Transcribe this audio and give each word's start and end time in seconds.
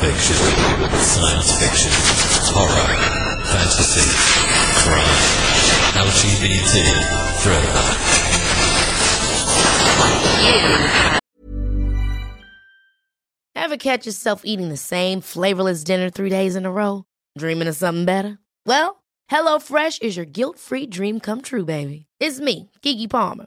Fiction, 0.00 0.36
science 0.98 1.58
fiction, 1.58 1.90
horror, 2.54 2.96
fantasy, 3.44 4.04
crime, 4.82 5.20
LGBT, 6.04 6.76
thriller. 7.40 7.74
Ever 13.54 13.76
catch 13.78 14.06
yourself 14.06 14.42
eating 14.44 14.68
the 14.68 14.76
same 14.76 15.20
flavorless 15.22 15.82
dinner 15.82 16.10
three 16.10 16.30
days 16.30 16.56
in 16.56 16.66
a 16.66 16.70
row? 16.70 17.04
Dreaming 17.38 17.68
of 17.68 17.76
something 17.76 18.04
better? 18.04 18.38
Well, 18.66 19.02
HelloFresh 19.30 20.02
is 20.02 20.16
your 20.16 20.26
guilt-free 20.26 20.86
dream 20.86 21.20
come 21.20 21.40
true, 21.40 21.64
baby. 21.64 22.06
It's 22.20 22.38
me, 22.38 22.70
Keke 22.82 23.08
Palmer. 23.10 23.46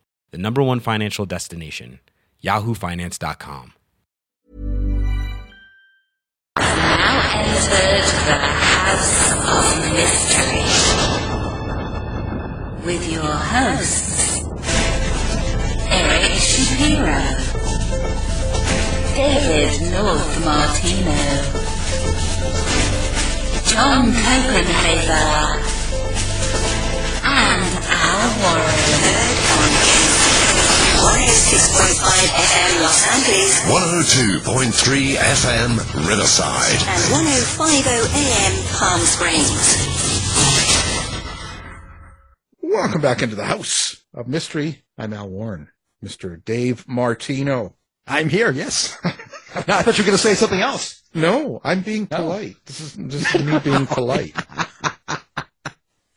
the 0.31 0.37
number 0.37 0.63
one 0.63 0.79
financial 0.79 1.25
destination, 1.25 1.99
yahoofinance.com. 2.43 3.73
Now 6.57 7.21
entered 7.33 8.07
the 8.27 8.39
House 8.39 9.31
of 9.33 9.65
Mystery 9.93 10.63
with 12.85 13.11
your 13.11 13.21
hosts, 13.23 14.41
Eric 15.89 16.31
Shapiro, 16.39 17.21
David 19.13 19.91
North 19.91 20.45
Martino, 20.45 21.21
John 23.65 24.11
Copenhaver, 24.13 25.61
and 27.23 27.63
Al 27.89 28.29
Warren 28.41 29.50
106.5 31.01 32.29
FM 32.29 32.81
Los 32.83 33.01
Angeles 33.09 33.57
102.3 34.45 35.15
FM 35.15 35.71
Riverside. 36.07 36.77
and 36.87 37.01
105.0 37.09 37.89
AM 38.13 38.53
Palm 38.77 39.01
Springs. 39.01 39.87
Welcome 42.61 43.01
back 43.01 43.23
into 43.23 43.35
the 43.35 43.45
House 43.45 44.03
of 44.13 44.27
Mystery. 44.27 44.83
I'm 44.95 45.11
Al 45.13 45.27
Warren, 45.27 45.69
Mr. 46.05 46.43
Dave 46.45 46.87
Martino. 46.87 47.73
I'm 48.05 48.29
here, 48.29 48.51
yes. 48.51 48.95
I 49.03 49.81
thought 49.81 49.97
you 49.97 50.03
were 50.03 50.07
going 50.07 50.17
to 50.17 50.23
say 50.23 50.35
something 50.35 50.61
else. 50.61 51.01
No, 51.15 51.59
I'm 51.63 51.81
being 51.81 52.05
polite. 52.05 52.57
This 52.67 52.79
is 52.79 52.93
this 52.93 53.33
is 53.33 53.43
me 53.43 53.57
being 53.57 53.87
polite. 53.87 54.35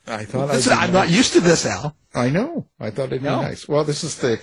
I 0.07 0.27
thought 0.27 0.49
Listen, 0.49 0.75
I'd 0.75 0.81
be 0.81 0.87
I'm 0.89 0.93
not 0.93 1.09
used 1.09 1.33
to 1.33 1.41
this, 1.41 1.65
Al. 1.65 1.97
I 2.15 2.31
know. 2.31 2.69
I 2.79 2.91
thought 2.91 3.07
it'd 3.07 3.23
be 3.23 3.29
No. 3.29 3.43
nice. 3.43 3.67
Well, 3.69 3.85
this 3.85 4.05
is 4.05 4.17
the 4.19 4.41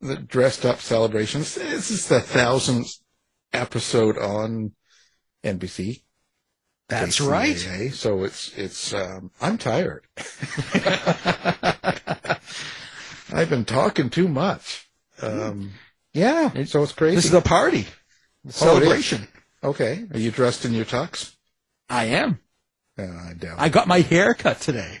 the 0.00 0.16
dressed 0.16 0.64
up 0.66 0.80
celebrations. 0.80 1.54
This 1.54 1.90
is 1.90 2.08
the 2.08 2.20
thousandth 2.20 2.92
episode 3.52 4.18
on 4.18 4.72
NBC. 5.42 6.02
That's 6.88 7.20
right. 7.20 7.56
So 7.94 8.24
it's 8.24 8.52
it's 8.56 8.92
um, 8.92 9.30
I'm 9.40 9.56
tired. 9.58 10.04
I've 13.32 13.48
been 13.50 13.64
talking 13.64 14.10
too 14.10 14.28
much. 14.28 14.88
Um, 15.22 15.72
yeah, 16.12 16.64
so 16.64 16.82
it's 16.82 16.92
crazy. 16.92 17.16
This 17.16 17.24
is 17.26 17.34
a 17.34 17.40
party. 17.40 17.86
Oh. 18.46 18.50
Celebration. 18.50 19.26
Okay, 19.62 20.04
are 20.12 20.18
you 20.18 20.30
dressed 20.30 20.64
in 20.66 20.74
your 20.74 20.84
tux? 20.84 21.34
I 21.88 22.04
am. 22.06 22.38
Uh, 22.98 23.04
I 23.04 23.32
doubt. 23.38 23.58
I 23.58 23.70
got 23.70 23.88
my 23.88 24.00
hair 24.00 24.34
cut 24.34 24.60
today. 24.60 24.98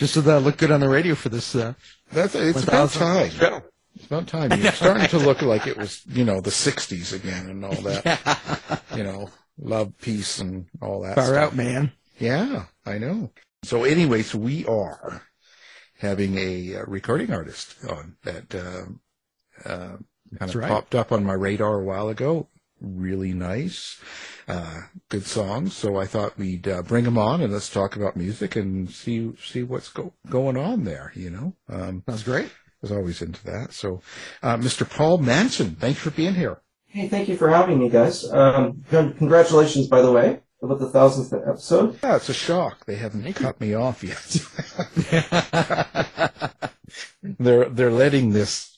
Just 0.00 0.14
so 0.14 0.22
that 0.22 0.34
I 0.34 0.38
look 0.38 0.56
good 0.56 0.70
on 0.70 0.80
the 0.80 0.88
radio 0.88 1.14
for 1.14 1.28
this. 1.28 1.54
Uh, 1.54 1.74
That's 2.10 2.34
it's 2.34 2.62
about 2.62 2.88
1000th 2.88 2.98
time. 2.98 3.30
show. 3.30 3.62
It's 3.94 4.06
about 4.06 4.26
time. 4.28 4.50
You're 4.58 4.72
starting 4.72 5.06
to 5.08 5.18
look 5.18 5.42
like 5.42 5.66
it 5.66 5.76
was, 5.76 6.02
you 6.06 6.24
know, 6.24 6.40
the 6.40 6.48
'60s 6.50 7.12
again 7.12 7.50
and 7.50 7.62
all 7.64 7.74
that. 7.82 8.82
You 8.96 9.04
know, 9.04 9.28
love, 9.58 9.92
peace, 10.00 10.38
and 10.38 10.66
all 10.80 11.02
that. 11.02 11.16
Far 11.16 11.26
stuff. 11.26 11.36
out, 11.52 11.54
man. 11.56 11.92
Yeah, 12.18 12.64
I 12.86 12.96
know. 12.96 13.30
So, 13.62 13.84
anyways, 13.84 14.34
we 14.34 14.64
are 14.64 15.20
having 15.98 16.38
a 16.38 16.76
uh, 16.76 16.84
recording 16.86 17.30
artist 17.30 17.76
on 17.86 18.16
that 18.24 18.54
uh, 18.54 19.68
uh, 19.68 19.88
kind 19.96 20.04
That's 20.32 20.54
of 20.54 20.60
right. 20.62 20.68
popped 20.70 20.94
up 20.94 21.12
on 21.12 21.22
my 21.24 21.34
radar 21.34 21.78
a 21.78 21.84
while 21.84 22.08
ago. 22.08 22.48
really 22.80 23.34
nice, 23.34 24.00
uh, 24.50 24.80
good 25.08 25.24
songs. 25.24 25.74
So 25.74 25.96
I 25.96 26.06
thought 26.06 26.38
we'd 26.38 26.66
uh, 26.66 26.82
bring 26.82 27.04
them 27.04 27.18
on 27.18 27.40
and 27.40 27.52
let's 27.52 27.70
talk 27.70 27.96
about 27.96 28.16
music 28.16 28.56
and 28.56 28.90
see 28.90 29.32
see 29.42 29.62
what's 29.62 29.88
go- 29.88 30.12
going 30.28 30.56
on 30.56 30.84
there. 30.84 31.12
You 31.14 31.30
know, 31.30 31.54
um, 31.68 32.02
Sounds 32.08 32.22
great. 32.22 32.46
I 32.46 32.82
was 32.82 32.92
always 32.92 33.20
into 33.20 33.44
that. 33.44 33.72
So, 33.72 34.00
uh, 34.42 34.56
Mr. 34.56 34.88
Paul 34.88 35.18
Manson, 35.18 35.76
thanks 35.76 36.00
for 36.00 36.10
being 36.10 36.34
here. 36.34 36.62
Hey, 36.86 37.08
thank 37.08 37.28
you 37.28 37.36
for 37.36 37.50
having 37.50 37.78
me, 37.78 37.88
guys. 37.88 38.28
Um, 38.32 38.82
congratulations, 38.90 39.86
by 39.86 40.00
the 40.02 40.10
way, 40.10 40.40
about 40.62 40.80
the 40.80 40.88
thousandth 40.88 41.32
episode. 41.46 41.98
Yeah, 42.02 42.16
it's 42.16 42.30
a 42.30 42.34
shock. 42.34 42.86
They 42.86 42.96
haven't 42.96 43.32
cut 43.34 43.60
me 43.60 43.74
off 43.74 44.02
yet. 44.02 44.36
they're 47.22 47.68
they're 47.68 47.92
letting 47.92 48.30
this 48.30 48.69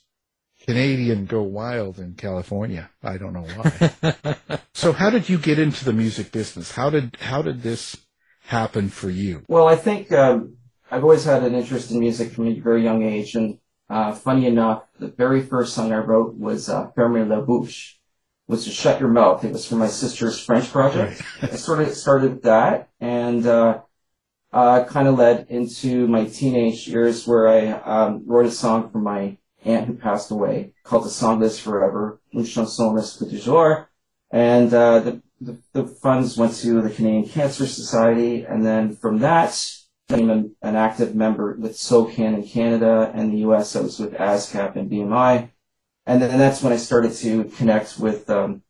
Canadian 0.66 1.26
go 1.26 1.42
wild 1.42 1.98
in 1.98 2.14
California. 2.14 2.90
I 3.02 3.16
don't 3.18 3.32
know 3.32 3.46
why. 3.56 4.58
so 4.74 4.92
how 4.92 5.10
did 5.10 5.28
you 5.28 5.38
get 5.38 5.58
into 5.58 5.84
the 5.84 5.92
music 5.92 6.30
business? 6.30 6.72
How 6.72 6.88
did 6.88 7.16
how 7.20 7.42
did 7.42 7.62
this 7.62 7.96
happen 8.46 8.88
for 8.88 9.10
you? 9.10 9.42
Well, 9.48 9.66
I 9.66 9.76
think 9.76 10.12
um, 10.12 10.56
I've 10.90 11.02
always 11.02 11.24
had 11.24 11.42
an 11.42 11.54
interest 11.54 11.90
in 11.90 11.98
music 11.98 12.32
from 12.32 12.46
a 12.46 12.60
very 12.60 12.82
young 12.82 13.02
age, 13.02 13.34
and 13.34 13.58
uh, 13.90 14.12
funny 14.12 14.46
enough, 14.46 14.84
the 14.98 15.08
very 15.08 15.42
first 15.42 15.74
song 15.74 15.92
I 15.92 15.98
wrote 15.98 16.34
was 16.36 16.68
uh, 16.68 16.90
"Ferme 16.94 17.28
la 17.28 17.40
bouche," 17.40 17.96
was 18.46 18.64
to 18.64 18.70
shut 18.70 19.00
your 19.00 19.10
mouth. 19.10 19.44
It 19.44 19.52
was 19.52 19.66
for 19.66 19.76
my 19.76 19.88
sister's 19.88 20.38
French 20.38 20.70
project. 20.70 21.22
I 21.42 21.56
sort 21.56 21.80
of 21.80 21.92
started 21.94 22.42
that, 22.42 22.88
and 23.00 23.44
uh, 23.46 23.80
uh, 24.52 24.84
kind 24.84 25.08
of 25.08 25.18
led 25.18 25.46
into 25.48 26.06
my 26.06 26.26
teenage 26.26 26.86
years 26.86 27.26
where 27.26 27.48
I 27.48 27.72
um, 27.72 28.22
wrote 28.26 28.46
a 28.46 28.50
song 28.50 28.90
for 28.90 28.98
my 28.98 29.38
aunt 29.64 29.86
who 29.86 29.94
passed 29.94 30.30
away 30.30 30.72
called 30.84 31.04
"The 31.04 31.10
Song 31.10 31.40
Lives 31.40 31.58
Forever," 31.58 32.20
"Une 32.34 32.44
chanson 32.44 32.94
reste 32.94 33.18
pour 33.18 33.28
toujours," 33.28 33.86
and 34.30 34.72
uh, 34.72 35.00
the, 35.00 35.22
the 35.40 35.58
the 35.72 35.86
funds 35.86 36.36
went 36.36 36.54
to 36.56 36.82
the 36.82 36.90
Canadian 36.90 37.28
Cancer 37.28 37.66
Society, 37.66 38.44
and 38.44 38.64
then 38.64 38.94
from 38.94 39.18
that 39.18 39.52
became 40.08 40.30
an, 40.30 40.56
an 40.62 40.76
active 40.76 41.14
member 41.14 41.56
with 41.58 41.76
SOCAN 41.76 42.34
in 42.34 42.46
Canada 42.46 43.10
and 43.14 43.32
the 43.32 43.38
U.S. 43.38 43.76
I 43.76 43.80
was 43.80 43.98
with 43.98 44.14
ASCAP 44.14 44.76
and 44.76 44.90
BMI, 44.90 45.50
and 46.06 46.22
then 46.22 46.38
that's 46.38 46.62
when 46.62 46.72
I 46.72 46.76
started 46.76 47.12
to 47.14 47.44
connect 47.44 47.98
with 47.98 48.28
um, 48.28 48.62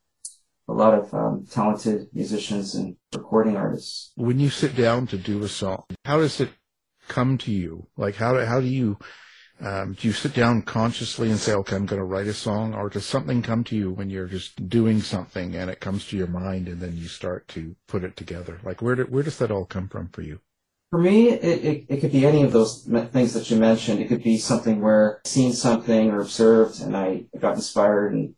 a 0.69 0.73
lot 0.73 0.95
of 0.95 1.13
um, 1.15 1.47
talented 1.51 2.09
musicians 2.13 2.75
and 2.75 2.97
recording 3.15 3.57
artists. 3.57 4.13
When 4.17 4.39
you 4.39 4.51
sit 4.51 4.77
down 4.77 5.07
to 5.09 5.19
do 5.19 5.43
a 5.43 5.49
song, 5.49 5.85
how 6.05 6.19
does 6.19 6.41
it 6.41 6.51
come 7.09 7.39
to 7.39 7.51
you? 7.51 7.89
Like 7.97 8.17
how 8.17 8.35
do, 8.35 8.45
how 8.45 8.61
do 8.61 8.67
you 8.67 8.99
um, 9.63 9.93
do 9.93 10.09
you 10.09 10.13
sit 10.13 10.35
down 10.35 10.63
consciously 10.63 11.31
and 11.31 11.39
say, 11.39 11.53
okay, 11.55 11.77
I'm 11.77 11.87
going 11.87 12.01
to 12.01 12.05
write 12.05 12.27
a 12.27 12.35
song, 12.35 12.75
or 12.75 12.89
does 12.89 13.07
something 13.07 13.43
come 13.43 13.63
to 13.65 13.77
you 13.77 13.93
when 13.93 14.11
you're 14.11 14.27
just 14.27 14.69
doing 14.69 15.01
something 15.01 15.55
and 15.55 15.71
it 15.71 15.79
comes 15.79 16.07
to 16.09 16.17
your 16.17 16.27
mind 16.27 16.67
and 16.67 16.81
then 16.81 16.97
you 16.97 17.07
start 17.07 17.47
to 17.49 17.77
put 17.87 18.03
it 18.03 18.17
together? 18.17 18.59
Like 18.65 18.83
where 18.83 18.97
do, 18.97 19.05
where 19.05 19.23
does 19.23 19.39
that 19.39 19.53
all 19.53 19.65
come 19.65 19.89
from 19.89 20.09
for 20.09 20.23
you? 20.23 20.41
For 20.91 20.99
me, 20.99 21.29
it, 21.29 21.65
it, 21.65 21.87
it 21.89 22.01
could 22.01 22.13
be 22.13 22.27
any 22.27 22.43
of 22.43 22.53
those 22.53 22.83
things 23.13 23.35
that 23.35 23.51
you 23.51 23.57
mentioned. 23.57 24.01
It 24.01 24.09
could 24.09 24.23
be 24.23 24.37
something 24.37 24.81
where 24.81 25.21
I've 25.25 25.31
seen 25.31 25.53
something 25.53 26.11
or 26.11 26.21
observed 26.21 26.83
and 26.83 26.97
I 26.97 27.25
got 27.39 27.55
inspired 27.55 28.13
and 28.13 28.35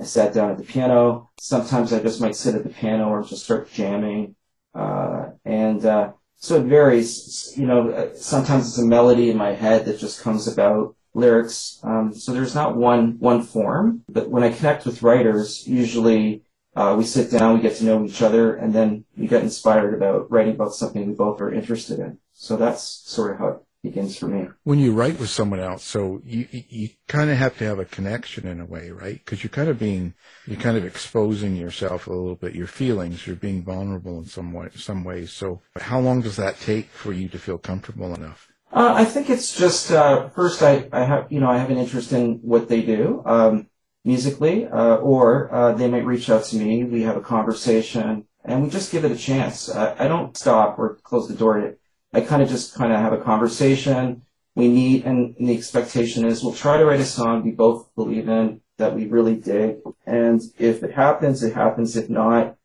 I 0.00 0.04
sat 0.04 0.32
down 0.32 0.50
at 0.50 0.58
the 0.58 0.64
piano. 0.64 1.30
Sometimes 1.38 1.92
I 1.92 2.00
just 2.00 2.20
might 2.20 2.34
sit 2.34 2.54
at 2.54 2.64
the 2.64 2.70
piano 2.70 3.08
or 3.08 3.22
just 3.22 3.44
start 3.44 3.70
jamming. 3.70 4.36
Uh, 4.74 5.32
and, 5.44 5.84
uh, 5.84 6.12
so 6.42 6.56
it 6.56 6.64
varies. 6.64 7.54
You 7.56 7.66
know, 7.66 7.90
uh, 7.90 8.14
sometimes 8.14 8.68
it's 8.68 8.78
a 8.78 8.84
melody 8.84 9.30
in 9.30 9.36
my 9.36 9.52
head 9.52 9.84
that 9.86 10.00
just 10.00 10.20
comes 10.20 10.48
about 10.48 10.96
lyrics. 11.14 11.78
Um, 11.84 12.12
so 12.12 12.32
there's 12.32 12.54
not 12.54 12.76
one, 12.76 13.16
one 13.20 13.42
form, 13.42 14.02
but 14.08 14.28
when 14.28 14.42
I 14.42 14.50
connect 14.50 14.84
with 14.84 15.02
writers, 15.02 15.66
usually 15.68 16.42
uh, 16.74 16.96
we 16.98 17.04
sit 17.04 17.30
down, 17.30 17.54
we 17.54 17.60
get 17.62 17.76
to 17.76 17.84
know 17.84 18.04
each 18.04 18.22
other, 18.22 18.56
and 18.56 18.74
then 18.74 19.04
we 19.16 19.28
get 19.28 19.42
inspired 19.42 19.94
about 19.94 20.30
writing 20.32 20.54
about 20.54 20.74
something 20.74 21.06
we 21.06 21.14
both 21.14 21.40
are 21.40 21.52
interested 21.52 22.00
in. 22.00 22.18
So 22.32 22.56
that's 22.56 22.82
sort 22.82 23.32
of 23.32 23.38
how 23.38 23.48
it 23.48 23.58
begins 23.82 24.16
for 24.16 24.28
me. 24.28 24.48
When 24.62 24.78
you 24.78 24.92
write 24.92 25.18
with 25.18 25.28
someone 25.28 25.60
else, 25.60 25.82
so 25.84 26.22
you 26.24 26.46
you, 26.50 26.90
kind 27.08 27.30
of 27.30 27.36
have 27.36 27.58
to 27.58 27.64
have 27.64 27.78
a 27.78 27.84
connection 27.84 28.46
in 28.46 28.60
a 28.60 28.64
way, 28.64 28.90
right? 28.90 29.14
Because 29.14 29.42
you're 29.42 29.50
kind 29.50 29.68
of 29.68 29.78
being 29.78 30.14
you're 30.46 30.60
kind 30.60 30.76
of 30.76 30.84
exposing 30.84 31.56
yourself 31.56 32.06
a 32.06 32.12
little 32.12 32.36
bit, 32.36 32.54
your 32.54 32.66
feelings. 32.66 33.26
You're 33.26 33.36
being 33.36 33.62
vulnerable 33.62 34.18
in 34.18 34.24
some 34.24 34.52
way, 34.52 34.68
some 34.76 35.04
ways. 35.04 35.32
So 35.32 35.62
how 35.76 36.00
long 36.00 36.20
does 36.22 36.36
that 36.36 36.60
take 36.60 36.88
for 36.90 37.12
you 37.12 37.28
to 37.28 37.38
feel 37.38 37.58
comfortable 37.58 38.14
enough? 38.14 38.48
Uh, 38.72 38.94
I 38.96 39.04
think 39.04 39.28
it's 39.28 39.56
just 39.56 39.90
uh, 39.90 40.28
first 40.30 40.62
I, 40.62 40.88
I 40.92 41.04
have 41.04 41.30
you 41.30 41.40
know 41.40 41.50
I 41.50 41.58
have 41.58 41.70
an 41.70 41.78
interest 41.78 42.12
in 42.12 42.38
what 42.42 42.68
they 42.68 42.82
do 42.82 43.22
um, 43.26 43.66
musically, 44.04 44.66
uh, 44.66 44.96
or 44.96 45.52
uh, 45.52 45.72
they 45.72 45.88
might 45.88 46.06
reach 46.06 46.30
out 46.30 46.44
to 46.44 46.56
me. 46.56 46.84
We 46.84 47.02
have 47.02 47.16
a 47.16 47.20
conversation, 47.20 48.26
and 48.44 48.62
we 48.62 48.70
just 48.70 48.92
give 48.92 49.04
it 49.04 49.10
a 49.10 49.16
chance. 49.16 49.68
I, 49.68 50.04
I 50.04 50.08
don't 50.08 50.36
stop 50.36 50.78
or 50.78 51.00
close 51.02 51.28
the 51.28 51.34
door. 51.34 51.76
I 52.12 52.20
kind 52.20 52.42
of 52.42 52.48
just 52.48 52.74
kind 52.74 52.92
of 52.92 53.00
have 53.00 53.12
a 53.12 53.22
conversation. 53.22 54.22
We 54.54 54.68
meet, 54.68 55.04
and, 55.04 55.34
and 55.38 55.48
the 55.48 55.56
expectation 55.56 56.26
is 56.26 56.42
we'll 56.42 56.52
try 56.52 56.76
to 56.76 56.84
write 56.84 57.00
a 57.00 57.06
song 57.06 57.42
we 57.42 57.52
both 57.52 57.94
believe 57.94 58.28
in 58.28 58.60
that 58.76 58.94
we 58.94 59.06
really 59.06 59.36
dig. 59.36 59.78
And 60.06 60.42
if 60.58 60.82
it 60.82 60.92
happens, 60.92 61.42
it 61.42 61.54
happens. 61.54 61.96
If 61.96 62.10
not, 62.10 62.56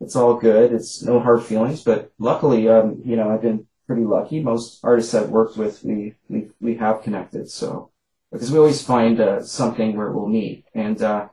it's 0.00 0.16
all 0.16 0.34
good. 0.34 0.72
It's 0.72 1.02
no 1.02 1.20
hard 1.20 1.44
feelings. 1.44 1.84
But 1.84 2.12
luckily, 2.18 2.68
um, 2.68 3.00
you 3.04 3.16
know, 3.16 3.30
I've 3.30 3.42
been 3.42 3.66
pretty 3.86 4.04
lucky. 4.04 4.42
Most 4.42 4.80
artists 4.82 5.14
I've 5.14 5.30
worked 5.30 5.56
with, 5.56 5.84
we 5.84 6.14
we 6.28 6.48
we 6.60 6.76
have 6.76 7.02
connected. 7.02 7.48
So 7.48 7.90
because 8.32 8.50
we 8.50 8.58
always 8.58 8.82
find 8.82 9.20
uh, 9.20 9.42
something 9.42 9.96
where 9.96 10.10
we'll 10.10 10.28
meet, 10.28 10.64
and 10.74 11.00
uh, 11.00 11.28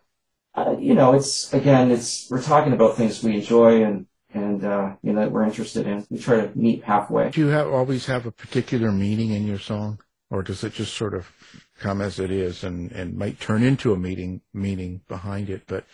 uh, 0.55 0.75
you 0.79 0.93
know, 0.93 1.13
it's 1.13 1.51
again, 1.53 1.91
it's 1.91 2.29
we're 2.29 2.41
talking 2.41 2.73
about 2.73 2.95
things 2.95 3.23
we 3.23 3.35
enjoy 3.35 3.83
and 3.83 4.05
and 4.33 4.63
uh, 4.63 4.95
you 5.01 5.13
know 5.13 5.21
that 5.21 5.31
we're 5.31 5.43
interested 5.43 5.87
in. 5.87 6.05
We 6.09 6.19
try 6.19 6.41
to 6.41 6.57
meet 6.57 6.83
halfway. 6.83 7.29
Do 7.29 7.41
you 7.41 7.47
have 7.47 7.67
always 7.67 8.05
have 8.07 8.25
a 8.25 8.31
particular 8.31 8.91
meaning 8.91 9.31
in 9.31 9.45
your 9.45 9.59
song, 9.59 9.99
or 10.29 10.43
does 10.43 10.63
it 10.63 10.73
just 10.73 10.95
sort 10.95 11.13
of 11.13 11.31
come 11.79 12.01
as 12.01 12.19
it 12.19 12.31
is 12.31 12.63
and 12.63 12.91
and 12.91 13.17
might 13.17 13.39
turn 13.39 13.63
into 13.63 13.93
a 13.93 13.97
meaning 13.97 14.41
meaning 14.53 15.01
behind 15.07 15.49
it, 15.49 15.63
but 15.67 15.85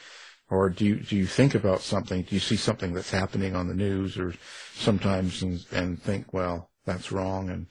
or 0.49 0.69
do 0.69 0.85
you 0.85 0.95
do 0.97 1.15
you 1.15 1.27
think 1.27 1.53
about 1.55 1.81
something? 1.81 2.23
Do 2.23 2.35
you 2.35 2.39
see 2.39 2.55
something 2.55 2.93
that's 2.93 3.11
happening 3.11 3.55
on 3.55 3.67
the 3.67 3.75
news, 3.75 4.17
or 4.17 4.33
sometimes 4.73 5.41
and, 5.43 5.63
and 5.71 6.01
think, 6.01 6.33
well, 6.33 6.69
that's 6.85 7.11
wrong, 7.11 7.49
and 7.49 7.67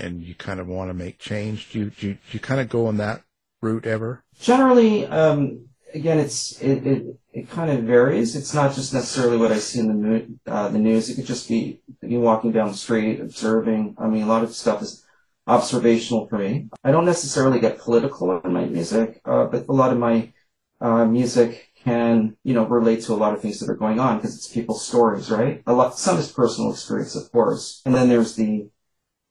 and 0.00 0.22
you 0.22 0.34
kind 0.34 0.60
of 0.60 0.66
want 0.66 0.90
to 0.90 0.94
make 0.94 1.18
change? 1.18 1.70
Do 1.72 1.78
you 1.80 1.90
do 1.90 2.08
you, 2.08 2.14
do 2.14 2.20
you 2.32 2.40
kind 2.40 2.60
of 2.60 2.68
go 2.68 2.86
on 2.86 2.96
that 2.98 3.22
route 3.60 3.86
ever? 3.86 4.24
Generally, 4.40 5.06
um, 5.06 5.68
again, 5.96 6.18
it's 6.18 6.60
it, 6.60 6.86
it 6.86 7.20
it 7.32 7.50
kind 7.50 7.70
of 7.70 7.84
varies. 7.84 8.36
It's 8.36 8.54
not 8.54 8.74
just 8.74 8.94
necessarily 8.94 9.36
what 9.38 9.50
I 9.50 9.58
see 9.58 9.80
in 9.80 9.88
the 9.88 9.94
mo- 9.94 10.26
uh, 10.46 10.68
the 10.68 10.78
news. 10.78 11.08
It 11.08 11.16
could 11.16 11.26
just 11.26 11.48
be 11.48 11.80
me 12.02 12.18
walking 12.18 12.52
down 12.52 12.68
the 12.68 12.76
street, 12.76 13.20
observing. 13.20 13.96
I 13.98 14.06
mean, 14.06 14.22
a 14.22 14.26
lot 14.26 14.44
of 14.44 14.54
stuff 14.54 14.82
is 14.82 15.04
observational 15.46 16.28
for 16.28 16.38
me. 16.38 16.68
I 16.84 16.92
don't 16.92 17.04
necessarily 17.04 17.60
get 17.60 17.78
political 17.78 18.38
in 18.40 18.52
my 18.52 18.66
music, 18.66 19.20
uh, 19.24 19.46
but 19.46 19.66
a 19.68 19.72
lot 19.72 19.92
of 19.92 19.98
my 19.98 20.32
uh, 20.80 21.04
music 21.06 21.70
can, 21.82 22.36
you 22.42 22.52
know, 22.52 22.66
relate 22.66 23.02
to 23.04 23.12
a 23.12 23.14
lot 23.14 23.32
of 23.32 23.40
things 23.40 23.60
that 23.60 23.70
are 23.70 23.76
going 23.76 24.00
on 24.00 24.16
because 24.16 24.36
it's 24.36 24.48
people's 24.48 24.84
stories, 24.84 25.30
right? 25.30 25.62
A 25.66 25.72
lot, 25.72 25.98
some 25.98 26.18
is 26.18 26.30
personal 26.30 26.72
experience, 26.72 27.14
of 27.14 27.30
course, 27.30 27.80
and 27.86 27.94
then 27.94 28.08
there's 28.08 28.34
the, 28.34 28.68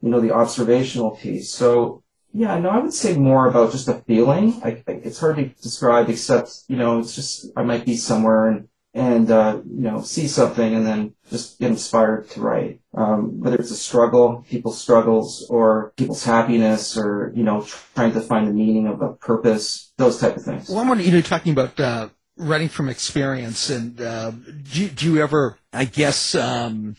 you 0.02 0.10
know, 0.10 0.22
the 0.22 0.32
observational 0.32 1.12
piece. 1.12 1.52
So 1.52 2.04
yeah, 2.36 2.60
no, 2.60 2.70
I 2.70 2.80
would 2.80 2.94
say 2.94 3.16
more 3.18 3.48
about 3.48 3.72
just 3.72 3.88
a 3.88 3.96
feeling. 4.06 4.60
I, 4.64 4.84
it's 4.88 5.20
hard 5.20 5.38
to 5.38 5.46
describe, 5.46 6.10
except 6.10 6.64
you 6.68 6.76
know, 6.76 7.00
it's 7.00 7.16
just 7.16 7.48
I 7.56 7.64
might 7.64 7.86
be 7.86 7.96
somewhere 7.96 8.48
and 8.48 8.68
and 8.94 9.30
uh, 9.32 9.60
you 9.66 9.82
know 9.82 10.02
see 10.02 10.28
something 10.28 10.74
and 10.76 10.86
then 10.86 11.14
just 11.30 11.60
get 11.60 11.70
inspired 11.72 12.30
to 12.32 12.42
write. 12.42 12.80
Um, 12.94 13.40
whether 13.42 13.58
it's 13.58 13.72
a 13.72 13.76
struggle, 13.76 14.46
people's 14.50 14.80
struggles, 14.82 15.46
or 15.50 15.94
people's 15.98 16.24
happiness, 16.24 16.98
or 16.98 17.32
you 17.36 17.44
know, 17.44 17.66
trying 17.96 18.14
to 18.14 18.22
find 18.22 18.48
the 18.48 18.54
meaning 18.54 18.88
of 18.88 19.02
a 19.02 19.14
purpose, 19.14 19.94
those 19.98 20.20
type 20.20 20.36
of 20.38 20.44
things. 20.44 20.70
Well, 20.70 20.80
I'm 20.80 20.88
wondering, 20.90 21.10
you 21.10 21.16
know, 21.16 21.22
talking 21.22 21.52
about 21.54 21.80
uh, 21.80 22.10
writing 22.38 22.70
from 22.70 22.90
experience, 22.90 23.70
and 23.70 24.00
uh, 24.02 24.32
do, 24.32 24.84
you- 24.84 24.90
do 24.90 25.06
you 25.14 25.22
ever, 25.24 25.58
I 25.74 25.86
guess, 25.86 26.36
um, 26.36 26.96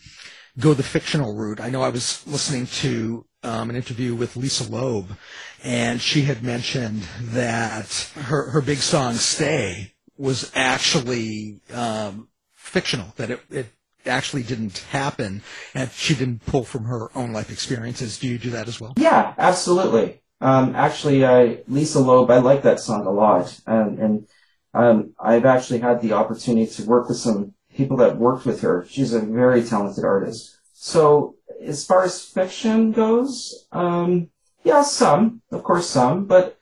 go 0.59 0.73
the 0.73 0.83
fictional 0.83 1.35
route? 1.35 1.59
I 1.59 1.69
know 1.69 1.81
I 1.83 1.89
was 1.89 2.25
listening 2.27 2.67
to 2.81 3.25
um, 3.47 3.69
an 3.69 3.75
interview 3.75 4.13
with 4.15 4.35
Lisa 4.35 4.69
Loeb, 4.69 5.17
and 5.63 6.01
she 6.01 6.23
had 6.23 6.43
mentioned 6.43 7.03
that 7.21 8.11
her 8.15 8.51
her 8.51 8.61
big 8.61 8.77
song 8.77 9.13
"Stay" 9.13 9.93
was 10.17 10.51
actually 10.55 11.61
um, 11.73 12.27
fictional, 12.53 13.13
that 13.15 13.31
it, 13.31 13.41
it 13.49 13.67
actually 14.05 14.43
didn't 14.43 14.79
happen, 14.91 15.41
and 15.73 15.91
she 15.91 16.15
didn't 16.15 16.45
pull 16.45 16.63
from 16.63 16.85
her 16.85 17.09
own 17.15 17.31
life 17.31 17.51
experiences. 17.51 18.17
Do 18.17 18.27
you 18.27 18.37
do 18.37 18.49
that 18.51 18.67
as 18.67 18.79
well? 18.79 18.93
Yeah, 18.97 19.33
absolutely. 19.37 20.21
Um, 20.39 20.75
actually, 20.75 21.25
I, 21.25 21.59
Lisa 21.67 21.99
Loeb, 21.99 22.29
I 22.29 22.37
like 22.37 22.63
that 22.63 22.79
song 22.79 23.05
a 23.05 23.11
lot. 23.11 23.59
And, 23.65 23.99
and 23.99 24.27
um, 24.73 25.13
I've 25.19 25.45
actually 25.45 25.79
had 25.79 26.01
the 26.01 26.13
opportunity 26.13 26.71
to 26.73 26.83
work 26.83 27.09
with 27.09 27.17
some 27.17 27.53
people 27.73 27.97
that 27.97 28.17
worked 28.17 28.45
with 28.45 28.61
her. 28.61 28.85
She's 28.87 29.13
a 29.13 29.19
very 29.19 29.63
talented 29.63 30.03
artist. 30.03 30.57
So 30.73 31.36
as 31.63 31.85
far 31.85 32.03
as 32.03 32.23
fiction 32.23 32.91
goes, 32.91 33.67
um, 33.71 34.29
yeah, 34.63 34.83
some, 34.83 35.41
of 35.51 35.63
course, 35.63 35.89
some, 35.89 36.25
but 36.25 36.57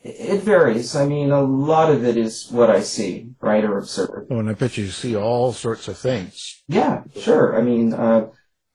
It 0.00 0.42
varies. 0.42 0.94
I 0.94 1.06
mean, 1.06 1.32
a 1.32 1.42
lot 1.42 1.90
of 1.90 2.04
it 2.04 2.16
is 2.16 2.48
what 2.52 2.70
I 2.70 2.80
see, 2.80 3.34
right, 3.40 3.64
or 3.64 3.78
observe. 3.78 4.28
Oh, 4.30 4.38
and 4.38 4.48
I 4.48 4.54
bet 4.54 4.78
you 4.78 4.88
see 4.88 5.16
all 5.16 5.52
sorts 5.52 5.88
of 5.88 5.98
things. 5.98 6.62
Yeah, 6.68 7.02
sure. 7.16 7.58
I 7.58 7.62
mean, 7.62 7.92
uh, 7.92 8.28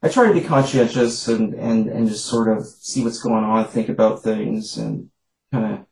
I 0.03 0.10
try 0.10 0.27
to 0.27 0.33
be 0.33 0.45
conscientious 0.45 1.27
and, 1.29 1.53
and, 1.53 1.88
and 1.88 2.10
just 2.10 2.25
sort 2.25 2.50
of 2.55 2.67
see 2.67 3.03
what's 3.03 3.24
going 3.24 3.45
on, 3.45 3.65
think 3.65 3.88
about 3.88 4.22
things, 4.22 4.77
and 4.77 5.10
kind 5.51 5.74
of 5.74 5.86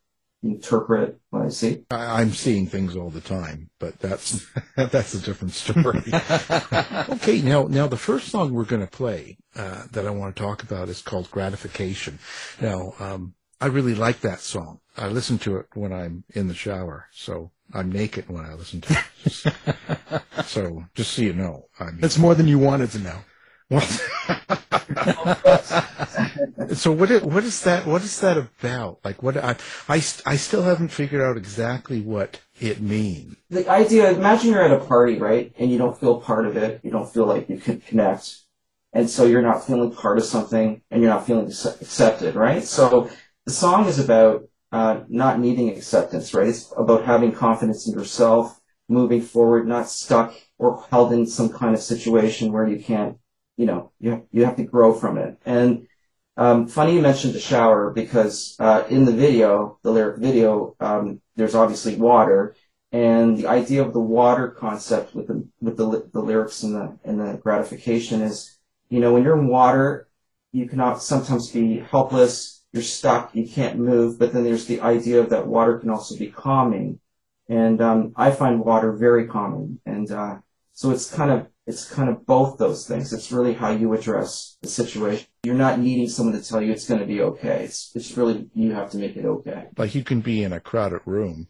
interpret 0.44 1.20
what 1.30 1.44
I 1.44 1.50
see. 1.50 1.86
I, 1.92 2.22
I'm 2.22 2.32
seeing 2.32 2.68
things 2.68 2.96
all 2.96 3.10
the 3.10 3.22
time, 3.22 3.70
but 3.80 4.00
that's 4.00 4.46
that's 4.76 5.14
a 5.14 5.22
different 5.22 5.54
story. 5.54 6.04
okay, 7.10 7.42
now 7.42 7.64
now 7.64 7.88
the 7.88 7.98
first 7.98 8.30
song 8.30 8.54
we're 8.54 8.66
going 8.66 8.86
to 8.86 8.92
play 8.92 9.38
uh, 9.56 9.84
that 9.92 10.08
I 10.08 10.12
want 10.12 10.36
to 10.36 10.42
talk 10.42 10.64
about 10.64 10.90
is 10.90 11.02
called 11.02 11.32
"Gratification." 11.32 12.20
Now, 12.60 12.94
um, 13.00 13.36
I 13.60 13.68
really 13.68 13.96
like 13.96 14.22
that 14.22 14.40
song. 14.42 14.80
I 14.98 15.08
listen 15.08 15.38
to 15.40 15.58
it 15.58 15.68
when 15.74 15.94
I'm 15.94 16.24
in 16.30 16.48
the 16.48 16.54
shower, 16.54 17.08
so 17.12 17.52
I'm 17.74 17.92
naked 17.92 18.30
when 18.30 18.46
I 18.46 18.54
listen 18.54 18.82
to 18.82 19.04
it. 19.26 20.46
so 20.46 20.86
just 20.96 21.14
so 21.14 21.22
you 21.22 21.34
know, 21.34 21.68
I 21.80 21.86
mean, 21.86 22.02
That's 22.02 22.18
more 22.18 22.36
than 22.36 22.48
you 22.48 22.60
wanted 22.60 22.92
to 22.92 23.00
know. 23.00 23.20
so 26.76 26.92
what 26.92 27.10
is, 27.10 27.22
what 27.24 27.44
is 27.44 27.62
that 27.62 27.86
what 27.86 28.04
is 28.04 28.20
that 28.20 28.38
about 28.38 29.00
like 29.06 29.24
what 29.24 29.38
I, 29.38 29.56
I 29.88 29.96
I 30.26 30.36
still 30.36 30.64
haven't 30.64 30.90
figured 30.90 31.22
out 31.22 31.38
exactly 31.38 32.02
what 32.02 32.42
it 32.60 32.82
means 32.82 33.36
The 33.50 33.68
idea, 33.70 34.12
imagine 34.12 34.52
you're 34.52 34.64
at 34.64 34.72
a 34.72 34.84
party, 34.86 35.18
right, 35.20 35.54
and 35.58 35.72
you 35.72 35.78
don't 35.78 36.00
feel 36.00 36.22
part 36.22 36.46
of 36.48 36.56
it. 36.58 36.80
You 36.84 36.92
don't 36.92 37.12
feel 37.12 37.26
like 37.26 37.50
you 37.50 37.58
can 37.58 37.82
connect. 37.82 38.38
And 38.94 39.10
so 39.10 39.26
you're 39.26 39.42
not 39.42 39.66
feeling 39.66 39.94
part 39.94 40.18
of 40.18 40.26
something 40.26 40.82
and 40.92 41.02
you're 41.02 41.12
not 41.12 41.26
feeling 41.26 41.48
accepted, 41.48 42.36
right? 42.36 42.64
So 42.64 43.10
the 43.46 43.52
song 43.52 43.88
is 43.88 44.00
about 44.00 44.44
uh, 44.72 45.02
not 45.10 45.40
needing 45.40 45.70
acceptance, 45.70 46.34
right? 46.34 46.48
It's 46.48 46.72
about 46.78 47.06
having 47.06 47.32
confidence 47.34 47.88
in 47.88 47.94
yourself, 47.94 48.60
moving 48.88 49.22
forward, 49.22 49.68
not 49.68 49.90
stuck 49.90 50.34
or 50.58 50.86
held 50.92 51.12
in 51.14 51.26
some 51.26 51.50
kind 51.50 51.74
of 51.74 51.82
situation 51.82 52.52
where 52.54 52.68
you 52.68 52.82
can't, 52.82 53.18
you 53.62 53.68
know, 53.68 53.92
you 54.00 54.10
have, 54.10 54.24
you 54.32 54.44
have 54.44 54.56
to 54.56 54.64
grow 54.64 54.92
from 54.92 55.20
it. 55.20 55.38
And 55.46 55.88
um, 56.36 56.68
funny 56.68 56.96
you 56.96 57.02
mentioned 57.02 57.36
the 57.36 57.40
shower 57.40 57.92
because 57.92 58.56
uh, 58.60 58.86
in 58.90 59.06
the 59.06 59.12
video, 59.12 59.78
the 59.84 59.92
lyric 59.92 60.18
video, 60.18 60.76
um, 60.80 61.22
there's 61.36 61.54
obviously 61.54 61.96
water, 61.96 62.56
and 62.92 63.38
the 63.38 63.46
idea 63.46 63.84
of 63.84 63.94
the 63.94 64.00
water 64.00 64.48
concept 64.50 65.14
with 65.14 65.28
the 65.28 65.48
with 65.62 65.78
the, 65.78 66.10
the 66.12 66.22
lyrics 66.22 66.64
and 66.64 66.74
the 66.74 66.98
and 67.04 67.20
the 67.20 67.38
gratification 67.38 68.24
is, 68.24 68.58
you 68.90 69.00
know, 69.00 69.14
when 69.14 69.24
you're 69.24 69.38
in 69.38 69.48
water, 69.48 70.10
you 70.52 70.68
cannot 70.68 71.04
sometimes 71.04 71.52
be 71.52 71.78
helpless, 71.78 72.64
you're 72.74 72.82
stuck, 72.82 73.36
you 73.36 73.48
can't 73.48 73.78
move, 73.78 74.18
but 74.18 74.34
then 74.34 74.44
there's 74.44 74.66
the 74.66 74.82
idea 74.82 75.24
that 75.24 75.46
water 75.46 75.78
can 75.78 75.92
also 75.92 76.18
be 76.18 76.32
calming, 76.32 77.00
and 77.48 77.80
um, 77.80 78.14
I 78.16 78.32
find 78.32 78.66
water 78.66 78.92
very 78.92 79.28
calming, 79.28 79.80
and 79.86 80.12
uh, 80.12 80.38
so 80.74 80.92
it's 80.92 81.14
kind 81.14 81.32
of 81.32 81.48
it's 81.68 81.90
kind 81.90 82.10
of 82.10 82.26
both 82.26 82.58
those 82.58 82.88
things. 82.88 83.14
It's 83.14 83.32
really 83.32 83.54
how 83.54 83.72
you 83.72 83.94
address 83.94 84.58
the 84.62 84.68
situation. 84.68 85.28
You're 85.44 85.56
not 85.56 85.80
needing 85.80 86.10
someone 86.10 86.40
to 86.40 86.48
tell 86.48 86.62
you 86.62 86.72
it's 86.72 86.88
going 86.88 87.02
to 87.02 87.06
be 87.06 87.22
okay. 87.22 87.64
It's 87.66 87.92
it's 87.96 88.16
really 88.18 88.50
you 88.54 88.74
have 88.74 88.90
to 88.92 88.98
make 88.98 89.16
it 89.16 89.26
okay. 89.26 89.68
like 89.78 89.96
you 89.96 90.04
can 90.04 90.22
be 90.22 90.44
in 90.44 90.54
a 90.54 90.60
crowded 90.60 91.02
room 91.06 91.48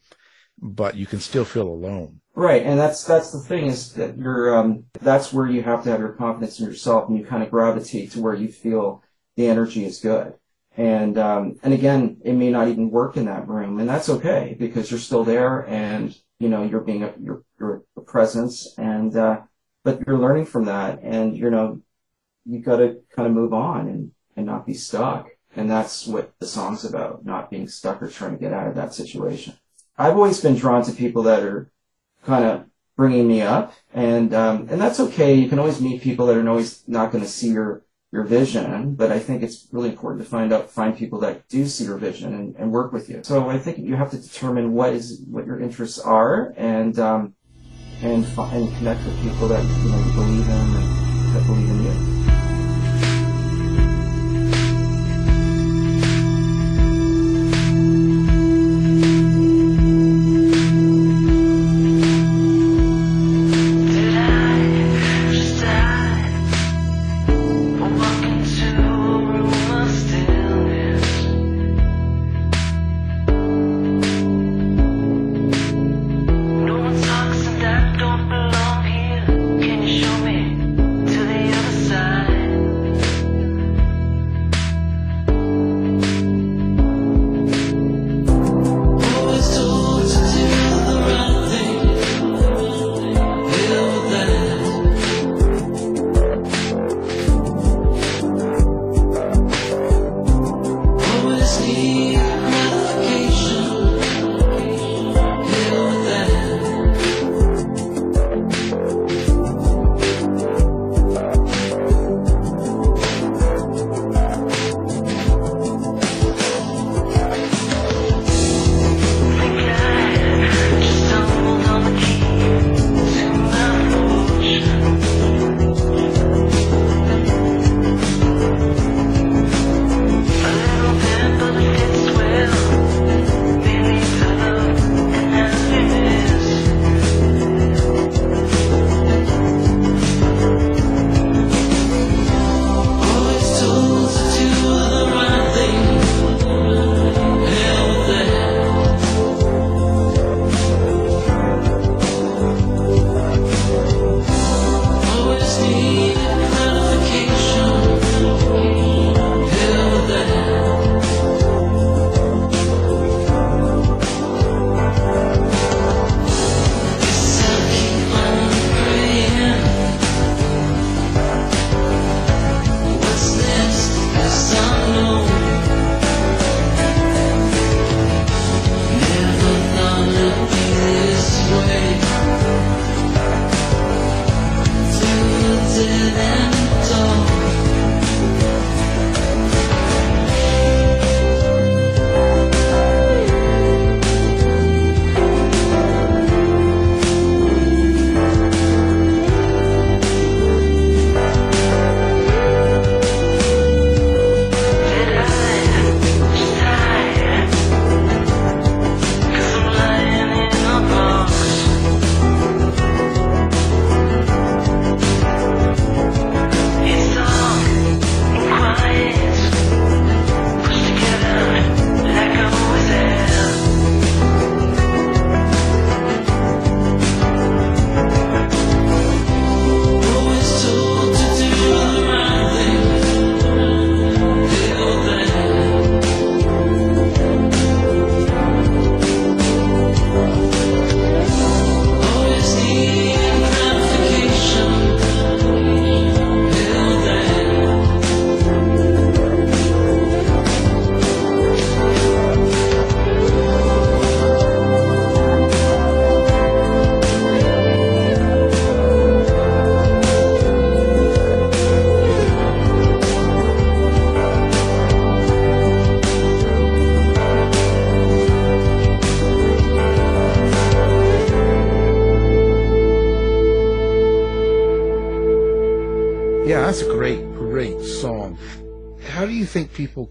but 0.63 0.95
you 0.95 1.07
can 1.07 1.19
still 1.19 1.45
feel 1.45 1.67
alone 1.67 2.21
Right, 2.33 2.63
and 2.63 2.79
that's 2.79 3.03
that's 3.03 3.31
the 3.31 3.39
thing 3.39 3.65
is 3.65 3.93
that 3.93 4.17
you're 4.17 4.55
um, 4.57 4.85
that's 5.01 5.33
where 5.33 5.47
you 5.47 5.63
have 5.63 5.83
to 5.83 5.89
have 5.89 5.99
your 5.99 6.13
confidence 6.13 6.59
in 6.59 6.65
yourself, 6.65 7.09
and 7.09 7.17
you 7.17 7.25
kind 7.25 7.43
of 7.43 7.51
gravitate 7.51 8.11
to 8.11 8.21
where 8.21 8.33
you 8.33 8.47
feel 8.47 9.03
the 9.35 9.47
energy 9.47 9.83
is 9.83 9.99
good. 9.99 10.35
And 10.77 11.17
um, 11.17 11.57
and 11.61 11.73
again, 11.73 12.21
it 12.23 12.33
may 12.33 12.49
not 12.49 12.69
even 12.69 12.89
work 12.89 13.17
in 13.17 13.25
that 13.25 13.49
room, 13.49 13.79
and 13.79 13.89
that's 13.89 14.07
okay 14.07 14.55
because 14.57 14.89
you're 14.89 14.99
still 15.01 15.25
there, 15.25 15.67
and 15.67 16.15
you 16.39 16.47
know 16.47 16.63
you're 16.63 16.79
being 16.79 17.03
a 17.03 17.13
you're, 17.19 17.43
you're 17.61 17.83
presence, 18.05 18.73
and 18.77 19.15
uh, 19.15 19.41
but 19.83 20.01
you're 20.05 20.17
learning 20.17 20.45
from 20.45 20.65
that, 20.65 20.99
and 21.01 21.37
you 21.37 21.49
know 21.49 21.81
you 22.45 22.59
got 22.59 22.77
to 22.77 22.99
kind 23.15 23.27
of 23.27 23.33
move 23.33 23.53
on 23.53 23.87
and 23.87 24.11
and 24.35 24.45
not 24.45 24.65
be 24.65 24.73
stuck, 24.73 25.29
and 25.55 25.69
that's 25.69 26.07
what 26.07 26.33
the 26.39 26.47
song's 26.47 26.83
about, 26.83 27.25
not 27.25 27.49
being 27.49 27.67
stuck 27.67 28.01
or 28.01 28.09
trying 28.09 28.31
to 28.31 28.37
get 28.37 28.53
out 28.53 28.67
of 28.67 28.75
that 28.75 28.93
situation. 28.93 29.53
I've 29.97 30.15
always 30.15 30.41
been 30.41 30.55
drawn 30.55 30.83
to 30.83 30.91
people 30.91 31.23
that 31.23 31.43
are 31.43 31.71
kind 32.23 32.45
of 32.45 32.65
bringing 32.97 33.27
me 33.27 33.41
up, 33.41 33.73
and 33.93 34.33
um, 34.33 34.67
and 34.69 34.81
that's 34.81 34.99
okay. 34.99 35.35
You 35.35 35.49
can 35.49 35.59
always 35.59 35.81
meet 35.81 36.01
people 36.01 36.25
that 36.27 36.37
are 36.37 36.49
always 36.49 36.83
not 36.87 37.11
going 37.11 37.23
to 37.23 37.29
see 37.29 37.49
your 37.49 37.83
your 38.11 38.23
vision, 38.23 38.95
but 38.95 39.11
I 39.11 39.19
think 39.19 39.41
it's 39.41 39.67
really 39.71 39.89
important 39.89 40.21
to 40.21 40.29
find 40.29 40.51
out 40.51 40.69
find 40.69 40.97
people 40.97 41.19
that 41.21 41.47
do 41.47 41.65
see 41.65 41.85
your 41.85 41.97
vision 41.97 42.33
and, 42.33 42.55
and 42.57 42.71
work 42.71 42.91
with 42.91 43.09
you. 43.09 43.21
So 43.23 43.49
I 43.49 43.57
think 43.57 43.77
you 43.77 43.95
have 43.95 44.11
to 44.11 44.17
determine 44.17 44.73
what 44.73 44.93
is 44.93 45.23
what 45.29 45.45
your 45.45 45.59
interests 45.59 45.99
are, 45.99 46.53
and 46.57 46.97
um, 46.99 47.35
and 48.03 48.25
and 48.25 48.77
connect 48.77 49.05
with 49.05 49.21
people 49.21 49.47
that 49.47 49.63
you 49.63 49.89
know 49.91 50.01
believe 50.15 50.47
in 50.47 50.51
and 50.51 51.35
that 51.35 51.45
believe 51.45 51.69
in 51.69 51.83
you. 51.83 52.20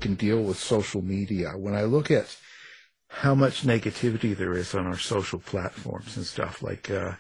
Can 0.00 0.14
deal 0.14 0.42
with 0.42 0.58
social 0.58 1.02
media? 1.02 1.52
When 1.56 1.74
I 1.74 1.82
look 1.84 2.10
at 2.10 2.36
how 3.08 3.34
much 3.34 3.62
negativity 3.62 4.36
there 4.36 4.54
is 4.54 4.74
on 4.74 4.86
our 4.86 4.98
social 4.98 5.38
platforms 5.38 6.16
and 6.16 6.26
stuff, 6.26 6.62
like 6.62 6.90
uh, 6.90 7.12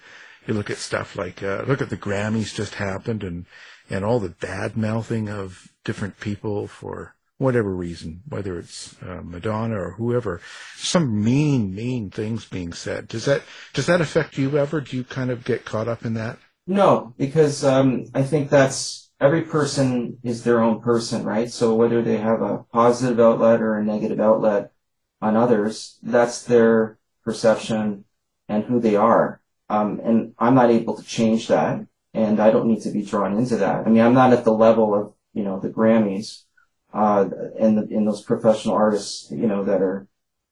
you 0.46 0.54
look 0.54 0.70
at 0.70 0.78
stuff 0.78 1.16
like 1.16 1.42
uh, 1.42 1.64
look 1.66 1.82
at 1.82 1.90
the 1.90 1.96
Grammys 1.96 2.54
just 2.54 2.74
happened 2.74 3.22
and 3.22 3.46
and 3.88 4.04
all 4.04 4.20
the 4.20 4.28
bad 4.28 4.76
mouthing 4.76 5.28
of 5.28 5.68
different 5.84 6.20
people 6.20 6.66
for 6.66 7.14
whatever 7.38 7.74
reason, 7.74 8.20
whether 8.28 8.58
it's 8.58 8.94
uh, 9.02 9.22
Madonna 9.24 9.74
or 9.74 9.92
whoever, 9.92 10.42
some 10.76 11.24
mean, 11.24 11.74
mean 11.74 12.10
things 12.10 12.44
being 12.44 12.72
said. 12.72 13.08
Does 13.08 13.24
that 13.24 13.42
does 13.72 13.86
that 13.86 14.00
affect 14.00 14.36
you 14.36 14.58
ever? 14.58 14.80
Do 14.80 14.96
you 14.96 15.04
kind 15.04 15.30
of 15.30 15.44
get 15.44 15.64
caught 15.64 15.88
up 15.88 16.04
in 16.04 16.14
that? 16.14 16.38
No, 16.66 17.14
because 17.16 17.64
um, 17.64 18.04
I 18.14 18.22
think 18.22 18.50
that's 18.50 18.99
every 19.20 19.42
person 19.42 20.18
is 20.22 20.42
their 20.42 20.60
own 20.60 20.80
person, 20.80 21.24
right? 21.24 21.50
So 21.50 21.74
whether 21.74 22.02
they 22.02 22.16
have 22.16 22.40
a 22.40 22.64
positive 22.72 23.20
outlet 23.20 23.60
or 23.60 23.76
a 23.76 23.84
negative 23.84 24.18
outlet 24.18 24.72
on 25.20 25.36
others, 25.36 25.98
that's 26.02 26.42
their 26.42 26.98
perception 27.24 28.04
and 28.48 28.64
who 28.64 28.80
they 28.80 28.96
are. 28.96 29.40
Um, 29.68 30.00
and 30.02 30.34
I'm 30.38 30.54
not 30.54 30.70
able 30.70 30.96
to 30.96 31.04
change 31.04 31.48
that, 31.48 31.86
and 32.12 32.40
I 32.40 32.50
don't 32.50 32.66
need 32.66 32.82
to 32.82 32.90
be 32.90 33.04
drawn 33.04 33.36
into 33.36 33.56
that. 33.58 33.86
I 33.86 33.90
mean, 33.90 34.02
I'm 34.02 34.14
not 34.14 34.32
at 34.32 34.44
the 34.44 34.52
level 34.52 34.94
of 34.94 35.14
you 35.32 35.44
know 35.44 35.60
the 35.60 35.68
Grammys 35.68 36.42
uh, 36.92 37.28
and 37.58 37.78
the, 37.78 37.86
those 38.04 38.22
professional 38.22 38.74
artists, 38.74 39.30
you 39.30 39.46
know, 39.46 39.62
that 39.64 39.80
are 39.80 40.08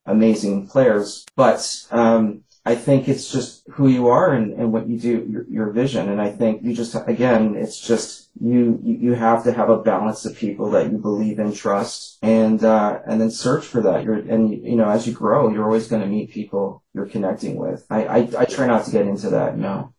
amazing 0.06 0.68
players. 0.68 1.24
But 1.34 1.84
um, 1.90 2.44
I 2.64 2.74
think 2.74 3.08
it's 3.08 3.32
just 3.32 3.66
who 3.70 3.88
you 3.88 4.08
are 4.08 4.32
and, 4.32 4.52
and 4.52 4.72
what 4.72 4.88
you 4.88 4.98
do, 4.98 5.26
your, 5.30 5.44
your 5.48 5.70
vision. 5.70 6.10
And 6.10 6.20
I 6.20 6.30
think 6.30 6.62
you 6.62 6.74
just, 6.74 6.94
again, 7.06 7.56
it's 7.56 7.80
just 7.80 8.28
you, 8.40 8.78
you 8.82 9.14
have 9.14 9.44
to 9.44 9.52
have 9.52 9.70
a 9.70 9.82
balance 9.82 10.26
of 10.26 10.36
people 10.36 10.70
that 10.72 10.90
you 10.92 10.98
believe 10.98 11.38
in, 11.38 11.54
trust, 11.54 12.18
and, 12.20 12.62
uh, 12.62 13.00
and 13.06 13.20
then 13.20 13.30
search 13.30 13.64
for 13.64 13.80
that. 13.82 14.04
You're, 14.04 14.16
and, 14.16 14.50
you 14.50 14.76
know, 14.76 14.90
as 14.90 15.06
you 15.06 15.14
grow, 15.14 15.50
you're 15.50 15.64
always 15.64 15.88
going 15.88 16.02
to 16.02 16.08
meet 16.08 16.30
people 16.30 16.82
you're 16.92 17.06
connecting 17.06 17.56
with. 17.56 17.86
I, 17.88 18.04
I, 18.04 18.18
I 18.40 18.44
try 18.44 18.66
not 18.66 18.84
to 18.84 18.90
get 18.90 19.06
into 19.06 19.30
that, 19.30 19.56
no. 19.56 19.94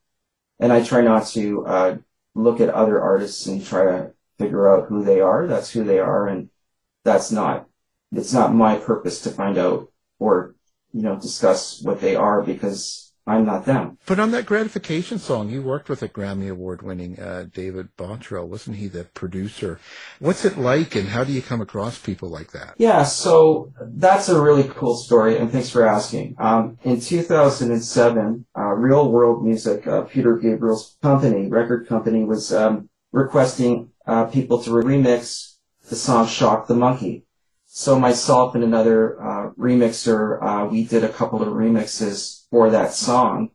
And 0.59 0.71
I 0.71 0.83
try 0.83 1.01
not 1.01 1.25
to, 1.27 1.65
uh, 1.65 1.97
look 2.35 2.61
at 2.61 2.69
other 2.69 3.01
artists 3.01 3.47
and 3.47 3.65
try 3.65 3.85
to 3.85 4.11
figure 4.37 4.69
out 4.69 4.87
who 4.87 5.03
they 5.03 5.19
are. 5.19 5.47
That's 5.47 5.71
who 5.71 5.83
they 5.83 5.99
are. 5.99 6.27
And 6.27 6.49
that's 7.03 7.31
not, 7.31 7.67
it's 8.11 8.33
not 8.33 8.53
my 8.53 8.77
purpose 8.77 9.21
to 9.21 9.31
find 9.31 9.57
out 9.57 9.91
or, 10.19 10.55
you 10.93 11.01
know, 11.01 11.15
discuss 11.19 11.81
what 11.81 12.01
they 12.01 12.15
are 12.15 12.41
because 12.41 13.09
I'm 13.29 13.45
not 13.45 13.65
them. 13.65 13.99
But 14.07 14.19
on 14.19 14.31
that 14.31 14.47
gratification 14.47 15.19
song, 15.19 15.49
you 15.49 15.61
worked 15.61 15.87
with 15.87 16.01
a 16.01 16.09
Grammy 16.09 16.49
Award 16.49 16.81
winning 16.81 17.19
uh, 17.19 17.45
David 17.53 17.89
Bottrill. 17.95 18.47
Wasn't 18.47 18.77
he 18.77 18.87
the 18.87 19.03
producer? 19.03 19.79
What's 20.17 20.45
it 20.45 20.57
like 20.57 20.95
and 20.95 21.09
how 21.09 21.23
do 21.23 21.31
you 21.31 21.43
come 21.43 21.61
across 21.61 21.99
people 21.99 22.29
like 22.29 22.51
that? 22.53 22.73
Yeah, 22.77 23.03
so 23.03 23.71
that's 23.79 24.29
a 24.29 24.41
really 24.41 24.63
cool 24.63 24.95
story 24.97 25.37
and 25.37 25.51
thanks 25.51 25.69
for 25.69 25.85
asking. 25.85 26.37
Um, 26.39 26.79
in 26.83 26.99
2007, 26.99 28.45
uh, 28.57 28.61
Real 28.61 29.11
World 29.11 29.45
Music, 29.45 29.85
uh, 29.85 30.01
Peter 30.01 30.35
Gabriel's 30.37 30.97
company, 31.03 31.47
record 31.47 31.87
company, 31.87 32.23
was 32.23 32.51
um, 32.51 32.89
requesting 33.11 33.91
uh, 34.07 34.25
people 34.25 34.61
to 34.63 34.71
remix 34.71 35.57
the 35.87 35.95
song 35.95 36.27
Shock 36.27 36.67
the 36.67 36.75
Monkey. 36.75 37.25
So 37.79 37.97
myself 37.97 38.55
and 38.55 38.63
another 38.65 39.23
uh, 39.23 39.51
remixer, 39.51 40.43
uh, 40.43 40.65
we 40.65 40.83
did 40.83 41.05
a 41.05 41.07
couple 41.07 41.41
of 41.41 41.47
remixes 41.47 42.43
for 42.51 42.69
that 42.71 42.91
song. 42.91 43.51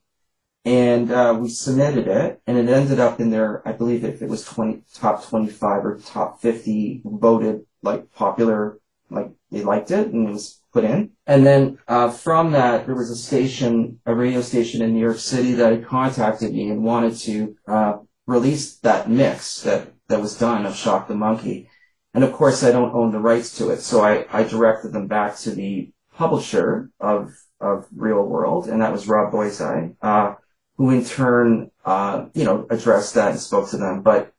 And 0.65 1.13
uh, 1.13 1.37
we 1.39 1.51
submitted 1.51 2.09
it, 2.09 2.41
and 2.47 2.57
it 2.57 2.73
ended 2.73 3.01
up 3.01 3.21
in 3.21 3.29
there. 3.29 3.61
I 3.69 3.73
believe 3.73 4.03
if 4.03 4.23
it 4.23 4.31
was 4.31 4.43
20, 4.43 4.83
top 4.95 5.27
25 5.27 5.85
or 5.85 5.99
top 5.99 6.41
50 6.41 7.03
voted 7.05 7.67
like 7.83 8.15
popular, 8.15 8.79
like 9.11 9.31
they 9.51 9.63
liked 9.63 9.91
it, 9.91 10.07
and 10.07 10.27
it 10.27 10.33
was 10.33 10.59
put 10.73 10.85
in. 10.85 11.11
And 11.27 11.45
then 11.45 11.79
uh, 11.87 12.09
from 12.09 12.53
that, 12.53 12.87
there 12.87 12.95
was 12.95 13.11
a 13.11 13.17
station, 13.17 14.01
a 14.07 14.15
radio 14.15 14.41
station 14.41 14.81
in 14.81 14.95
New 14.95 15.01
York 15.01 15.19
City 15.19 15.53
that 15.53 15.71
had 15.71 15.87
contacted 15.87 16.55
me 16.55 16.71
and 16.71 16.83
wanted 16.83 17.17
to 17.19 17.57
uh, 17.69 17.99
release 18.27 18.77
that 18.77 19.11
mix 19.11 19.61
that 19.65 19.93
that 20.09 20.23
was 20.23 20.39
done 20.39 20.65
of 20.65 20.75
Shock 20.77 21.09
the 21.09 21.15
Monkey. 21.15 21.69
And 22.15 22.23
of 22.25 22.33
course, 22.33 22.63
I 22.63 22.71
don't 22.71 22.95
own 22.95 23.11
the 23.11 23.19
rights 23.19 23.59
to 23.59 23.71
it, 23.71 23.81
so 23.81 24.03
I, 24.03 24.27
I 24.33 24.45
directed 24.45 24.93
them 24.93 25.09
back 25.09 25.37
to 25.39 25.51
the 25.51 25.91
publisher 26.17 26.91
of 27.01 27.35
of 27.61 27.87
Real 27.95 28.23
World, 28.23 28.69
and 28.69 28.81
that 28.83 28.93
was 28.93 29.09
Rob 29.09 29.33
Boisei, 29.33 29.97
uh, 30.03 30.35
who 30.77 30.91
in 30.91 31.05
turn, 31.05 31.71
uh, 31.85 32.27
you 32.35 32.45
know, 32.45 32.67
addressed 32.71 33.15
that 33.15 33.33
and 33.33 33.41
spoke 33.41 33.71
to 33.71 33.79
them. 33.79 34.03
But 34.03 34.33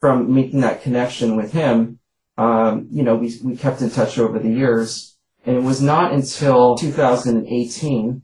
from 0.00 0.34
making 0.34 0.60
that 0.60 0.82
connection 0.82 1.36
with 1.36 1.52
him, 1.52 1.98
um, 2.36 2.88
you 2.90 3.02
know, 3.02 3.16
we 3.16 3.38
we 3.42 3.56
kept 3.56 3.80
in 3.80 3.90
touch 3.90 4.18
over 4.18 4.38
the 4.38 4.50
years, 4.50 5.16
and 5.46 5.56
it 5.56 5.62
was 5.62 5.80
not 5.80 6.12
until 6.12 6.76
2018 6.76 8.22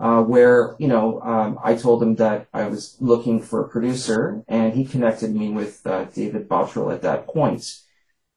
uh, 0.00 0.22
where 0.22 0.76
you 0.78 0.88
know 0.88 1.20
um, 1.22 1.58
I 1.62 1.74
told 1.74 2.02
him 2.02 2.14
that 2.16 2.46
I 2.54 2.66
was 2.66 2.96
looking 3.00 3.42
for 3.42 3.64
a 3.64 3.68
producer, 3.68 4.44
and 4.48 4.74
he 4.74 4.84
connected 4.84 5.34
me 5.34 5.50
with 5.50 5.86
uh, 5.86 6.04
David 6.04 6.48
Bottrill 6.48 6.92
at 6.94 7.02
that 7.02 7.26
point. 7.26 7.80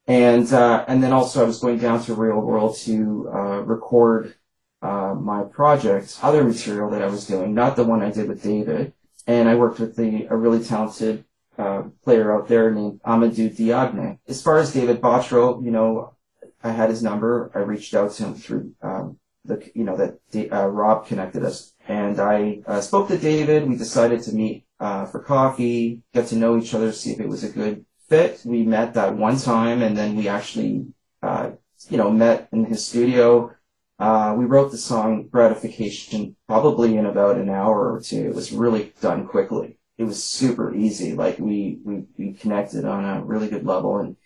And 0.08 0.52
uh, 0.52 0.84
and 0.88 1.04
then 1.04 1.14
also 1.14 1.42
I 1.42 1.46
was 1.46 1.60
going 1.60 1.78
down 1.78 2.04
to 2.04 2.14
Real 2.14 2.40
World 2.40 2.76
to 2.80 3.30
uh, 3.34 3.62
record 3.62 4.36
uh, 4.82 5.14
my 5.14 5.44
project, 5.44 6.18
other 6.22 6.44
material 6.44 6.90
that 6.90 7.02
I 7.02 7.08
was 7.08 7.28
doing, 7.28 7.54
not 7.54 7.76
the 7.76 7.84
one 7.84 8.02
I 8.02 8.12
did 8.12 8.28
with 8.28 8.42
David. 8.42 8.94
And 9.28 9.48
I 9.48 9.56
worked 9.56 9.80
with 9.80 9.96
the, 9.96 10.26
a 10.30 10.36
really 10.36 10.64
talented 10.64 11.26
uh, 11.58 11.84
player 12.04 12.36
out 12.36 12.48
there 12.48 12.72
named 12.72 13.02
Amadou 13.04 13.56
Diagne. 13.56 14.20
As 14.28 14.42
far 14.42 14.58
as 14.58 14.74
David 14.74 15.00
Bottrill, 15.00 15.64
you 15.64 15.70
know, 15.70 16.16
I 16.64 16.72
had 16.72 16.90
his 16.90 17.04
number. 17.04 17.52
I 17.54 17.60
reached 17.60 17.94
out 17.94 18.12
to 18.14 18.24
him 18.24 18.36
through 18.36 18.74
um, 18.82 19.20
the 19.46 19.72
you 19.74 19.84
know 19.84 19.98
that 19.98 20.52
uh, 20.52 20.68
Rob 20.68 21.08
connected 21.08 21.44
us, 21.44 21.74
and 21.88 22.20
I 22.20 22.62
uh, 22.68 22.82
spoke 22.82 23.08
to 23.08 23.18
David. 23.18 23.68
We 23.68 23.76
decided 23.76 24.22
to 24.24 24.34
meet 24.34 24.66
uh, 24.80 25.06
for 25.06 25.20
coffee, 25.22 26.02
get 26.14 26.28
to 26.28 26.36
know 26.36 26.58
each 26.58 26.74
other, 26.74 26.92
see 26.92 27.12
if 27.12 27.20
it 27.20 27.28
was 27.28 27.44
a 27.44 27.50
good 27.50 27.86
fit. 28.12 28.42
We 28.46 28.64
met 28.64 28.94
that 28.96 29.16
one 29.16 29.38
time, 29.40 29.82
and 29.82 29.98
then 29.98 30.16
we 30.16 30.28
actually 30.28 30.88
uh, 31.24 31.52
you 31.90 31.98
know 31.98 32.12
met 32.12 32.50
in 32.52 32.66
his 32.66 32.86
studio. 32.86 33.56
Uh, 33.98 34.36
we 34.38 34.46
wrote 34.46 34.72
the 34.72 34.78
song 34.78 35.30
"Gratification" 35.30 36.36
probably 36.48 36.98
in 36.98 37.06
about 37.06 37.38
an 37.38 37.50
hour 37.50 37.94
or 37.94 38.02
two. 38.02 38.24
It 38.30 38.36
was 38.36 38.52
really 38.52 38.94
done 39.02 39.28
quickly. 39.28 39.80
It 39.98 40.04
was 40.04 40.24
super 40.24 40.76
easy. 40.76 41.14
Like 41.14 41.40
we 41.40 41.80
we, 41.86 42.04
we 42.18 42.34
connected 42.34 42.84
on 42.86 43.06
a 43.06 43.24
really 43.24 43.48
good 43.48 43.66
level, 43.66 43.98
and 44.00 44.18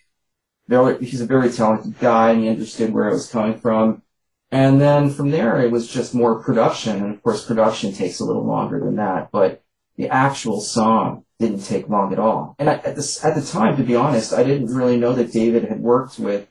very, 0.68 0.98
he's 1.04 1.20
a 1.20 1.26
very 1.26 1.50
talented 1.50 1.98
guy, 2.00 2.32
and 2.32 2.42
he 2.42 2.48
understood 2.48 2.92
where 2.92 3.08
I 3.08 3.12
was 3.12 3.30
coming 3.30 3.60
from 3.60 4.02
and 4.50 4.80
then 4.80 5.10
from 5.10 5.30
there, 5.30 5.60
it 5.60 5.70
was 5.72 5.88
just 5.88 6.14
more 6.14 6.42
production. 6.42 7.02
And 7.02 7.14
of 7.14 7.22
course, 7.22 7.44
production 7.44 7.92
takes 7.92 8.20
a 8.20 8.24
little 8.24 8.46
longer 8.46 8.78
than 8.78 8.96
that, 8.96 9.30
but 9.32 9.62
the 9.96 10.08
actual 10.08 10.60
song 10.60 11.25
didn't 11.38 11.64
take 11.64 11.88
long 11.88 12.12
at 12.12 12.18
all. 12.18 12.54
And 12.58 12.70
I, 12.70 12.74
at, 12.74 12.96
this, 12.96 13.24
at 13.24 13.34
the 13.34 13.42
time, 13.44 13.76
to 13.76 13.82
be 13.82 13.96
honest, 13.96 14.32
I 14.32 14.42
didn't 14.42 14.74
really 14.74 14.96
know 14.96 15.12
that 15.14 15.32
David 15.32 15.64
had 15.64 15.80
worked 15.80 16.18
with, 16.18 16.48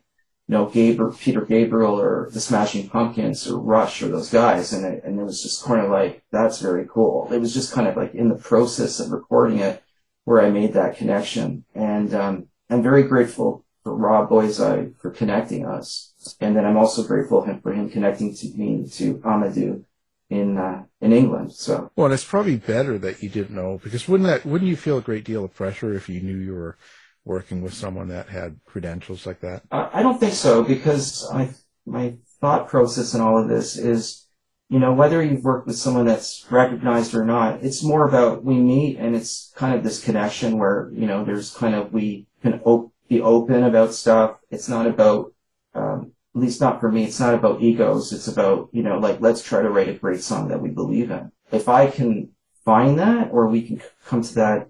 you 0.48 0.54
know, 0.54 0.66
Peter 0.68 1.42
Gabriel 1.42 2.00
or 2.00 2.30
the 2.32 2.40
Smashing 2.40 2.90
Pumpkins 2.90 3.50
or 3.50 3.60
Rush 3.60 4.02
or 4.02 4.10
those 4.10 4.30
guys. 4.30 4.74
And 4.74 4.86
it, 4.86 5.04
and 5.04 5.20
it 5.20 5.24
was 5.24 5.42
just 5.42 5.64
kind 5.64 5.82
of 5.82 5.90
like, 5.90 6.24
that's 6.32 6.60
very 6.60 6.88
cool. 6.88 7.28
It 7.32 7.40
was 7.40 7.54
just 7.54 7.74
kind 7.74 7.88
of 7.88 7.98
like 7.98 8.14
in 8.14 8.30
the 8.30 8.36
process 8.36 9.00
of 9.00 9.12
recording 9.12 9.60
it 9.60 9.84
where 10.26 10.42
I 10.42 10.50
made 10.50 10.74
that 10.74 10.98
connection. 10.98 11.66
And, 11.74 12.14
um, 12.14 12.48
I'm 12.70 12.82
very 12.82 13.04
grateful 13.04 13.64
for 13.84 13.96
Rob 13.96 14.30
Boisei 14.30 14.98
for 14.98 15.12
connecting 15.12 15.66
us 15.66 16.16
and 16.40 16.56
then 16.56 16.66
I'm 16.66 16.78
also 16.78 17.04
grateful 17.04 17.46
for 17.62 17.74
him 17.74 17.90
connecting 17.90 18.36
to 18.36 18.48
me 18.56 18.88
to 18.94 19.16
Amadou 19.20 19.84
in 20.30 20.58
uh, 20.58 20.84
in 21.02 21.14
England. 21.14 21.54
So 21.54 21.92
well, 21.96 22.06
and 22.06 22.14
it's 22.14 22.24
probably 22.24 22.58
better 22.58 22.98
that 23.00 23.22
you 23.22 23.30
didn't 23.30 23.56
know 23.56 23.80
because 23.84 24.08
wouldn't 24.08 24.28
that 24.28 24.46
wouldn't 24.46 24.70
you 24.70 24.76
feel 24.76 24.98
a 24.98 25.02
great 25.02 25.26
deal 25.26 25.46
of 25.46 25.54
pressure 25.54 25.94
if 25.94 26.10
you 26.10 26.22
knew 26.22 26.38
you 26.38 26.54
were 26.54 26.78
working 27.24 27.62
with 27.62 27.74
someone 27.74 28.08
that 28.10 28.30
had 28.30 28.60
credentials 28.66 29.26
like 29.26 29.42
that? 29.42 29.64
I 29.72 30.02
don't 30.04 30.20
think 30.20 30.34
so 30.34 30.64
because 30.64 31.28
I 31.32 31.52
my 31.86 32.16
thought 32.42 32.68
process 32.68 33.14
in 33.14 33.22
all 33.22 33.42
of 33.42 33.50
this 33.50 33.78
is. 33.78 34.22
You 34.68 34.80
know, 34.80 34.94
whether 34.94 35.24
you've 35.24 35.44
worked 35.44 35.68
with 35.68 35.78
someone 35.78 36.08
that's 36.08 36.44
recognized 36.50 37.14
or 37.14 37.24
not, 37.24 37.62
it's 37.64 37.84
more 37.84 38.08
about 38.08 38.44
we 38.44 38.56
meet 38.56 38.98
and 38.98 39.16
it's 39.16 39.54
kind 39.56 39.76
of 39.76 39.84
this 39.84 40.04
connection 40.04 40.58
where, 40.58 40.90
you 40.92 41.06
know, 41.06 41.24
there's 41.24 41.54
kind 41.54 41.76
of, 41.76 41.94
we 41.94 42.26
can 42.42 42.62
op- 42.66 42.92
be 43.08 43.22
open 43.22 43.62
about 43.64 43.94
stuff. 43.94 44.38
It's 44.50 44.68
not 44.68 44.88
about, 44.88 45.36
um, 45.76 46.14
at 46.36 46.42
least 46.42 46.60
not 46.60 46.82
for 46.82 46.92
me, 46.92 47.06
it's 47.06 47.20
not 47.20 47.34
about 47.34 47.62
egos. 47.62 48.12
It's 48.12 48.28
about, 48.28 48.70
you 48.74 48.84
know, 48.84 49.00
like, 49.00 49.22
let's 49.22 49.42
try 49.42 49.62
to 49.62 49.70
write 49.70 49.88
a 49.88 49.94
great 49.94 50.22
song 50.22 50.50
that 50.50 50.62
we 50.62 50.70
believe 50.70 51.10
in. 51.10 51.32
If 51.52 51.70
I 51.70 51.88
can 51.90 52.32
find 52.66 53.00
that 53.00 53.30
or 53.32 53.48
we 53.48 53.62
can 53.62 53.82
come 54.06 54.22
to 54.22 54.36
that, 54.36 54.70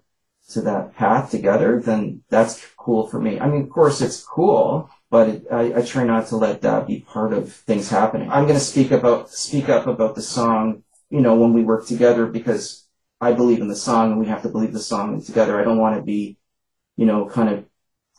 to 0.49 0.62
that 0.62 0.95
path 0.95 1.32
together, 1.32 1.82
then 1.82 2.21
that's 2.30 2.63
cool 2.78 3.08
for 3.08 3.19
me. 3.19 3.39
I 3.39 3.47
mean, 3.47 3.63
of 3.63 3.69
course 3.71 3.99
it's 3.99 4.21
cool, 4.21 4.91
but 5.10 5.28
it, 5.28 5.43
I, 5.51 5.80
I 5.80 5.82
try 5.82 6.04
not 6.04 6.28
to 6.28 6.38
let 6.38 6.62
that 6.62 6.86
be 6.86 6.99
part 6.99 7.34
of 7.34 7.51
things 7.51 7.89
happening. 7.89 8.30
I'm 8.30 8.43
going 8.43 8.60
to 8.60 8.60
speak 8.60 8.91
about, 8.91 9.32
speak 9.32 9.67
up 9.67 9.88
about 9.88 10.13
the 10.13 10.21
song, 10.21 10.84
you 11.10 11.21
know, 11.21 11.34
when 11.34 11.54
we 11.54 11.63
work 11.63 11.88
together 11.88 12.28
because 12.28 12.86
I 13.19 13.32
believe 13.32 13.60
in 13.60 13.69
the 13.69 13.75
song 13.75 14.12
and 14.12 14.19
we 14.19 14.28
have 14.28 14.43
to 14.43 14.49
believe 14.49 14.73
the 14.73 14.80
song 14.80 15.19
together. 15.23 15.60
I 15.60 15.63
don't 15.63 15.80
want 15.80 15.95
to 15.95 16.04
be, 16.04 16.38
you 16.95 17.08
know, 17.08 17.28
kind 17.28 17.49
of 17.49 17.65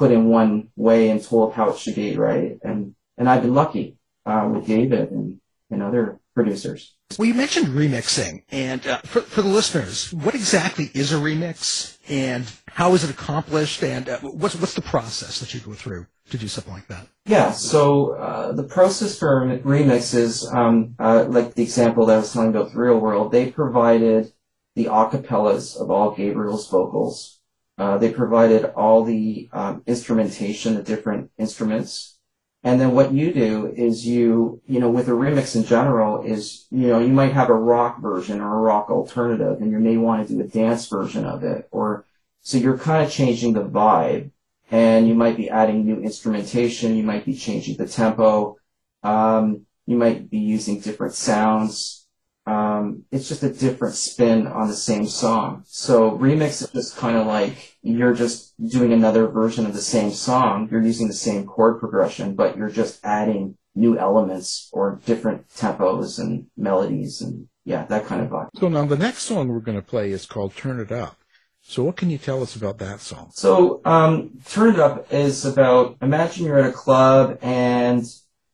put 0.01 0.11
in 0.11 0.27
one 0.27 0.71
way 0.75 1.11
and 1.11 1.23
told 1.23 1.55
how 1.55 1.71
it 1.71 1.79
should 1.79 1.95
be, 1.95 2.17
right? 2.17 2.59
And 2.63 2.96
and 3.19 3.29
I've 3.29 3.43
been 3.43 3.55
lucky 3.55 3.97
uh, 4.25 4.49
with 4.53 4.67
David 4.67 5.11
and, 5.11 5.41
and 5.71 5.83
other 5.83 6.21
producers. 6.35 6.95
Well, 7.19 7.27
you 7.27 7.35
mentioned 7.35 7.69
remixing, 7.69 8.43
and 8.51 8.87
uh, 8.87 8.99
for, 8.99 9.23
for 9.23 9.43
the 9.43 9.49
listeners, 9.49 10.13
what 10.13 10.35
exactly 10.35 10.91
is 10.93 11.13
a 11.13 11.17
remix, 11.17 11.99
and 12.09 12.45
how 12.69 12.95
is 12.95 13.05
it 13.05 13.11
accomplished, 13.11 13.83
and 13.83 14.09
uh, 14.09 14.19
what's 14.19 14.57
what's 14.57 14.75
the 14.75 14.83
process 14.83 15.41
that 15.41 15.55
you 15.55 15.61
go 15.61 15.73
through 15.73 16.07
to 16.31 16.39
do 16.39 16.49
something 16.49 16.73
like 16.73 16.89
that? 16.89 17.07
Yeah, 17.25 17.53
so 17.53 18.13
uh, 18.17 18.53
the 18.53 18.65
process 18.65 19.19
for 19.19 19.47
remixes, 19.65 20.53
um, 20.53 20.95
uh, 20.99 21.25
like 21.29 21.55
the 21.55 21.63
example 21.63 22.07
that 22.07 22.15
I 22.15 22.19
was 22.19 22.33
telling 22.33 22.51
about 22.51 22.73
the 22.73 22.79
real 22.79 22.99
world. 22.99 23.33
They 23.33 23.51
provided 23.51 24.33
the 24.75 24.87
acapellas 24.87 25.81
of 25.81 25.91
all 25.91 26.11
Gabriel's 26.11 26.69
vocals. 26.69 27.41
Uh, 27.79 27.99
they 27.99 28.11
provided 28.11 28.65
all 28.75 29.05
the 29.05 29.49
um, 29.53 29.83
instrumentation, 29.87 30.75
the 30.75 30.83
different 30.83 31.31
instruments 31.39 32.16
and 32.63 32.81
then 32.81 32.93
what 32.93 33.13
you 33.13 33.33
do 33.33 33.73
is 33.77 34.07
you, 34.07 34.61
you 34.67 34.81
know, 34.81 34.91
with 34.91 35.09
a 35.09 35.13
remix 35.13 35.55
in 35.55 35.65
general 35.65 36.23
is, 36.23 36.67
you 36.71 36.89
know, 36.89 36.99
you 36.99 37.13
might 37.13 37.33
have 37.33 37.49
a 37.49 37.55
rock 37.55 38.01
version 38.01 38.41
or 38.41 38.57
a 38.57 38.61
rock 38.61 38.91
alternative 38.91 39.61
and 39.61 39.71
you 39.71 39.79
may 39.79 39.97
want 39.97 40.27
to 40.27 40.35
do 40.35 40.41
a 40.41 40.45
dance 40.45 40.89
version 40.89 41.25
of 41.25 41.45
it 41.45 41.69
or, 41.71 42.05
so 42.41 42.59
you're 42.59 42.79
kind 42.79 43.05
of 43.05 43.13
changing 43.13 43.53
the 43.53 43.63
vibe 43.63 44.31
and 44.71 45.07
you 45.07 45.15
might 45.15 45.37
be 45.37 45.51
adding 45.51 45.85
new 45.85 46.01
instrumentation. 46.01 46.97
You 46.97 47.03
might 47.03 47.25
be 47.25 47.37
changing 47.37 47.77
the 47.77 47.87
tempo. 47.87 48.57
Um, 49.03 49.67
you 49.87 49.97
might 49.97 50.29
be 50.29 50.39
using 50.39 50.81
different 50.81 51.15
sounds 51.15 52.06
um, 52.47 53.03
it's 53.11 53.29
just 53.29 53.43
a 53.43 53.53
different 53.53 53.97
spin 53.97 54.47
on 54.47 54.69
the 54.69 54.75
same 54.75 55.07
song. 55.07 55.65
So 55.67 56.13
remix 56.13 56.63
is 56.63 56.71
just 56.71 56.97
kind 56.97 57.17
of 57.17 57.27
like 57.27 57.77
you're 57.83 58.15
just 58.15 58.55
doing 58.65 58.93
another 58.93 59.27
version 59.27 59.67
of 59.67 59.75
the 59.75 59.83
same 59.83 60.13
song. 60.13 60.69
You're 60.71 60.83
using 60.83 61.09
the 61.09 61.15
same 61.15 61.45
chord 61.45 61.81
progression, 61.81 62.35
but 62.35 62.57
you're 62.57 62.71
just 62.71 63.05
adding 63.05 63.57
new 63.75 63.99
elements 63.99 64.71
or 64.73 65.01
different 65.05 65.49
tempos 65.49 66.19
and 66.19 66.47
melodies 66.57 67.21
and 67.21 67.49
yeah, 67.65 67.85
that 67.87 68.07
kind 68.07 68.23
of 68.23 68.29
vibe. 68.29 68.49
So 68.55 68.69
now 68.69 68.87
the 68.87 68.97
next 68.97 69.25
song 69.25 69.49
we're 69.49 69.59
going 69.59 69.79
to 69.79 69.87
play 69.87 70.13
is 70.13 70.25
called 70.25 70.55
Turn 70.55 70.79
It 70.79 70.93
Up. 70.93 71.19
So 71.63 71.83
what 71.83 71.97
can 71.97 72.11
you 72.11 72.19
tell 72.19 72.45
us 72.45 72.55
about 72.55 72.79
that 72.79 73.01
song? 73.01 73.31
So 73.35 73.81
um, 73.85 74.39
Turn 74.49 74.75
It 74.75 74.79
Up 74.79 75.13
is 75.13 75.45
about 75.45 75.97
imagine 76.01 76.47
you're 76.47 76.61
at 76.61 76.71
a 76.71 76.73
club 76.73 77.39
and 77.43 78.05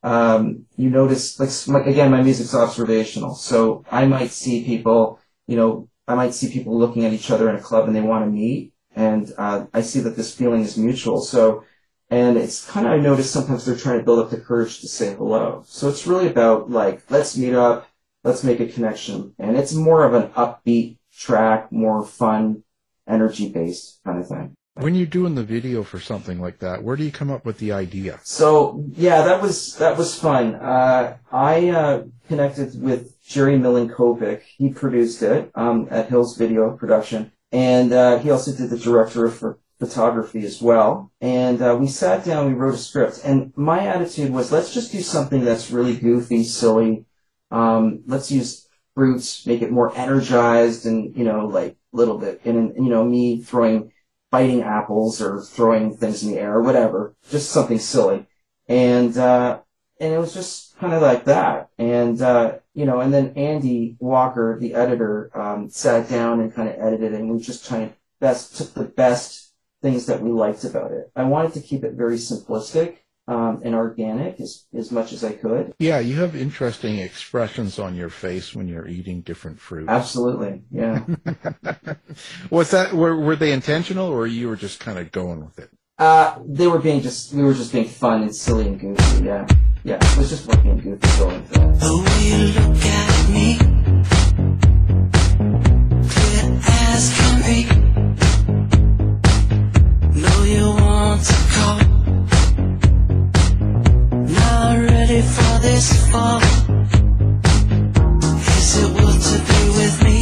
um, 0.02 0.66
you 0.76 0.90
notice, 0.90 1.38
like, 1.68 1.86
again, 1.86 2.10
my 2.10 2.22
music's 2.22 2.54
observational. 2.54 3.34
So 3.34 3.84
I 3.90 4.06
might 4.06 4.30
see 4.30 4.64
people, 4.64 5.20
you 5.46 5.56
know, 5.56 5.88
I 6.08 6.14
might 6.14 6.34
see 6.34 6.52
people 6.52 6.78
looking 6.78 7.04
at 7.04 7.12
each 7.12 7.30
other 7.30 7.48
in 7.48 7.56
a 7.56 7.60
club 7.60 7.86
and 7.86 7.94
they 7.94 8.00
want 8.00 8.24
to 8.24 8.30
meet. 8.30 8.72
And, 8.94 9.32
uh, 9.38 9.66
I 9.72 9.82
see 9.82 10.00
that 10.00 10.16
this 10.16 10.34
feeling 10.34 10.62
is 10.62 10.76
mutual. 10.76 11.20
So, 11.20 11.64
and 12.10 12.36
it's 12.36 12.68
kind 12.68 12.86
of, 12.86 12.92
I 12.92 12.98
notice 12.98 13.30
sometimes 13.30 13.64
they're 13.64 13.76
trying 13.76 13.98
to 13.98 14.04
build 14.04 14.18
up 14.18 14.30
the 14.30 14.40
courage 14.40 14.80
to 14.80 14.88
say 14.88 15.14
hello. 15.14 15.62
So 15.66 15.88
it's 15.88 16.06
really 16.06 16.28
about 16.28 16.70
like, 16.70 17.02
let's 17.10 17.38
meet 17.38 17.54
up, 17.54 17.88
let's 18.22 18.44
make 18.44 18.60
a 18.60 18.66
connection. 18.66 19.34
And 19.38 19.56
it's 19.56 19.72
more 19.72 20.04
of 20.04 20.12
an 20.12 20.28
upbeat 20.32 20.98
track, 21.16 21.72
more 21.72 22.04
fun, 22.04 22.64
energy 23.08 23.48
based 23.48 24.00
kind 24.04 24.18
of 24.18 24.28
thing. 24.28 24.56
When 24.74 24.94
you're 24.94 25.06
doing 25.06 25.34
the 25.34 25.44
video 25.44 25.82
for 25.82 26.00
something 26.00 26.40
like 26.40 26.60
that, 26.60 26.82
where 26.82 26.96
do 26.96 27.04
you 27.04 27.12
come 27.12 27.30
up 27.30 27.44
with 27.44 27.58
the 27.58 27.72
idea? 27.72 28.20
So 28.24 28.84
yeah, 28.92 29.20
that 29.22 29.42
was 29.42 29.76
that 29.76 29.98
was 29.98 30.18
fun. 30.18 30.54
Uh, 30.54 31.18
I 31.30 31.68
uh, 31.68 32.04
connected 32.26 32.80
with 32.80 33.22
Jerry 33.22 33.58
Milinkovic. 33.58 34.40
He 34.56 34.70
produced 34.70 35.22
it 35.22 35.50
um, 35.54 35.88
at 35.90 36.08
Hills 36.08 36.38
Video 36.38 36.74
Production, 36.74 37.32
and 37.52 37.92
uh, 37.92 38.18
he 38.20 38.30
also 38.30 38.52
did 38.56 38.70
the 38.70 38.78
director 38.78 39.26
of 39.26 39.58
photography 39.78 40.42
as 40.46 40.62
well. 40.62 41.12
And 41.20 41.60
uh, 41.60 41.76
we 41.78 41.86
sat 41.86 42.24
down, 42.24 42.46
we 42.46 42.54
wrote 42.54 42.74
a 42.74 42.78
script, 42.78 43.20
and 43.24 43.52
my 43.54 43.86
attitude 43.86 44.32
was, 44.32 44.50
let's 44.50 44.72
just 44.72 44.90
do 44.90 45.02
something 45.02 45.44
that's 45.44 45.70
really 45.70 45.96
goofy, 45.96 46.44
silly. 46.44 47.04
Um, 47.50 48.04
let's 48.06 48.30
use 48.30 48.66
fruits, 48.94 49.46
make 49.46 49.60
it 49.60 49.70
more 49.70 49.94
energized, 49.94 50.86
and 50.86 51.14
you 51.14 51.24
know, 51.24 51.46
like 51.46 51.76
a 51.92 51.96
little 51.96 52.16
bit, 52.16 52.40
and 52.46 52.74
you 52.76 52.88
know, 52.88 53.04
me 53.04 53.42
throwing 53.42 53.92
biting 54.32 54.62
apples 54.62 55.20
or 55.20 55.42
throwing 55.42 55.94
things 55.94 56.24
in 56.24 56.32
the 56.32 56.40
air 56.40 56.54
or 56.54 56.62
whatever, 56.62 57.14
just 57.30 57.50
something 57.50 57.78
silly. 57.78 58.26
And, 58.66 59.16
uh, 59.16 59.60
and 60.00 60.14
it 60.14 60.18
was 60.18 60.34
just 60.34 60.76
kind 60.78 60.94
of 60.94 61.02
like 61.02 61.26
that. 61.26 61.68
And, 61.78 62.20
uh, 62.20 62.54
you 62.74 62.86
know, 62.86 63.00
and 63.00 63.12
then 63.12 63.34
Andy 63.36 63.96
Walker, 64.00 64.58
the 64.58 64.74
editor, 64.74 65.30
um, 65.38 65.68
sat 65.68 66.08
down 66.08 66.40
and 66.40 66.52
kind 66.52 66.68
of 66.68 66.76
edited 66.80 67.12
and 67.12 67.30
we 67.30 67.40
just 67.40 67.68
kind 67.68 67.84
of 67.84 67.92
best, 68.18 68.56
took 68.56 68.72
the 68.72 68.84
best 68.84 69.52
things 69.82 70.06
that 70.06 70.22
we 70.22 70.30
liked 70.30 70.64
about 70.64 70.92
it. 70.92 71.12
I 71.14 71.24
wanted 71.24 71.52
to 71.52 71.60
keep 71.60 71.84
it 71.84 71.92
very 71.92 72.16
simplistic 72.16 72.96
um, 73.28 73.60
and 73.64 73.74
organic 73.74 74.40
as, 74.40 74.64
as 74.74 74.90
much 74.90 75.12
as 75.12 75.22
I 75.22 75.32
could. 75.32 75.74
Yeah, 75.78 76.00
you 76.00 76.16
have 76.16 76.34
interesting 76.34 76.98
expressions 76.98 77.78
on 77.78 77.94
your 77.94 78.10
face 78.10 78.54
when 78.54 78.68
you're 78.68 78.88
eating 78.88 79.20
different 79.22 79.60
fruits. 79.60 79.88
Absolutely, 79.88 80.62
yeah. 80.70 81.04
Was 82.50 82.70
that 82.72 82.92
were 82.92 83.16
were 83.16 83.36
they 83.36 83.52
intentional, 83.52 84.08
or 84.08 84.26
you 84.26 84.48
were 84.48 84.56
just 84.56 84.80
kind 84.80 84.98
of 84.98 85.12
going 85.12 85.44
with 85.44 85.58
it? 85.58 85.70
Uh, 85.98 86.38
they 86.44 86.66
were 86.66 86.80
being 86.80 87.00
just 87.00 87.32
we 87.32 87.42
were 87.42 87.54
just 87.54 87.72
being 87.72 87.88
fun 87.88 88.22
and 88.22 88.34
silly 88.34 88.66
and 88.66 88.80
goofy. 88.80 89.24
Yeah, 89.24 89.46
yeah. 89.84 89.98
It 90.00 90.18
was 90.18 90.30
just 90.30 90.48
working 90.48 90.72
and 90.72 90.82
goofy 90.82 91.18
going 91.18 91.44
for 91.44 91.54
that. 91.54 91.80
The 91.80 91.96
way 91.98 92.22
you 92.28 92.36
look 92.58 92.84
at 92.84 93.28
me, 93.30 93.58
clear 96.08 96.60
as 96.64 97.16
can 97.16 97.42
be. 97.86 97.91
Ready 105.12 105.26
for 105.26 105.58
this 105.60 106.10
fall? 106.10 106.40
Is 108.56 108.76
it 108.82 108.90
worth 108.96 109.22
to 109.30 109.38
be 109.48 109.60
with 109.78 109.96
me? 110.04 110.20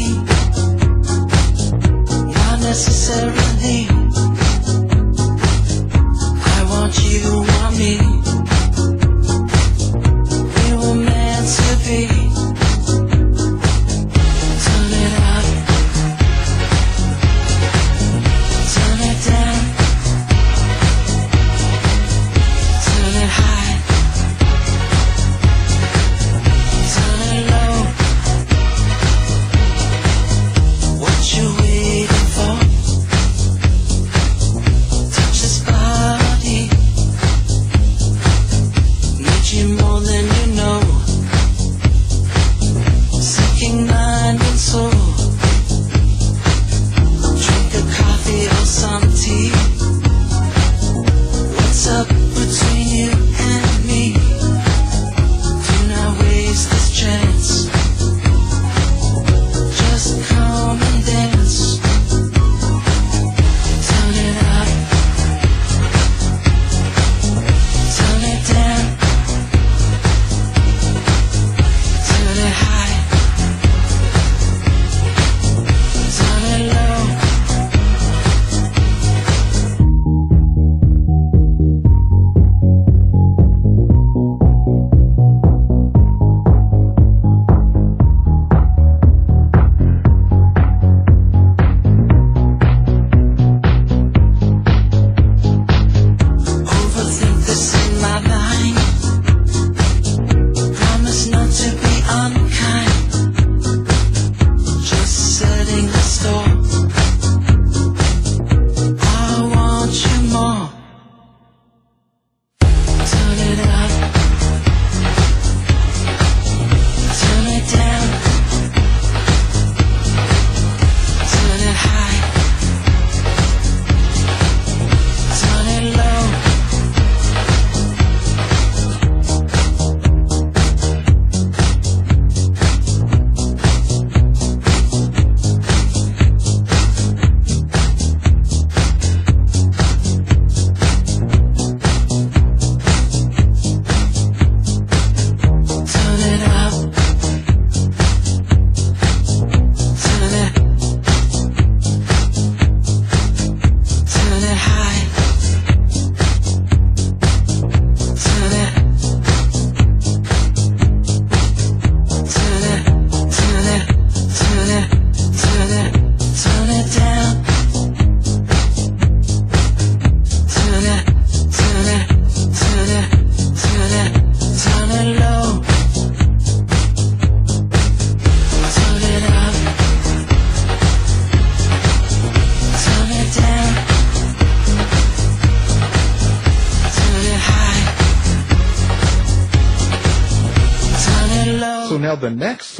Not 2.34 2.60
necessarily. 2.60 3.86
I 6.56 6.60
want 6.70 6.94
you, 7.04 7.22
want 7.38 7.78
me. 7.78 8.19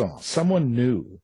Song, 0.00 0.18
someone 0.20 0.74
new. 0.74 1.20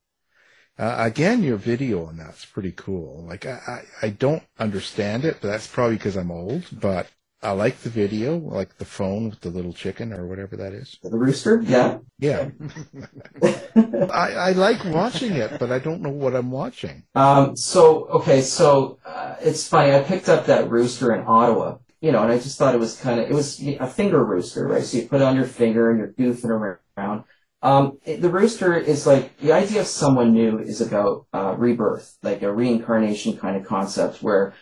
Uh, 0.79 0.95
again, 0.99 1.43
your 1.43 1.57
video 1.57 2.05
on 2.05 2.19
that's 2.19 2.45
pretty 2.45 2.73
cool. 2.73 3.25
Like 3.27 3.47
I, 3.47 3.83
I, 4.03 4.07
I 4.07 4.11
don't 4.11 4.43
understand 4.59 5.25
it, 5.25 5.39
but 5.41 5.49
that's 5.49 5.67
probably 5.67 5.97
because 5.97 6.17
I'm 6.17 6.31
old. 6.31 6.67
But 6.71 7.09
I 7.43 7.53
like 7.53 7.79
the 7.79 7.89
video, 7.89 8.37
like 8.37 8.77
the 8.77 8.85
phone 8.85 9.31
with 9.31 9.41
the 9.41 9.49
little 9.49 9.73
chicken 9.73 10.13
or 10.13 10.27
whatever 10.27 10.57
that 10.57 10.75
is. 10.75 10.99
The 11.03 11.17
rooster? 11.17 11.63
Yeah. 11.63 11.99
Yeah. 12.19 12.51
I, 14.13 14.33
I 14.33 14.53
like 14.53 14.85
watching 14.85 15.33
it, 15.33 15.59
but 15.59 15.73
I 15.73 15.79
don't 15.79 16.03
know 16.03 16.11
what 16.11 16.35
I'm 16.35 16.51
watching. 16.51 17.05
Um, 17.15 17.57
so, 17.57 18.07
okay, 18.09 18.43
so 18.43 18.99
uh, 19.07 19.37
it's 19.41 19.67
funny. 19.67 19.95
I 19.95 20.03
picked 20.03 20.29
up 20.29 20.45
that 20.47 20.69
rooster 20.69 21.15
in 21.15 21.25
Ottawa, 21.27 21.79
you 22.03 22.13
know, 22.13 22.23
and 22.23 22.33
I 22.33 22.39
just 22.39 22.59
thought 22.59 22.75
it 22.75 22.81
was 22.81 23.01
kind 23.01 23.19
of, 23.21 23.31
it 23.31 23.35
was 23.35 23.63
a 23.63 23.87
finger 23.87 24.23
rooster, 24.23 24.67
right? 24.69 24.85
So 24.85 24.99
you 24.99 25.09
put 25.09 25.23
it 25.23 25.25
on 25.25 25.37
your 25.37 25.47
finger 25.47 25.91
and 25.91 25.99
you're 25.99 26.35
goofing 26.35 26.51
around. 26.99 27.25
Um, 27.63 27.99
it, 28.05 28.21
the 28.23 28.31
rooster 28.31 28.77
is 28.77 29.07
like, 29.07 29.37
the 29.39 29.53
idea 29.53 29.81
of 29.81 29.87
someone 29.87 30.33
new 30.33 30.59
is 30.59 30.81
about 30.81 31.27
uh, 31.33 31.55
rebirth, 31.57 32.17
like 32.23 32.43
a 32.43 32.53
reincarnation 32.53 33.37
kind 33.39 33.57
of 33.57 33.67
concept 33.67 34.23
where, 34.23 34.55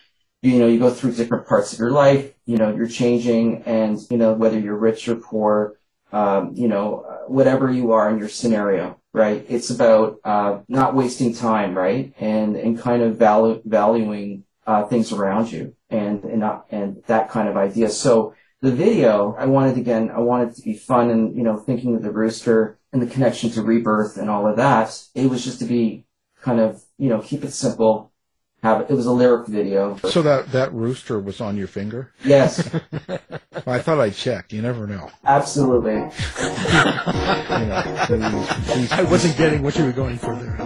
you 0.43 0.59
know, 0.59 0.67
you 0.67 0.79
go 0.79 0.91
through 0.91 1.13
different 1.13 1.47
parts 1.47 1.73
of 1.73 1.79
your 1.79 1.91
life, 1.91 2.33
you 2.47 2.57
know, 2.57 2.75
you're 2.75 2.89
changing 2.89 3.63
and, 3.65 3.99
you 4.11 4.17
know, 4.17 4.33
whether 4.33 4.59
you're 4.59 4.77
rich 4.77 5.09
or 5.09 5.17
poor, 5.17 5.79
um, 6.13 6.53
you 6.55 6.69
know, 6.69 7.05
whatever 7.27 7.71
you 7.71 7.93
are 7.93 8.11
in 8.11 8.19
your 8.19 8.29
scenario, 8.29 9.01
right? 9.13 9.45
It's 9.49 9.71
about 9.71 10.19
uh, 10.25 10.61
not 10.69 10.95
wasting 10.95 11.35
time, 11.35 11.77
right? 11.77 12.13
And 12.21 12.57
and 12.57 12.79
kind 12.79 13.03
of 13.03 13.17
valu- 13.17 13.65
valuing 13.65 14.45
uh, 14.67 14.85
things 14.85 15.13
around 15.13 15.51
you 15.51 15.75
and 15.91 16.23
and 16.25 16.41
not, 16.41 16.67
and 16.71 17.03
that 17.07 17.31
kind 17.31 17.49
of 17.49 17.57
idea. 17.57 17.89
So 17.91 18.35
the 18.65 18.73
video, 18.73 19.37
I 19.39 19.45
wanted 19.45 19.77
again, 19.77 20.11
I 20.11 20.21
wanted 20.21 20.49
it 20.49 20.55
to 20.57 20.63
be 20.63 20.73
fun 20.73 21.11
and 21.11 21.37
you 21.37 21.43
know, 21.43 21.59
thinking 21.59 21.97
of 21.97 22.03
the 22.03 22.11
rooster 22.11 22.79
and 22.95 23.03
the 23.03 23.07
connection 23.07 23.51
to 23.51 23.63
rebirth 23.63 24.17
and 24.17 24.31
all 24.31 24.47
of 24.47 24.57
that. 24.57 25.05
It 25.15 25.29
was 25.29 25.45
just 25.45 25.59
to 25.59 25.67
be 25.67 26.07
kind 26.41 26.61
of 26.61 26.83
you 26.97 27.11
know 27.11 27.21
keep 27.21 27.45
it 27.45 27.53
simple. 27.53 28.11
Have 28.63 28.91
it 28.91 28.95
was 28.95 29.05
a 29.05 29.13
lyric 29.13 29.47
video. 29.49 29.99
So 29.99 30.23
that 30.23 30.51
that 30.53 30.73
rooster 30.73 31.21
was 31.21 31.43
on 31.43 31.59
your 31.59 31.67
finger? 31.67 32.15
Yes. 32.25 32.75
I 33.67 33.79
thought 33.81 34.01
I 34.01 34.09
checked. 34.09 34.55
You 34.55 34.63
never 34.63 34.87
know. 34.87 35.11
Absolutely. 35.25 36.11
You 37.55 38.17
know, 38.19 38.45
please, 38.47 38.65
please. 38.67 38.93
I 38.93 39.03
wasn't 39.03 39.37
getting 39.37 39.63
what 39.63 39.79
you 39.79 39.85
were 39.85 39.93
going 39.93 40.19
for 40.19 40.35
there. 40.37 40.57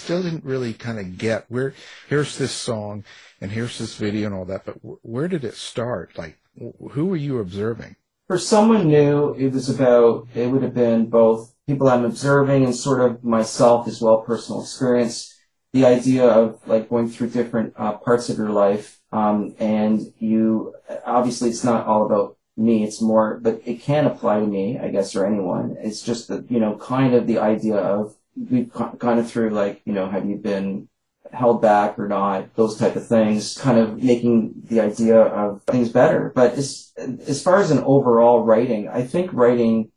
Still 0.00 0.22
didn't 0.22 0.44
really 0.44 0.72
kind 0.72 0.98
of 0.98 1.18
get 1.18 1.44
where. 1.48 1.74
Here's 2.08 2.36
this 2.38 2.52
song, 2.52 3.04
and 3.40 3.50
here's 3.50 3.78
this 3.78 3.94
video, 3.96 4.26
and 4.26 4.34
all 4.34 4.44
that. 4.46 4.64
But 4.64 4.76
wh- 4.76 5.04
where 5.04 5.28
did 5.28 5.44
it 5.44 5.54
start? 5.54 6.16
Like, 6.16 6.38
wh- 6.58 6.92
who 6.92 7.06
were 7.06 7.16
you 7.16 7.38
observing? 7.38 7.96
For 8.26 8.38
someone 8.38 8.88
new, 8.88 9.34
it 9.34 9.52
was 9.52 9.68
about, 9.68 10.28
it 10.34 10.50
would 10.50 10.62
have 10.62 10.74
been 10.74 11.10
both 11.10 11.52
people 11.66 11.88
I'm 11.88 12.04
observing 12.04 12.64
and 12.64 12.74
sort 12.74 13.00
of 13.00 13.24
myself 13.24 13.88
as 13.88 14.00
well, 14.00 14.22
personal 14.22 14.62
experience. 14.62 15.36
The 15.72 15.84
idea 15.84 16.26
of 16.26 16.60
like 16.66 16.88
going 16.88 17.08
through 17.10 17.30
different 17.30 17.74
uh, 17.76 17.94
parts 17.98 18.28
of 18.28 18.38
your 18.38 18.50
life. 18.50 19.00
Um, 19.12 19.54
and 19.58 20.12
you, 20.18 20.74
obviously 21.04 21.50
it's 21.50 21.64
not 21.64 21.86
all 21.86 22.06
about 22.06 22.36
me, 22.56 22.84
it's 22.84 23.00
more, 23.00 23.40
but 23.42 23.62
it 23.64 23.80
can 23.80 24.06
apply 24.06 24.40
to 24.40 24.46
me, 24.46 24.78
I 24.78 24.88
guess, 24.90 25.16
or 25.16 25.26
anyone. 25.26 25.76
It's 25.80 26.02
just 26.02 26.28
the 26.28 26.44
you 26.48 26.60
know, 26.60 26.76
kind 26.78 27.14
of 27.14 27.26
the 27.26 27.38
idea 27.38 27.76
of, 27.76 28.14
we've 28.36 28.72
kind 28.72 29.20
of 29.20 29.30
through 29.30 29.50
like, 29.50 29.82
you 29.84 29.92
know, 29.92 30.08
have 30.08 30.26
you 30.26 30.36
been 30.36 30.88
held 31.32 31.62
back 31.62 31.98
or 31.98 32.08
not, 32.08 32.54
those 32.56 32.76
type 32.76 32.96
of 32.96 33.06
things, 33.06 33.56
kind 33.56 33.78
of 33.78 34.02
making 34.02 34.52
the 34.64 34.80
idea 34.80 35.20
of 35.20 35.62
things 35.64 35.88
better. 35.88 36.32
But 36.34 36.54
as, 36.54 36.92
as 36.96 37.42
far 37.42 37.60
as 37.60 37.70
an 37.70 37.78
overall 37.78 38.42
writing, 38.42 38.88
I 38.88 39.02
think 39.02 39.32
writing 39.32 39.90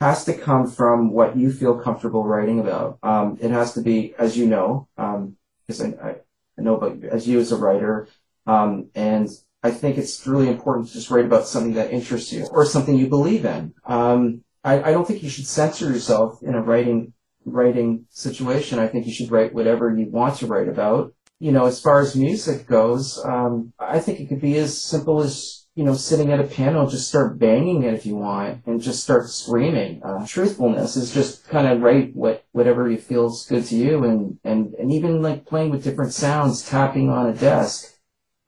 has 0.00 0.24
to 0.24 0.34
come 0.34 0.66
from 0.66 1.10
what 1.10 1.36
you 1.36 1.52
feel 1.52 1.78
comfortable 1.78 2.24
writing 2.24 2.60
about. 2.60 2.98
Um, 3.02 3.38
it 3.40 3.50
has 3.50 3.74
to 3.74 3.80
be, 3.80 4.14
as 4.18 4.36
you 4.36 4.46
know, 4.46 4.88
because 4.96 5.80
um, 5.80 5.94
I, 6.02 6.16
I, 6.58 6.62
know 6.62 6.84
you, 6.86 7.08
as 7.10 7.26
you 7.26 7.38
as 7.38 7.52
a 7.52 7.56
writer, 7.56 8.08
um, 8.46 8.90
and 8.94 9.28
I 9.62 9.70
think 9.70 9.96
it's 9.96 10.26
really 10.26 10.48
important 10.48 10.88
to 10.88 10.94
just 10.94 11.10
write 11.10 11.24
about 11.24 11.46
something 11.46 11.74
that 11.74 11.90
interests 11.90 12.32
you 12.32 12.46
or 12.50 12.66
something 12.66 12.96
you 12.96 13.08
believe 13.08 13.46
in. 13.46 13.72
Um, 13.86 14.44
I, 14.62 14.82
I 14.82 14.92
don't 14.92 15.06
think 15.06 15.22
you 15.22 15.30
should 15.30 15.46
censor 15.46 15.86
yourself 15.86 16.42
in 16.42 16.54
a 16.54 16.60
writing 16.60 17.13
writing 17.44 18.06
situation. 18.10 18.78
I 18.78 18.88
think 18.88 19.06
you 19.06 19.12
should 19.12 19.30
write 19.30 19.54
whatever 19.54 19.94
you 19.96 20.06
want 20.10 20.36
to 20.36 20.46
write 20.46 20.68
about. 20.68 21.14
You 21.40 21.52
know, 21.52 21.66
as 21.66 21.80
far 21.80 22.00
as 22.00 22.16
music 22.16 22.66
goes, 22.66 23.22
um, 23.24 23.72
I 23.78 23.98
think 23.98 24.20
it 24.20 24.28
could 24.28 24.40
be 24.40 24.56
as 24.56 24.80
simple 24.80 25.20
as, 25.20 25.66
you 25.74 25.84
know, 25.84 25.94
sitting 25.94 26.32
at 26.32 26.40
a 26.40 26.44
piano, 26.44 26.88
just 26.88 27.08
start 27.08 27.38
banging 27.38 27.82
it 27.82 27.92
if 27.92 28.06
you 28.06 28.16
want 28.16 28.64
and 28.66 28.80
just 28.80 29.02
start 29.02 29.28
screaming. 29.28 30.00
Uh, 30.02 30.24
truthfulness 30.26 30.96
is 30.96 31.12
just 31.12 31.46
kind 31.48 31.66
of 31.66 31.82
write 31.82 32.14
what, 32.14 32.44
whatever 32.52 32.88
you 32.88 32.96
feels 32.96 33.46
good 33.46 33.64
to 33.66 33.76
you 33.76 34.04
and, 34.04 34.38
and, 34.44 34.74
and 34.74 34.92
even 34.92 35.20
like 35.20 35.44
playing 35.44 35.70
with 35.70 35.84
different 35.84 36.12
sounds, 36.12 36.66
tapping 36.66 37.10
on 37.10 37.28
a 37.28 37.34
desk, 37.34 37.92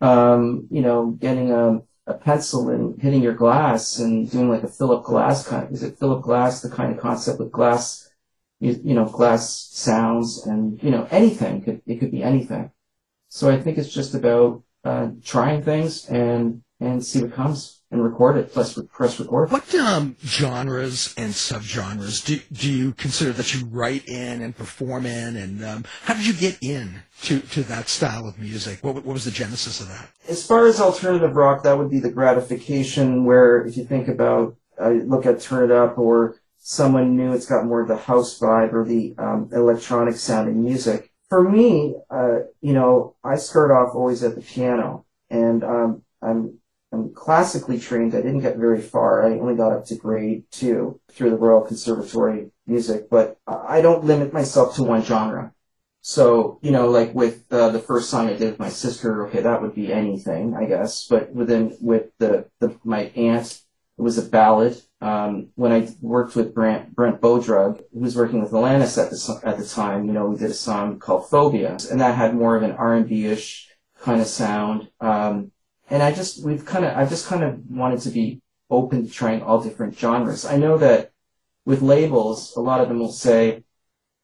um, 0.00 0.68
you 0.70 0.80
know, 0.80 1.10
getting 1.10 1.50
a, 1.50 1.82
a 2.06 2.14
pencil 2.14 2.68
and 2.68 3.02
hitting 3.02 3.20
your 3.20 3.34
glass 3.34 3.98
and 3.98 4.30
doing 4.30 4.48
like 4.48 4.62
a 4.62 4.68
Philip 4.68 5.04
Glass 5.04 5.46
kind 5.46 5.64
of, 5.64 5.72
is 5.72 5.82
it 5.82 5.98
Philip 5.98 6.22
Glass, 6.22 6.62
the 6.62 6.70
kind 6.70 6.94
of 6.94 7.00
concept 7.00 7.40
with 7.40 7.50
glass 7.50 8.05
you, 8.60 8.80
you 8.82 8.94
know, 8.94 9.04
glass 9.04 9.68
sounds 9.72 10.46
and, 10.46 10.82
you 10.82 10.90
know, 10.90 11.06
anything. 11.10 11.62
Could, 11.62 11.82
it 11.86 11.96
could 11.96 12.10
be 12.10 12.22
anything. 12.22 12.70
So 13.28 13.50
I 13.50 13.60
think 13.60 13.78
it's 13.78 13.92
just 13.92 14.14
about 14.14 14.62
uh, 14.84 15.08
trying 15.22 15.62
things 15.62 16.06
and 16.08 16.62
and 16.78 17.04
see 17.04 17.22
what 17.22 17.32
comes 17.32 17.80
and 17.90 18.02
record 18.02 18.36
it. 18.36 18.52
Plus 18.52 18.78
press 18.92 19.18
record. 19.18 19.50
What 19.50 19.74
um, 19.74 20.16
genres 20.24 21.14
and 21.16 21.32
subgenres 21.32 22.24
do 22.24 22.40
do 22.52 22.72
you 22.72 22.92
consider 22.92 23.32
that 23.32 23.54
you 23.54 23.66
write 23.66 24.06
in 24.06 24.42
and 24.42 24.56
perform 24.56 25.06
in, 25.06 25.36
and 25.36 25.64
um, 25.64 25.84
how 26.02 26.14
did 26.14 26.26
you 26.26 26.32
get 26.34 26.58
in 26.60 27.02
to 27.22 27.40
to 27.40 27.62
that 27.64 27.88
style 27.88 28.26
of 28.26 28.38
music? 28.38 28.78
What 28.82 28.94
what 28.94 29.04
was 29.06 29.24
the 29.24 29.30
genesis 29.30 29.80
of 29.80 29.88
that? 29.88 30.08
As 30.28 30.46
far 30.46 30.66
as 30.66 30.80
alternative 30.80 31.34
rock, 31.34 31.62
that 31.64 31.76
would 31.76 31.90
be 31.90 32.00
the 32.00 32.10
gratification. 32.10 33.24
Where 33.24 33.64
if 33.64 33.76
you 33.76 33.84
think 33.84 34.08
about, 34.08 34.56
uh, 34.80 34.90
look 34.90 35.26
at 35.26 35.40
Turn 35.40 35.64
It 35.64 35.70
Up 35.70 35.98
or 35.98 36.36
someone 36.66 37.16
new. 37.16 37.32
It's 37.32 37.46
got 37.46 37.64
more 37.64 37.80
of 37.80 37.86
the 37.86 37.96
house 37.96 38.40
vibe 38.40 38.72
or 38.72 38.84
the 38.84 39.14
um, 39.18 39.48
electronic 39.52 40.16
sounding 40.16 40.64
music. 40.64 41.12
For 41.28 41.48
me, 41.48 41.94
uh, 42.10 42.38
you 42.60 42.72
know, 42.72 43.14
I 43.22 43.36
start 43.36 43.70
off 43.70 43.94
always 43.94 44.24
at 44.24 44.34
the 44.34 44.40
piano, 44.40 45.06
and 45.30 45.62
um, 45.62 46.02
I'm 46.20 46.58
I'm 46.92 47.14
classically 47.14 47.78
trained. 47.78 48.14
I 48.14 48.20
didn't 48.20 48.40
get 48.40 48.56
very 48.56 48.80
far. 48.80 49.24
I 49.24 49.38
only 49.38 49.54
got 49.54 49.72
up 49.72 49.86
to 49.86 49.96
grade 49.96 50.44
two 50.50 51.00
through 51.12 51.30
the 51.30 51.36
Royal 51.36 51.62
Conservatory 51.62 52.50
Music, 52.66 53.08
but 53.10 53.38
I 53.46 53.80
don't 53.80 54.04
limit 54.04 54.32
myself 54.32 54.74
to 54.76 54.82
one 54.82 55.02
genre. 55.02 55.52
So, 56.00 56.58
you 56.62 56.70
know, 56.70 56.88
like 56.88 57.14
with 57.14 57.44
uh, 57.52 57.70
the 57.70 57.80
first 57.80 58.10
song 58.10 58.28
I 58.28 58.34
did 58.34 58.50
with 58.50 58.58
my 58.60 58.68
sister, 58.70 59.26
okay, 59.26 59.40
that 59.40 59.60
would 59.62 59.74
be 59.74 59.92
anything, 59.92 60.54
I 60.56 60.64
guess. 60.66 61.06
But 61.08 61.32
within 61.32 61.76
with 61.80 62.10
the, 62.18 62.48
the 62.60 62.76
my 62.84 63.12
aunt 63.16 63.62
it 63.98 64.02
was 64.02 64.18
a 64.18 64.22
ballad. 64.28 64.80
Um, 65.06 65.50
when 65.54 65.70
I 65.70 65.88
worked 66.00 66.34
with 66.34 66.52
Brent, 66.52 66.96
Brent 66.96 67.20
Bodrug, 67.20 67.80
who 67.94 68.00
was 68.00 68.16
working 68.16 68.42
with 68.42 68.50
Alanis 68.50 69.00
at 69.00 69.10
the, 69.10 69.48
at 69.48 69.56
the 69.56 69.64
time, 69.64 70.06
you 70.06 70.12
know, 70.12 70.26
we 70.26 70.36
did 70.36 70.50
a 70.50 70.54
song 70.54 70.98
called 70.98 71.30
Phobia, 71.30 71.78
and 71.92 72.00
that 72.00 72.16
had 72.16 72.34
more 72.34 72.56
of 72.56 72.64
an 72.64 72.72
R&B-ish 72.72 73.68
kind 74.00 74.20
of 74.20 74.26
sound. 74.26 74.88
Um, 75.00 75.52
and 75.88 76.02
I 76.02 76.10
just, 76.12 76.44
we've 76.44 76.64
kind 76.64 76.84
of, 76.84 76.96
I 76.96 77.06
just 77.06 77.28
kind 77.28 77.44
of 77.44 77.60
wanted 77.70 78.00
to 78.00 78.10
be 78.10 78.42
open 78.68 79.06
to 79.06 79.12
trying 79.12 79.42
all 79.42 79.60
different 79.60 79.96
genres. 79.96 80.44
I 80.44 80.56
know 80.56 80.76
that 80.78 81.12
with 81.64 81.82
labels, 81.82 82.56
a 82.56 82.60
lot 82.60 82.80
of 82.80 82.88
them 82.88 82.98
will 82.98 83.12
say, 83.12 83.62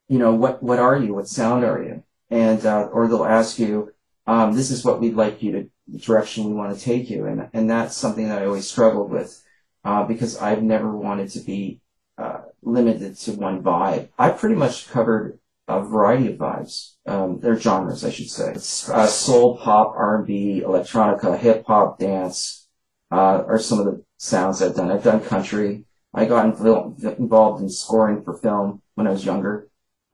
you 0.09 0.19
know, 0.19 0.35
what, 0.35 0.65
what 0.65 0.81
are 0.81 0.97
you? 0.97 1.15
What 1.15 1.29
sound 1.29 1.65
are 1.65 1.81
you? 1.81 2.03
And, 2.29 2.67
uh, 2.67 2.89
or 2.93 3.07
they'll 3.07 3.25
ask 3.25 3.57
you, 3.61 3.93
um, 4.27 4.57
this 4.57 4.73
is 4.73 4.85
what 4.85 5.01
we'd 5.01 5.15
like 5.15 5.45
you 5.45 5.53
to, 5.53 5.71
the 5.87 5.99
direction 5.99 6.47
we 6.47 6.55
want 6.55 6.77
to 6.77 6.85
take 6.85 7.09
you. 7.09 7.27
And, 7.27 7.49
and 7.53 7.71
that's 7.71 7.97
something 7.97 8.29
that 8.29 8.43
I 8.43 8.47
always 8.47 8.69
struggled 8.69 9.13
with 9.13 9.41
uh, 9.85 10.05
because 10.05 10.37
I've 10.39 10.63
never 10.63 10.97
wanted 10.97 11.31
to 11.31 11.41
be 11.41 11.81
uh, 12.19 12.43
limited 12.63 13.17
to 13.19 13.33
one 13.33 13.63
vibe. 13.63 14.09
I 14.19 14.31
pretty 14.31 14.55
much 14.55 14.89
covered 14.89 15.39
a 15.69 15.81
variety 15.81 16.33
of 16.33 16.39
vibes. 16.39 16.95
Um, 17.07 17.41
they're 17.41 17.59
genres, 17.59 18.05
I 18.05 18.11
should 18.11 18.31
say. 18.31 18.53
Uh, 18.93 19.07
soul, 19.07 19.59
pop, 19.59 19.95
R&B, 19.97 20.63
electronica, 20.65 21.39
hip 21.39 21.65
hop, 21.67 21.99
dance 21.99 22.69
uh, 23.11 23.45
are 23.47 23.59
some 23.59 23.79
of 23.79 23.87
the 23.87 24.05
sounds 24.19 24.63
I've 24.63 24.75
done. 24.75 24.91
I've 24.91 25.05
done 25.05 25.21
country. 25.21 25.85
I 26.15 26.27
got 26.27 26.45
involved 26.47 27.63
in 27.63 27.69
scoring 27.69 28.23
for 28.23 28.35
film 28.35 28.83
when 28.95 29.07
I 29.07 29.11
was 29.11 29.25
younger. 29.25 29.69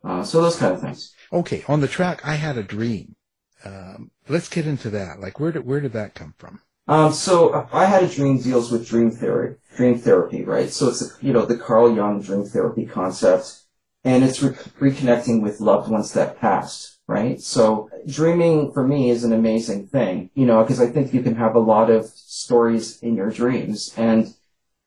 Uh, 0.04 0.22
so 0.22 0.40
those 0.40 0.56
kind 0.56 0.72
of 0.72 0.80
things. 0.80 1.12
Okay, 1.32 1.64
on 1.66 1.80
the 1.80 1.88
track, 1.88 2.20
I 2.24 2.34
had 2.34 2.56
a 2.56 2.62
dream. 2.62 3.16
Um, 3.64 4.12
let's 4.28 4.48
get 4.48 4.66
into 4.66 4.90
that. 4.90 5.18
Like, 5.18 5.40
where 5.40 5.50
did 5.50 5.66
where 5.66 5.80
did 5.80 5.92
that 5.92 6.14
come 6.14 6.34
from? 6.38 6.60
Um, 6.88 7.12
so 7.12 7.68
I 7.70 7.84
had 7.84 8.02
a 8.02 8.08
dream 8.08 8.40
deals 8.40 8.72
with 8.72 8.88
dream 8.88 9.10
theory, 9.10 9.56
dream 9.76 9.98
therapy, 9.98 10.42
right? 10.42 10.70
So 10.70 10.88
it's, 10.88 11.16
you 11.20 11.34
know, 11.34 11.44
the 11.44 11.58
Carl 11.58 11.94
Jung 11.94 12.22
dream 12.22 12.44
therapy 12.44 12.86
concept 12.86 13.64
and 14.04 14.24
it's 14.24 14.42
re- 14.42 14.54
reconnecting 14.80 15.42
with 15.42 15.60
loved 15.60 15.90
ones 15.90 16.14
that 16.14 16.40
passed, 16.40 16.98
right? 17.06 17.40
So 17.42 17.90
dreaming 18.06 18.72
for 18.72 18.86
me 18.86 19.10
is 19.10 19.22
an 19.22 19.34
amazing 19.34 19.88
thing, 19.88 20.30
you 20.34 20.46
know, 20.46 20.62
because 20.62 20.80
I 20.80 20.86
think 20.86 21.12
you 21.12 21.22
can 21.22 21.34
have 21.34 21.54
a 21.54 21.60
lot 21.60 21.90
of 21.90 22.06
stories 22.06 22.98
in 23.00 23.16
your 23.16 23.30
dreams. 23.30 23.92
And, 23.98 24.34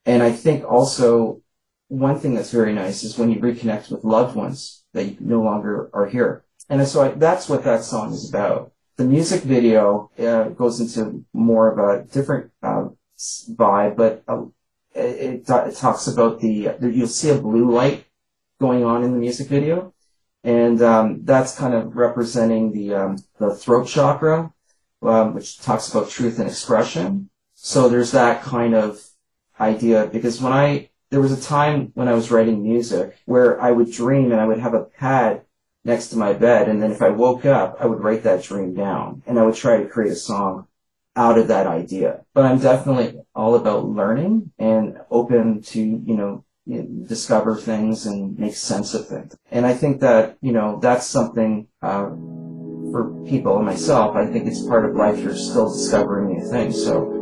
and 0.04 0.24
I 0.24 0.32
think 0.32 0.66
also 0.66 1.43
one 1.89 2.20
thing 2.20 2.34
that's 2.34 2.52
very 2.52 2.74
nice 2.74 3.04
is 3.04 3.20
when 3.20 3.30
you 3.30 3.39
reconnect 3.39 3.91
with 3.91 4.04
loved 4.04 4.36
ones 4.36 4.86
that 4.93 5.22
no 5.22 5.41
longer 5.41 5.91
are 5.93 6.08
here. 6.08 6.45
And 6.68 6.88
so 6.88 7.04
I, 7.04 7.10
that's 7.10 7.47
what 7.47 7.64
that 7.66 7.84
song 7.84 8.12
is 8.12 8.28
about 8.28 8.72
the 8.97 9.05
music 9.05 9.43
video 9.43 10.11
uh, 10.19 10.49
goes 10.49 10.79
into 10.79 11.25
more 11.33 11.71
of 11.71 11.77
a 11.79 12.03
different 12.05 12.51
uh, 12.61 12.89
vibe, 13.17 13.95
but 13.95 14.23
uh, 14.27 14.45
it, 14.93 15.43
it, 15.49 15.75
talks 15.75 16.07
about 16.07 16.39
the, 16.41 16.75
you'll 16.81 17.07
see 17.07 17.29
a 17.29 17.37
blue 17.37 17.71
light 17.71 18.05
going 18.59 18.83
on 18.83 19.03
in 19.03 19.11
the 19.11 19.17
music 19.17 19.47
video, 19.47 19.93
and 20.43 20.81
um, 20.81 21.23
that's 21.23 21.57
kind 21.57 21.73
of 21.73 21.95
representing 21.95 22.71
the 22.71 22.93
um, 22.93 23.17
the 23.39 23.53
throat 23.55 23.87
chakra, 23.87 24.53
um, 25.01 25.33
which 25.33 25.59
talks 25.59 25.89
about 25.89 26.09
truth 26.09 26.39
and 26.39 26.47
expression. 26.47 27.29
So 27.53 27.89
there's 27.89 28.11
that 28.11 28.41
kind 28.41 28.75
of 28.75 29.01
idea 29.59 30.09
because 30.11 30.41
when 30.41 30.53
I 30.53 30.89
there 31.11 31.21
was 31.21 31.31
a 31.31 31.41
time 31.41 31.91
when 31.93 32.07
I 32.07 32.13
was 32.13 32.31
writing 32.31 32.63
music 32.63 33.17
where 33.25 33.61
I 33.61 33.71
would 33.71 33.91
dream 33.91 34.31
and 34.31 34.41
I 34.41 34.45
would 34.45 34.59
have 34.59 34.73
a 34.73 34.83
pad 34.83 35.43
next 35.84 36.07
to 36.09 36.17
my 36.17 36.34
bed. 36.34 36.69
And 36.69 36.82
then 36.82 36.91
if 36.91 37.01
I 37.01 37.09
woke 37.09 37.45
up, 37.45 37.77
I 37.79 37.86
would 37.86 38.03
write 38.03 38.23
that 38.23 38.43
dream 38.43 38.73
down 38.73 39.23
and 39.25 39.39
I 39.39 39.43
would 39.43 39.55
try 39.55 39.77
to 39.77 39.88
create 39.88 40.11
a 40.11 40.15
song 40.15 40.67
out 41.15 41.38
of 41.38 41.47
that 41.49 41.67
idea. 41.67 42.23
But 42.34 42.45
I'm 42.45 42.59
definitely 42.59 43.19
all 43.36 43.55
about 43.55 43.86
learning 43.86 44.51
and 44.57 44.97
open 45.09 45.61
to, 45.63 45.79
you 45.79 46.15
know, 46.15 46.45
discover 47.07 47.57
things 47.57 48.05
and 48.05 48.38
make 48.38 48.55
sense 48.55 48.93
of 48.93 49.07
things. 49.07 49.36
And 49.49 49.65
I 49.65 49.73
think 49.73 49.99
that, 50.01 50.38
you 50.41 50.53
know, 50.53 50.79
that's 50.79 51.05
something, 51.05 51.67
uh, 51.82 52.09
for 52.91 53.23
people 53.25 53.57
and 53.57 53.65
myself, 53.65 54.15
I 54.15 54.25
think 54.27 54.47
it's 54.47 54.65
part 54.65 54.86
of 54.86 54.95
life. 54.95 55.19
You're 55.19 55.36
still 55.36 55.71
discovering 55.71 56.38
new 56.38 56.49
things. 56.49 56.82
So 56.84 57.20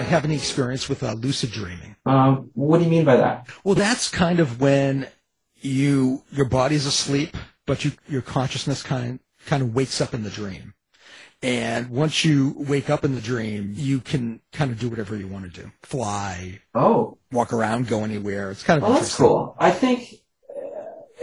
have 0.00 0.24
any 0.24 0.34
experience 0.34 0.88
with 0.88 1.02
uh, 1.02 1.12
lucid 1.14 1.50
dreaming? 1.50 1.96
Um, 2.06 2.50
what 2.54 2.78
do 2.78 2.84
you 2.84 2.90
mean 2.90 3.04
by 3.04 3.16
that? 3.16 3.48
Well, 3.64 3.74
that's 3.74 4.08
kind 4.08 4.40
of 4.40 4.60
when 4.60 5.08
you 5.60 6.24
your 6.32 6.46
body's 6.46 6.86
asleep, 6.86 7.36
but 7.66 7.84
you 7.84 7.92
your 8.08 8.22
consciousness 8.22 8.82
kind 8.82 9.20
kind 9.46 9.62
of 9.62 9.74
wakes 9.74 10.00
up 10.00 10.14
in 10.14 10.22
the 10.22 10.30
dream. 10.30 10.74
And 11.44 11.90
once 11.90 12.24
you 12.24 12.54
wake 12.56 12.88
up 12.88 13.04
in 13.04 13.16
the 13.16 13.20
dream, 13.20 13.72
you 13.74 14.00
can 14.00 14.40
kind 14.52 14.70
of 14.70 14.78
do 14.78 14.88
whatever 14.88 15.16
you 15.16 15.26
want 15.26 15.52
to 15.52 15.60
do. 15.62 15.72
Fly, 15.82 16.60
Oh, 16.72 17.18
walk 17.32 17.52
around, 17.52 17.88
go 17.88 18.04
anywhere. 18.04 18.52
It's 18.52 18.62
kind 18.62 18.80
of 18.80 18.88
well, 18.88 18.96
that's 18.98 19.16
cool. 19.16 19.56
I 19.58 19.72
think 19.72 20.22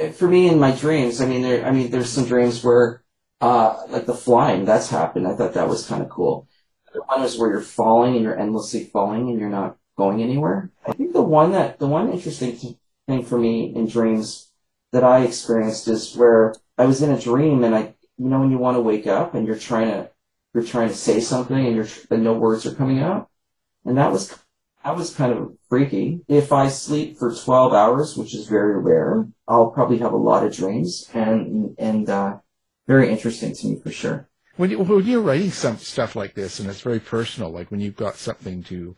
uh, 0.01 0.09
for 0.09 0.28
me 0.28 0.49
in 0.49 0.59
my 0.59 0.72
dreams, 0.72 1.22
I 1.22 1.26
mean, 1.26 1.41
there, 1.41 1.65
I 1.65 1.72
mean, 1.72 1.89
there's 1.89 2.09
some 2.09 2.26
dreams 2.26 2.61
where, 2.61 3.01
uh, 3.39 3.82
like 3.88 4.07
the 4.07 4.13
flying, 4.13 4.65
that's 4.65 4.89
happened. 4.89 5.26
I 5.26 5.36
thought 5.38 5.53
that 5.53 5.70
was 5.70 5.88
kind 5.88 6.03
of 6.03 6.09
cool. 6.09 6.49
The 6.94 7.02
one 7.02 7.24
is 7.24 7.38
where 7.38 7.50
you're 7.50 7.62
falling 7.62 8.16
and 8.16 8.24
you're 8.24 8.40
endlessly 8.40 8.86
falling 8.86 9.30
and 9.30 9.40
you're 9.40 9.50
not 9.50 9.78
going 9.98 10.22
anywhere. 10.22 10.72
I 10.86 10.94
think 10.94 11.14
the 11.14 11.22
one 11.22 11.52
that, 11.52 11.80
the 11.80 11.88
one 11.88 12.12
interesting 12.12 12.78
thing 13.08 13.24
for 13.24 13.38
me 13.38 13.74
in 13.76 13.88
dreams 13.88 14.50
that 14.92 15.04
I 15.04 15.24
experienced 15.24 15.88
is 15.88 16.16
where 16.16 16.56
I 16.78 16.86
was 16.86 17.02
in 17.02 17.12
a 17.12 17.20
dream 17.20 17.64
and 17.64 17.76
I, 17.76 17.94
you 18.18 18.30
know, 18.30 18.40
when 18.40 18.52
you 18.52 18.58
want 18.58 18.78
to 18.78 18.82
wake 18.82 19.08
up 19.08 19.34
and 19.34 19.46
you're 19.46 19.58
trying 19.58 19.90
to, 19.90 20.10
you're 20.54 20.64
trying 20.64 20.90
to 20.90 20.96
say 20.96 21.20
something 21.20 21.66
and 21.66 21.76
you're, 21.76 21.88
but 22.10 22.20
no 22.20 22.34
words 22.34 22.66
are 22.66 22.74
coming 22.74 23.00
out. 23.00 23.30
And 23.86 23.98
that 23.98 24.12
was, 24.12 24.38
that 24.84 24.96
was 24.96 25.14
kind 25.14 25.34
of 25.34 25.58
freaky. 25.68 26.22
If 26.28 26.52
I 26.52 26.70
sleep 26.70 27.18
for 27.18 27.36
12 27.36 27.74
hours, 27.74 28.16
which 28.16 28.34
is 28.34 28.48
very 28.48 28.80
rare, 28.80 29.28
I'll 29.48 29.72
probably 29.72 29.98
have 30.00 30.14
a 30.14 30.18
lot 30.18 30.46
of 30.46 30.56
dreams 30.56 31.10
and, 31.14 31.76
and, 31.78 32.10
uh, 32.10 32.38
very 32.88 33.12
interesting 33.12 33.54
to 33.54 33.68
me 33.68 33.80
for 33.80 33.92
sure. 33.92 34.28
When, 34.60 34.72
you, 34.72 34.80
when 34.80 35.05
you're 35.05 35.22
writing 35.22 35.51
some 35.51 35.78
stuff 35.78 36.18
like 36.18 36.34
this, 36.34 36.60
and 36.60 36.70
it's 36.70 36.82
very 36.82 36.99
personal, 36.99 37.49
like 37.49 37.72
when 37.72 37.80
you've 37.80 37.95
got 37.95 38.18
something 38.18 38.62
to 38.64 38.97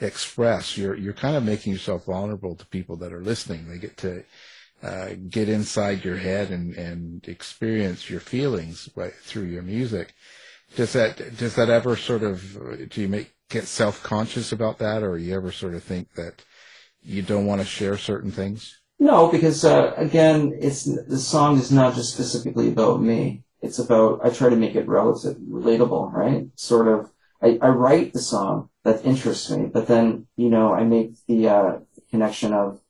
express, 0.00 0.78
you're 0.78 0.96
you're 0.96 1.12
kind 1.12 1.36
of 1.36 1.44
making 1.44 1.74
yourself 1.74 2.06
vulnerable 2.06 2.56
to 2.56 2.64
people 2.68 2.96
that 2.96 3.12
are 3.12 3.20
listening. 3.20 3.68
They 3.68 3.76
get 3.76 3.98
to 3.98 4.24
uh, 4.82 5.10
get 5.28 5.50
inside 5.50 6.02
your 6.02 6.16
head 6.16 6.48
and, 6.48 6.74
and 6.76 7.28
experience 7.28 8.08
your 8.08 8.20
feelings 8.20 8.88
through 9.20 9.48
your 9.48 9.60
music. 9.60 10.14
Does 10.76 10.94
that 10.94 11.36
does 11.36 11.56
that 11.56 11.68
ever 11.68 11.94
sort 11.94 12.22
of 12.22 12.88
do 12.88 13.02
you 13.02 13.08
make 13.08 13.34
get 13.50 13.64
self 13.64 14.02
conscious 14.02 14.50
about 14.50 14.78
that, 14.78 15.02
or 15.02 15.18
you 15.18 15.34
ever 15.34 15.52
sort 15.52 15.74
of 15.74 15.82
think 15.82 16.14
that 16.14 16.42
you 17.02 17.20
don't 17.20 17.44
want 17.44 17.60
to 17.60 17.66
share 17.66 17.98
certain 17.98 18.30
things? 18.30 18.80
No, 18.98 19.28
because 19.28 19.62
uh, 19.62 19.92
again, 19.94 20.56
it's 20.58 20.84
the 20.84 21.18
song 21.18 21.58
is 21.58 21.70
not 21.70 21.96
just 21.96 22.14
specifically 22.14 22.68
about 22.68 23.02
me. 23.02 23.44
It's 23.62 23.78
about 23.78 24.20
I 24.24 24.30
try 24.30 24.48
to 24.50 24.56
make 24.56 24.74
it 24.74 24.88
relative, 24.88 25.36
relatable, 25.36 26.12
right? 26.12 26.48
Sort 26.56 26.88
of. 26.88 27.10
I, 27.40 27.58
I 27.60 27.68
write 27.70 28.12
the 28.12 28.20
song 28.20 28.68
that 28.84 29.04
interests 29.04 29.50
me, 29.50 29.66
but 29.66 29.88
then 29.88 30.26
you 30.36 30.48
know 30.48 30.74
I 30.74 30.84
make 30.84 31.14
the 31.26 31.48
uh, 31.48 31.78
connection 32.10 32.52
of 32.52 32.80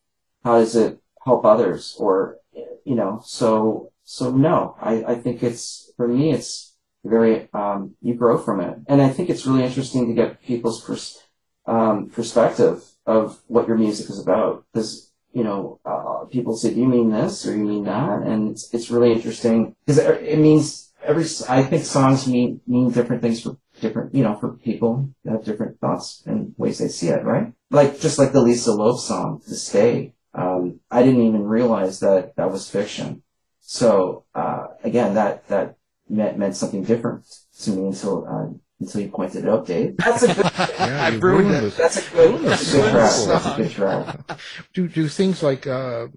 how 0.45 0.59
does 0.59 0.77
it 0.77 0.99
help 1.25 1.45
others, 1.45 1.97
or 1.99 2.39
you 2.85 2.95
know. 2.95 3.23
So 3.25 3.93
so 4.05 4.31
no, 4.31 4.77
I 4.81 5.05
I 5.05 5.15
think 5.17 5.43
it's 5.43 5.93
for 5.97 6.09
me 6.09 6.33
it's 6.33 6.75
very 7.05 7.49
um, 7.53 7.95
you 8.01 8.15
grow 8.15 8.39
from 8.39 8.61
it, 8.61 8.79
and 8.89 9.03
I 9.03 9.09
think 9.11 9.31
it's 9.31 9.47
really 9.47 9.65
interesting 9.65 10.09
to 10.09 10.15
get 10.15 10.43
people's 10.43 10.83
pers- 10.85 11.23
um, 11.67 12.11
perspective 12.11 12.83
of 13.07 13.41
what 13.47 13.69
your 13.69 13.77
music 13.77 14.09
is 14.11 14.21
about 14.21 14.65
because 14.73 15.13
you 15.33 15.45
know, 15.45 15.81
uh, 15.85 16.02
people 16.31 16.57
say, 16.57 16.75
"Do 16.75 16.81
you 16.81 16.87
mean 16.87 17.11
this 17.11 17.47
or 17.47 17.57
you 17.57 17.65
mean 17.65 17.85
that?" 17.85 18.23
And 18.23 18.51
it's 18.51 18.73
it's 18.73 18.91
really 18.91 19.13
interesting 19.13 19.75
because 19.85 19.99
it, 19.99 20.23
it 20.23 20.39
means 20.39 20.93
every. 21.03 21.25
I 21.49 21.63
think 21.63 21.85
songs 21.85 22.27
mean 22.27 22.61
mean 22.67 22.91
different 22.91 23.23
things 23.23 23.43
for 23.43 23.57
different, 23.81 24.15
you 24.15 24.23
know, 24.23 24.37
for 24.37 24.55
people 24.57 25.09
that 25.25 25.33
have 25.33 25.45
different 25.45 25.81
thoughts 25.81 26.23
and 26.27 26.55
ways 26.57 26.79
they 26.79 26.89
see 26.89 27.09
it, 27.09 27.25
right? 27.25 27.53
Like 27.71 28.01
just 28.01 28.19
like 28.19 28.33
the 28.33 28.41
Lisa 28.41 28.73
Loeb 28.73 28.99
song, 28.99 29.41
"To 29.47 29.55
Stay." 29.55 30.15
Um, 30.35 30.81
I 30.91 31.03
didn't 31.03 31.27
even 31.27 31.45
realize 31.45 32.01
that 32.01 32.37
that 32.37 32.51
was 32.51 32.71
fiction. 32.71 33.23
So 33.61 34.25
uh, 34.35 34.69
again, 34.83 35.15
that 35.15 35.49
that 35.49 35.77
meant 36.09 36.39
meant 36.39 36.57
something 36.57 36.85
different 36.85 37.27
to 37.63 37.71
me 37.71 37.89
until 37.89 38.27
uh, 38.27 38.59
until 38.83 39.01
you 39.03 39.09
pointed 39.09 39.45
it 39.45 39.49
out, 39.51 39.67
Dave. 39.67 39.97
That's 39.99 40.23
a 40.23 40.35
good. 40.35 40.45
Yeah, 40.79 41.05
I 41.05 41.09
ruined 41.11 41.23
ruined 41.23 41.55
it. 41.57 41.61
this- 41.63 41.77
That's 41.77 41.97
a 42.09 42.11
good. 42.15 42.41
That's 42.43 42.75
a 42.75 42.77
good 42.77 42.91
track. 42.93 43.11
song. 43.11 43.29
That's 43.29 43.47
a 43.47 43.57
good 43.63 43.71
track. 43.71 44.41
do 44.75 44.89
do 44.89 45.09
things 45.09 45.43
like 45.43 45.67
uh, 45.67 46.09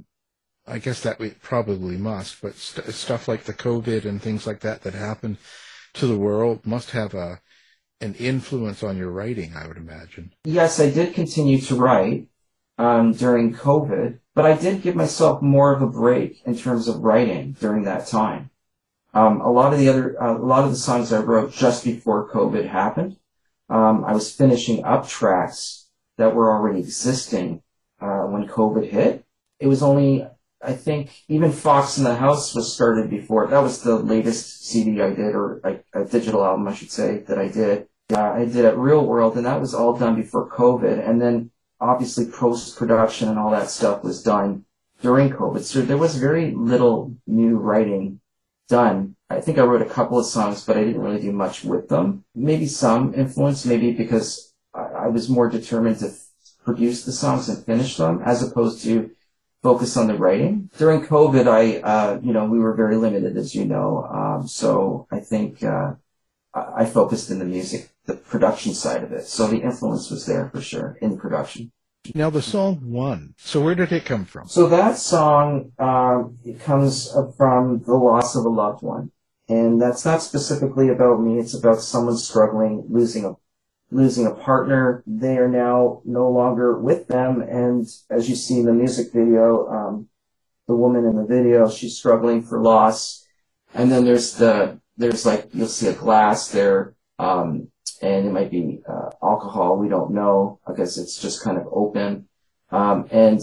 I 0.67 0.79
guess 0.79 1.01
that 1.01 1.19
we 1.19 1.29
probably 1.31 1.97
must, 1.97 2.41
but 2.41 2.55
st- 2.55 2.87
stuff 2.93 3.27
like 3.27 3.43
the 3.43 3.53
COVID 3.53 4.05
and 4.05 4.21
things 4.21 4.47
like 4.47 4.61
that 4.61 4.81
that 4.83 4.93
happened 4.93 5.37
to 5.93 6.07
the 6.07 6.17
world 6.17 6.65
must 6.65 6.91
have 6.91 7.13
a 7.13 7.39
an 8.01 8.13
influence 8.15 8.83
on 8.83 8.97
your 8.97 9.09
writing. 9.11 9.53
I 9.55 9.67
would 9.67 9.77
imagine. 9.77 10.33
yes, 10.43 10.79
I 10.79 10.89
did 10.89 11.13
continue 11.13 11.61
to 11.61 11.75
write 11.75 12.27
um, 12.77 13.13
during 13.13 13.53
COVID, 13.53 14.19
but 14.33 14.45
I 14.45 14.53
did 14.57 14.81
give 14.81 14.95
myself 14.95 15.41
more 15.41 15.73
of 15.73 15.81
a 15.81 15.87
break 15.87 16.41
in 16.45 16.57
terms 16.57 16.87
of 16.89 16.99
writing 16.99 17.55
during 17.59 17.83
that 17.85 18.07
time. 18.07 18.49
Um, 19.15 19.39
a 19.39 19.49
lot 19.49 19.71
of 19.71 19.79
the 19.79 19.87
other, 19.87 20.21
uh, 20.21 20.37
a 20.37 20.37
lot 20.37 20.65
of 20.65 20.71
the 20.71 20.77
songs 20.77 21.13
I 21.13 21.19
wrote 21.19 21.53
just 21.53 21.85
before 21.85 22.29
COVID 22.29 22.67
happened. 22.67 23.15
Um, 23.69 24.03
I 24.03 24.11
was 24.11 24.29
finishing 24.29 24.83
up 24.83 25.07
tracks 25.07 25.87
that 26.17 26.35
were 26.35 26.51
already 26.51 26.79
existing 26.79 27.63
uh, 28.01 28.23
when 28.23 28.45
COVID 28.45 28.89
hit. 28.89 29.25
It 29.59 29.67
was 29.67 29.81
only, 29.81 30.27
I 30.61 30.73
think, 30.73 31.23
even 31.29 31.53
Fox 31.53 31.97
in 31.97 32.03
the 32.03 32.15
House 32.15 32.53
was 32.53 32.73
started 32.73 33.09
before. 33.09 33.47
That 33.47 33.63
was 33.63 33.81
the 33.81 33.95
latest 33.95 34.65
CD 34.65 35.01
I 35.01 35.11
did, 35.11 35.33
or 35.33 35.61
like 35.63 35.85
a 35.93 36.03
digital 36.03 36.43
album, 36.43 36.67
I 36.67 36.73
should 36.75 36.91
say, 36.91 37.19
that 37.19 37.39
I 37.39 37.47
did. 37.47 37.87
Uh, 38.13 38.19
I 38.19 38.45
did 38.45 38.65
at 38.65 38.77
Real 38.77 39.05
World, 39.05 39.37
and 39.37 39.45
that 39.45 39.61
was 39.61 39.73
all 39.73 39.97
done 39.97 40.15
before 40.15 40.49
COVID. 40.49 41.07
And 41.07 41.21
then 41.21 41.51
obviously 41.79 42.25
post 42.25 42.77
production 42.77 43.29
and 43.29 43.39
all 43.39 43.51
that 43.51 43.69
stuff 43.69 44.03
was 44.03 44.21
done 44.21 44.65
during 45.01 45.29
COVID. 45.29 45.63
So 45.63 45.81
there 45.81 45.97
was 45.97 46.17
very 46.17 46.51
little 46.51 47.15
new 47.25 47.57
writing 47.57 48.19
done. 48.67 49.15
I 49.29 49.41
think 49.41 49.57
I 49.57 49.63
wrote 49.63 49.81
a 49.81 49.89
couple 49.89 50.19
of 50.19 50.25
songs, 50.25 50.63
but 50.65 50.77
I 50.77 50.83
didn't 50.83 51.01
really 51.01 51.21
do 51.21 51.31
much 51.31 51.63
with 51.63 51.89
them. 51.89 52.25
Maybe 52.33 52.67
some 52.67 53.13
influence, 53.13 53.65
maybe 53.65 53.91
because 53.91 54.53
I, 54.73 54.81
I 54.81 55.07
was 55.07 55.29
more 55.29 55.49
determined 55.49 55.99
to 55.99 56.11
produce 56.63 57.05
the 57.05 57.11
songs 57.11 57.49
and 57.49 57.63
finish 57.65 57.97
them, 57.97 58.21
as 58.23 58.43
opposed 58.43 58.83
to 58.83 59.11
focus 59.61 59.97
on 59.97 60.07
the 60.07 60.15
writing. 60.15 60.69
During 60.77 61.01
COVID, 61.01 61.47
I, 61.47 61.79
uh, 61.79 62.19
you 62.21 62.33
know, 62.33 62.45
we 62.45 62.59
were 62.59 62.75
very 62.75 62.97
limited, 62.97 63.37
as 63.37 63.55
you 63.55 63.65
know. 63.65 64.03
Um, 64.03 64.47
so 64.47 65.07
I 65.11 65.19
think, 65.19 65.63
uh, 65.63 65.93
I 66.53 66.85
focused 66.85 67.29
in 67.31 67.39
the 67.39 67.45
music, 67.45 67.89
the 68.05 68.13
production 68.13 68.73
side 68.73 69.03
of 69.03 69.11
it. 69.11 69.25
So 69.25 69.47
the 69.47 69.61
influence 69.61 70.09
was 70.09 70.25
there 70.25 70.49
for 70.49 70.61
sure 70.61 70.97
in 71.01 71.17
production. 71.17 71.71
Now 72.13 72.29
the 72.29 72.41
song 72.41 72.91
"One." 72.91 73.33
So 73.37 73.61
where 73.61 73.75
did 73.75 73.91
it 73.91 74.05
come 74.05 74.25
from? 74.25 74.47
So 74.47 74.67
that 74.67 74.97
song 74.97 75.71
um, 75.79 76.37
it 76.45 76.59
comes 76.59 77.11
from 77.37 77.81
the 77.83 77.95
loss 77.95 78.35
of 78.35 78.45
a 78.45 78.49
loved 78.49 78.83
one, 78.83 79.11
and 79.49 79.81
that's 79.81 80.05
not 80.05 80.21
specifically 80.21 80.89
about 80.89 81.21
me. 81.21 81.39
It's 81.39 81.53
about 81.53 81.81
someone 81.81 82.17
struggling, 82.17 82.85
losing 82.89 83.25
a 83.25 83.35
losing 83.91 84.25
a 84.25 84.31
partner. 84.31 85.03
They 85.07 85.37
are 85.37 85.47
now 85.47 86.01
no 86.05 86.29
longer 86.29 86.77
with 86.77 87.07
them, 87.07 87.41
and 87.41 87.87
as 88.09 88.29
you 88.29 88.35
see 88.35 88.59
in 88.59 88.65
the 88.65 88.73
music 88.73 89.13
video, 89.13 89.67
um, 89.67 90.09
the 90.67 90.75
woman 90.75 91.05
in 91.05 91.15
the 91.15 91.25
video, 91.25 91.69
she's 91.69 91.97
struggling 91.97 92.43
for 92.43 92.61
loss. 92.61 93.25
And 93.73 93.91
then 93.91 94.05
there's 94.05 94.35
the 94.35 94.79
there's 94.97 95.25
like 95.25 95.49
you'll 95.53 95.67
see 95.67 95.87
a 95.87 95.93
glass 95.93 96.49
there, 96.49 96.95
um, 97.19 97.69
and 98.01 98.27
it 98.27 98.31
might 98.31 98.51
be 98.51 98.81
uh, 98.87 99.09
alcohol. 99.21 99.77
We 99.77 99.89
don't 99.89 100.11
know 100.11 100.59
because 100.67 100.97
it's 100.97 101.21
just 101.21 101.43
kind 101.43 101.57
of 101.57 101.67
open, 101.71 102.27
um, 102.71 103.07
and 103.11 103.39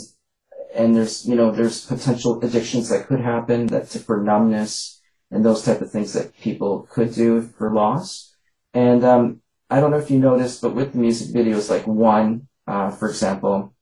and 0.74 0.96
there's 0.96 1.26
you 1.26 1.34
know 1.34 1.50
there's 1.50 1.86
potential 1.86 2.42
addictions 2.42 2.88
that 2.88 3.06
could 3.06 3.20
happen 3.20 3.66
that 3.68 3.88
for 3.88 4.22
numbness 4.22 5.00
and 5.30 5.44
those 5.44 5.64
type 5.64 5.80
of 5.80 5.90
things 5.90 6.12
that 6.12 6.36
people 6.38 6.86
could 6.90 7.14
do 7.14 7.42
for 7.42 7.72
loss. 7.72 8.34
And 8.74 9.04
um, 9.04 9.40
I 9.70 9.80
don't 9.80 9.90
know 9.90 9.98
if 9.98 10.10
you 10.10 10.18
noticed, 10.18 10.60
but 10.60 10.74
with 10.74 10.92
the 10.92 10.98
music 10.98 11.34
videos, 11.34 11.70
like 11.70 11.86
one, 11.86 12.48
uh, 12.66 12.90
for 12.90 13.08
example, 13.08 13.74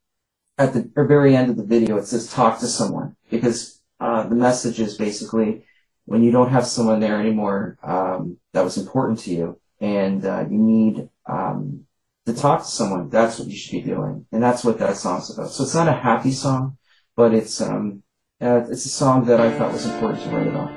at 0.59 0.73
the 0.73 0.89
very 0.97 1.35
end 1.35 1.51
of 1.51 1.57
the 1.57 1.65
video, 1.65 1.97
it 1.97 2.07
says 2.07 2.31
talk 2.31 2.61
to 2.61 2.67
someone 2.67 3.17
because 3.31 3.81
uh, 3.99 4.23
the 4.29 4.35
message 4.35 4.79
is 4.79 4.97
basically 4.97 5.65
when 6.07 6.23
you 6.23 6.31
don't 6.31 6.51
have 6.51 6.67
someone 6.67 7.01
there 7.01 7.21
anymore 7.21 7.79
um, 7.83 8.39
that 8.53 8.65
was 8.65 8.77
important 8.77 9.19
to 9.21 9.31
you 9.31 9.61
and 9.81 10.25
uh, 10.25 10.45
you 10.49 10.59
need 10.59 11.09
um, 11.27 11.87
to 12.27 12.35
talk 12.35 12.61
to 12.61 12.67
someone, 12.67 13.09
that's 13.09 13.39
what 13.39 13.49
you 13.49 13.57
should 13.57 13.73
be 13.73 13.83
doing. 13.83 14.27
And 14.33 14.43
that's 14.43 14.65
what 14.65 14.79
that 14.79 14.97
song's 14.97 15.31
about. 15.31 15.51
So 15.51 15.65
it's 15.65 15.75
not 15.75 15.89
a 15.89 15.93
happy 15.93 16.33
song, 16.33 16.77
but 17.17 17.33
it's 17.35 17.61
um, 17.61 18.03
uh, 18.41 18.65
it's 18.71 18.87
a 18.87 18.91
song 18.91 19.25
that 19.27 19.41
I 19.41 19.57
thought 19.57 19.73
was 19.73 19.87
important 19.87 20.23
to 20.23 20.31
write 20.31 20.47
about. 20.47 20.71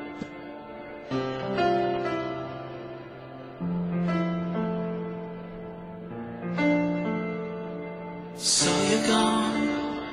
So 8.38 8.70
you're 8.90 9.08
gone. 9.08 10.04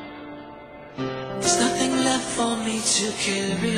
There's 1.41 1.59
nothing 1.59 1.93
left 2.05 2.25
for 2.37 2.57
me 2.59 2.81
to 2.81 3.13
carry 3.19 3.77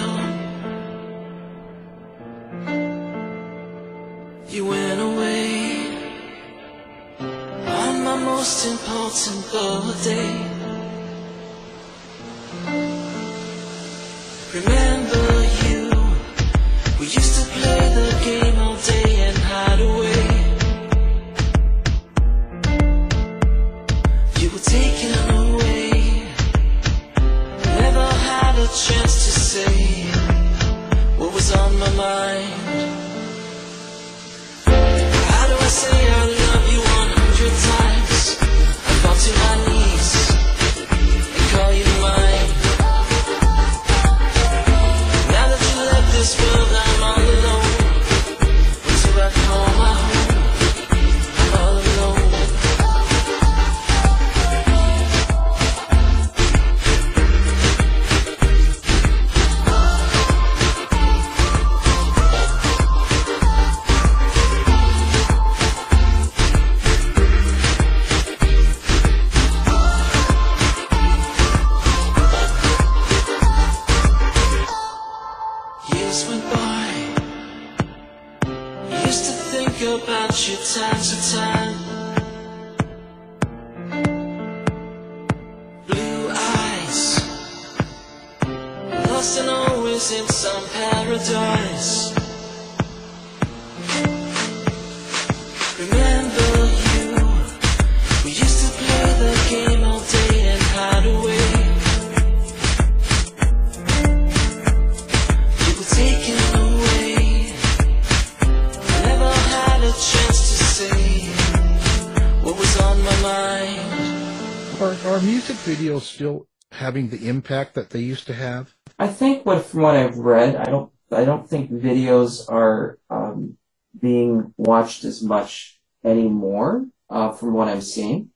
they 117.93 118.01
used 118.01 118.27
to 118.27 118.35
have? 118.35 118.75
I 118.99 119.09
think 119.09 119.47
what 119.47 119.65
from 119.65 119.83
what 119.83 119.97
I've 119.97 120.19
read, 120.19 120.57
I 120.57 120.65
don't 120.65 120.91
I 121.11 121.25
don't 121.25 121.49
think 121.49 121.71
videos 121.71 122.51
are 122.51 122.99
um, 123.11 123.57
being 124.01 124.55
watched 124.57 125.05
as 125.05 125.23
much 125.23 125.81
anymore. 126.05 126.87
Uh, 127.11 127.31
from 127.31 127.53
what 127.53 127.69
I'm 127.69 127.83
seeing, 127.83 128.31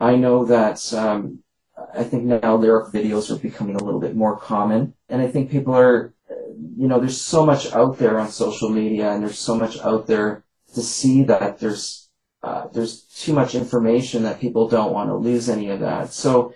I 0.00 0.16
know 0.16 0.44
that 0.46 0.92
um, 0.92 1.44
I 1.94 2.02
think 2.02 2.24
now 2.24 2.56
lyric 2.56 2.92
videos 2.92 3.30
are 3.30 3.38
becoming 3.38 3.76
a 3.76 3.84
little 3.84 4.00
bit 4.00 4.16
more 4.16 4.36
common, 4.36 4.94
and 5.08 5.22
I 5.22 5.28
think 5.28 5.48
people 5.50 5.76
are, 5.76 6.12
you 6.76 6.88
know, 6.88 6.98
there's 6.98 7.20
so 7.20 7.46
much 7.46 7.72
out 7.72 7.98
there 7.98 8.18
on 8.18 8.28
social 8.28 8.68
media, 8.68 9.12
and 9.12 9.22
there's 9.22 9.38
so 9.38 9.54
much 9.54 9.78
out 9.78 10.08
there 10.08 10.44
to 10.74 10.82
see 10.82 11.22
that 11.24 11.60
there's 11.60 12.08
uh, 12.42 12.66
there's 12.72 13.02
too 13.02 13.32
much 13.32 13.54
information 13.54 14.24
that 14.24 14.40
people 14.40 14.68
don't 14.68 14.92
want 14.92 15.08
to 15.08 15.16
lose 15.16 15.48
any 15.48 15.70
of 15.70 15.80
that. 15.80 16.12
So. 16.12 16.52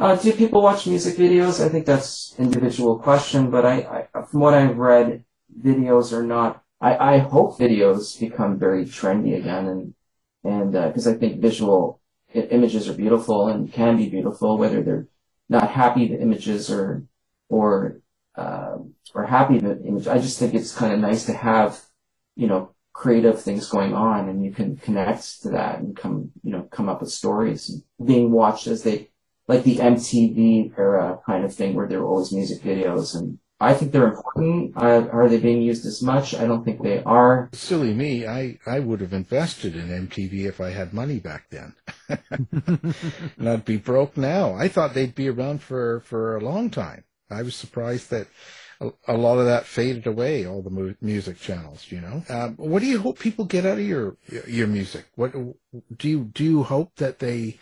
Uh, 0.00 0.16
do 0.16 0.32
people 0.32 0.62
watch 0.62 0.86
music 0.86 1.16
videos? 1.16 1.62
I 1.62 1.68
think 1.68 1.84
that's 1.84 2.34
individual 2.38 2.98
question, 2.98 3.50
but 3.50 3.66
I, 3.66 4.06
I 4.14 4.22
from 4.22 4.40
what 4.40 4.54
I've 4.54 4.78
read, 4.78 5.24
videos 5.62 6.14
are 6.14 6.22
not. 6.22 6.64
I, 6.80 7.16
I 7.16 7.18
hope 7.18 7.58
videos 7.58 8.18
become 8.18 8.58
very 8.58 8.86
trendy 8.86 9.36
again, 9.36 9.66
and 9.66 9.94
and 10.42 10.72
because 10.72 11.06
I 11.06 11.12
think 11.12 11.42
visual 11.42 12.00
images 12.32 12.88
are 12.88 12.94
beautiful 12.94 13.48
and 13.48 13.70
can 13.70 13.98
be 13.98 14.08
beautiful, 14.08 14.56
whether 14.56 14.82
they're 14.82 15.06
not 15.50 15.70
happy 15.70 16.08
the 16.08 16.18
images 16.18 16.70
or 16.70 17.04
or 17.50 18.00
uh, 18.36 18.78
or 19.14 19.26
happy 19.26 19.58
the 19.58 19.82
image. 19.84 20.08
I 20.08 20.16
just 20.16 20.38
think 20.38 20.54
it's 20.54 20.74
kind 20.74 20.94
of 20.94 20.98
nice 20.98 21.26
to 21.26 21.34
have 21.34 21.78
you 22.36 22.46
know 22.46 22.74
creative 22.94 23.42
things 23.42 23.68
going 23.68 23.92
on, 23.92 24.30
and 24.30 24.42
you 24.42 24.50
can 24.50 24.78
connect 24.78 25.42
to 25.42 25.50
that 25.50 25.80
and 25.80 25.94
come 25.94 26.30
you 26.42 26.52
know 26.52 26.62
come 26.70 26.88
up 26.88 27.02
with 27.02 27.10
stories 27.10 27.82
being 28.02 28.30
watched 28.30 28.66
as 28.66 28.82
they 28.82 29.10
like 29.50 29.64
the 29.64 29.78
MTV 29.78 30.78
era 30.78 31.18
kind 31.26 31.44
of 31.44 31.52
thing 31.52 31.74
where 31.74 31.88
there 31.88 32.00
were 32.00 32.06
always 32.06 32.32
music 32.32 32.62
videos 32.62 33.16
and 33.16 33.40
I 33.58 33.74
think 33.74 33.90
they're 33.90 34.06
important. 34.06 34.74
Uh, 34.76 35.08
are 35.12 35.28
they 35.28 35.38
being 35.38 35.60
used 35.60 35.84
as 35.84 36.00
much? 36.00 36.34
I 36.34 36.46
don't 36.46 36.64
think 36.64 36.82
they 36.82 37.02
are. 37.02 37.50
Silly 37.52 37.92
me, 37.92 38.26
I, 38.26 38.58
I 38.64 38.78
would 38.78 39.00
have 39.00 39.12
invested 39.12 39.74
in 39.74 40.06
MTV 40.06 40.46
if 40.46 40.60
I 40.60 40.70
had 40.70 40.94
money 40.94 41.18
back 41.18 41.50
then. 41.50 41.74
and 42.08 43.48
I'd 43.48 43.64
be 43.64 43.76
broke 43.76 44.16
now. 44.16 44.54
I 44.54 44.68
thought 44.68 44.94
they'd 44.94 45.16
be 45.16 45.28
around 45.28 45.62
for, 45.62 46.00
for 46.06 46.36
a 46.36 46.40
long 46.40 46.70
time. 46.70 47.02
I 47.28 47.42
was 47.42 47.56
surprised 47.56 48.08
that 48.10 48.28
a, 48.80 48.92
a 49.08 49.16
lot 49.16 49.38
of 49.38 49.46
that 49.46 49.66
faded 49.66 50.06
away, 50.06 50.46
all 50.46 50.62
the 50.62 50.70
mu- 50.70 50.94
music 51.00 51.40
channels, 51.40 51.86
you 51.90 52.00
know. 52.00 52.22
Um, 52.30 52.54
what 52.56 52.80
do 52.80 52.86
you 52.86 53.00
hope 53.00 53.18
people 53.18 53.44
get 53.44 53.66
out 53.66 53.78
of 53.78 53.84
your, 53.84 54.16
your 54.46 54.68
music? 54.68 55.06
What, 55.16 55.32
do 55.34 56.08
you, 56.08 56.20
do 56.32 56.44
you 56.44 56.62
hope 56.62 56.94
that 56.96 57.18
they 57.18 57.58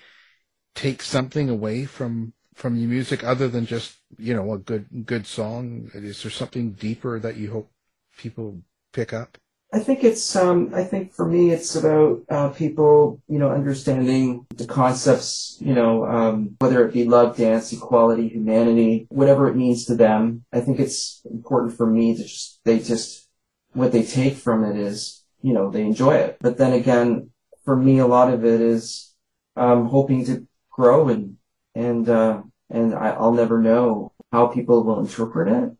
take 0.74 1.02
something 1.02 1.48
away 1.48 1.84
from, 1.84 2.32
from 2.54 2.76
your 2.76 2.88
music 2.88 3.24
other 3.24 3.48
than 3.48 3.66
just 3.66 3.98
you 4.16 4.34
know 4.34 4.52
a 4.52 4.58
good 4.58 4.86
good 5.06 5.26
song? 5.26 5.90
Is 5.94 6.22
there 6.22 6.32
something 6.32 6.72
deeper 6.72 7.18
that 7.20 7.36
you 7.36 7.50
hope 7.50 7.70
people 8.16 8.62
pick 8.92 9.12
up? 9.12 9.38
I 9.72 9.80
think 9.80 10.02
it's 10.02 10.34
um 10.34 10.72
I 10.74 10.82
think 10.82 11.12
for 11.12 11.26
me 11.26 11.50
it's 11.50 11.76
about 11.76 12.22
uh, 12.30 12.48
people 12.50 13.20
you 13.28 13.38
know 13.38 13.50
understanding 13.50 14.46
the 14.56 14.66
concepts 14.66 15.58
you 15.60 15.74
know 15.74 16.06
um, 16.06 16.56
whether 16.58 16.86
it 16.86 16.94
be 16.94 17.04
love, 17.04 17.36
dance, 17.36 17.72
equality, 17.72 18.28
humanity, 18.28 19.06
whatever 19.10 19.46
it 19.48 19.56
means 19.56 19.84
to 19.86 19.94
them. 19.94 20.44
I 20.52 20.60
think 20.60 20.80
it's 20.80 21.20
important 21.30 21.76
for 21.76 21.86
me 21.86 22.16
to 22.16 22.22
just 22.22 22.60
they 22.64 22.78
just 22.78 23.28
what 23.74 23.92
they 23.92 24.02
take 24.02 24.36
from 24.36 24.64
it 24.64 24.76
is 24.76 25.22
you 25.42 25.52
know 25.52 25.70
they 25.70 25.82
enjoy 25.82 26.14
it. 26.14 26.38
But 26.40 26.56
then 26.56 26.72
again, 26.72 27.30
for 27.64 27.76
me 27.76 27.98
a 27.98 28.06
lot 28.06 28.32
of 28.32 28.46
it 28.46 28.62
is 28.62 29.14
um, 29.54 29.86
hoping 29.86 30.24
to 30.26 30.47
grow 30.78 31.08
and 31.08 31.36
and 31.74 32.08
uh, 32.08 32.42
and 32.70 32.94
I, 32.94 33.10
I'll 33.10 33.32
never 33.32 33.60
know 33.60 34.12
how 34.32 34.46
people 34.46 34.84
will 34.84 35.00
interpret 35.00 35.48
it, 35.48 35.70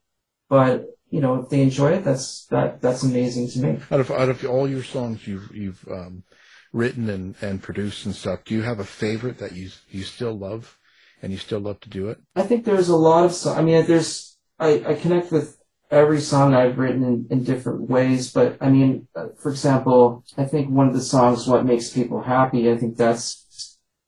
but 0.49 0.87
you 1.11 1.21
know, 1.21 1.37
if 1.37 1.49
they 1.49 1.63
enjoy 1.63 1.93
it, 1.93 2.05
that's 2.05 2.47
that 2.47 2.83
that's 2.83 3.03
amazing 3.03 3.49
to 3.51 3.59
me. 3.61 3.79
Out 3.91 4.01
of 4.01 4.11
out 4.11 4.29
of 4.29 4.45
all 4.45 4.69
your 4.69 4.83
songs 4.83 5.27
you've 5.27 5.55
you've 5.55 5.87
um, 5.91 6.25
written 6.73 7.09
and, 7.09 7.35
and 7.41 7.63
produced 7.63 8.05
and 8.07 8.15
stuff, 8.15 8.45
do 8.45 8.55
you 8.55 8.63
have 8.63 8.81
a 8.81 8.85
favorite 8.85 9.39
that 9.39 9.53
you 9.53 9.71
you 9.89 10.03
still 10.03 10.37
love 10.37 10.77
and 11.23 11.33
you 11.33 11.39
still 11.39 11.61
love 11.61 11.81
to 11.81 11.89
do 11.89 12.09
it? 12.09 12.19
I 12.37 12.43
think 12.43 12.65
there's 12.65 12.89
a 12.89 12.97
lot 12.97 13.25
of 13.25 13.33
songs. 13.33 13.59
I 13.59 13.63
mean, 13.63 13.87
there's 13.87 14.37
I, 14.59 14.83
I 14.87 14.95
connect 14.95 15.33
with 15.33 15.57
every 15.91 16.21
song 16.21 16.55
I've 16.55 16.79
written 16.79 17.03
in, 17.03 17.27
in 17.31 17.45
different 17.45 17.89
ways, 17.89 18.31
but 18.31 18.59
I 18.61 18.69
mean, 18.69 19.09
uh, 19.17 19.29
for 19.39 19.51
example, 19.51 20.25
I 20.37 20.45
think 20.45 20.69
one 20.69 20.89
of 20.89 20.95
the 20.95 21.01
songs, 21.01 21.47
"What 21.47 21.65
Makes 21.65 21.91
People 21.91 22.23
Happy," 22.23 22.71
I 22.71 22.77
think 22.77 22.97
that's 22.99 23.47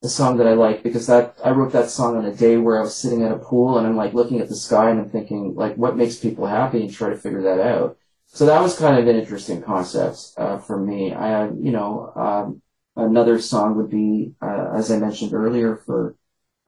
the 0.01 0.09
song 0.09 0.37
that 0.37 0.47
I 0.47 0.53
like 0.53 0.81
because 0.81 1.05
that 1.07 1.37
I 1.45 1.51
wrote 1.51 1.73
that 1.73 1.89
song 1.89 2.17
on 2.17 2.25
a 2.25 2.33
day 2.33 2.57
where 2.57 2.79
I 2.79 2.81
was 2.81 2.95
sitting 2.95 3.23
at 3.23 3.31
a 3.31 3.37
pool 3.37 3.77
and 3.77 3.85
I'm 3.85 3.95
like 3.95 4.13
looking 4.13 4.39
at 4.39 4.49
the 4.49 4.55
sky 4.55 4.89
and 4.89 4.99
I'm 4.99 5.09
thinking 5.09 5.53
like 5.55 5.75
what 5.75 5.95
makes 5.95 6.15
people 6.15 6.47
happy 6.47 6.81
and 6.81 6.91
try 6.91 7.09
to 7.09 7.17
figure 7.17 7.43
that 7.43 7.59
out. 7.59 7.97
So 8.25 8.45
that 8.47 8.61
was 8.61 8.77
kind 8.77 8.97
of 8.97 9.07
an 9.07 9.15
interesting 9.15 9.61
concept 9.61 10.33
uh, 10.37 10.57
for 10.57 10.79
me. 10.79 11.13
I 11.13 11.45
you 11.49 11.71
know 11.71 12.11
um, 12.15 12.61
another 12.95 13.39
song 13.39 13.77
would 13.77 13.91
be 13.91 14.33
uh, 14.41 14.71
as 14.73 14.91
I 14.91 14.97
mentioned 14.97 15.33
earlier 15.33 15.77
for 15.85 16.15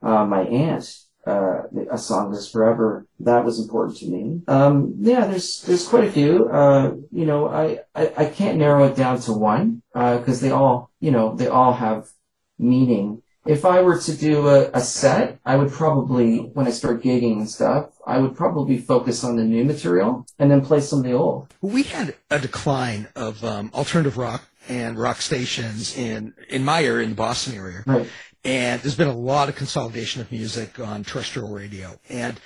uh, 0.02 0.24
my 0.24 0.42
aunt. 0.42 1.00
Uh, 1.26 1.62
a 1.90 1.96
song 1.96 2.30
this 2.30 2.52
forever 2.52 3.06
that 3.18 3.46
was 3.46 3.58
important 3.58 3.96
to 3.96 4.06
me. 4.06 4.42
Um, 4.46 4.92
yeah, 4.98 5.26
there's 5.26 5.62
there's 5.62 5.88
quite 5.88 6.04
a 6.04 6.12
few. 6.12 6.50
Uh, 6.50 6.96
you 7.10 7.24
know, 7.24 7.48
I, 7.48 7.78
I 7.94 8.12
I 8.18 8.24
can't 8.26 8.58
narrow 8.58 8.84
it 8.84 8.94
down 8.94 9.20
to 9.20 9.32
one 9.32 9.80
because 9.94 10.42
they 10.42 10.50
all 10.50 10.90
you 11.00 11.10
know 11.10 11.34
they 11.34 11.46
all 11.46 11.72
have 11.72 12.10
meaning 12.58 13.22
if 13.46 13.64
I 13.64 13.82
were 13.82 13.98
to 13.98 14.16
do 14.16 14.48
a, 14.48 14.70
a, 14.72 14.80
set, 14.80 15.38
I 15.44 15.56
would 15.56 15.70
probably, 15.70 16.38
when 16.38 16.66
I 16.66 16.70
start 16.70 17.02
gigging 17.02 17.38
and 17.38 17.50
stuff, 17.50 17.90
I 18.06 18.18
would 18.18 18.34
probably 18.34 18.78
focus 18.78 19.22
on 19.22 19.36
the 19.36 19.44
new 19.44 19.64
material 19.64 20.26
and 20.38 20.50
then 20.50 20.64
play 20.64 20.80
some 20.80 21.00
of 21.00 21.04
the 21.04 21.12
old. 21.12 21.52
We 21.60 21.82
had 21.82 22.16
a 22.30 22.38
decline 22.38 23.08
of 23.14 23.44
um, 23.44 23.70
alternative 23.74 24.16
rock 24.16 24.42
and 24.68 24.98
rock 24.98 25.20
stations 25.20 25.96
in 25.96 26.32
in 26.48 26.64
my 26.64 26.82
area, 26.82 27.04
in 27.04 27.10
the 27.10 27.16
Boston 27.16 27.54
area, 27.54 27.82
right. 27.86 28.08
and 28.44 28.80
there's 28.80 28.96
been 28.96 29.08
a 29.08 29.16
lot 29.16 29.50
of 29.50 29.56
consolidation 29.56 30.22
of 30.22 30.32
music 30.32 30.80
on 30.80 31.04
terrestrial 31.04 31.50
radio. 31.50 31.98
And 32.08 32.40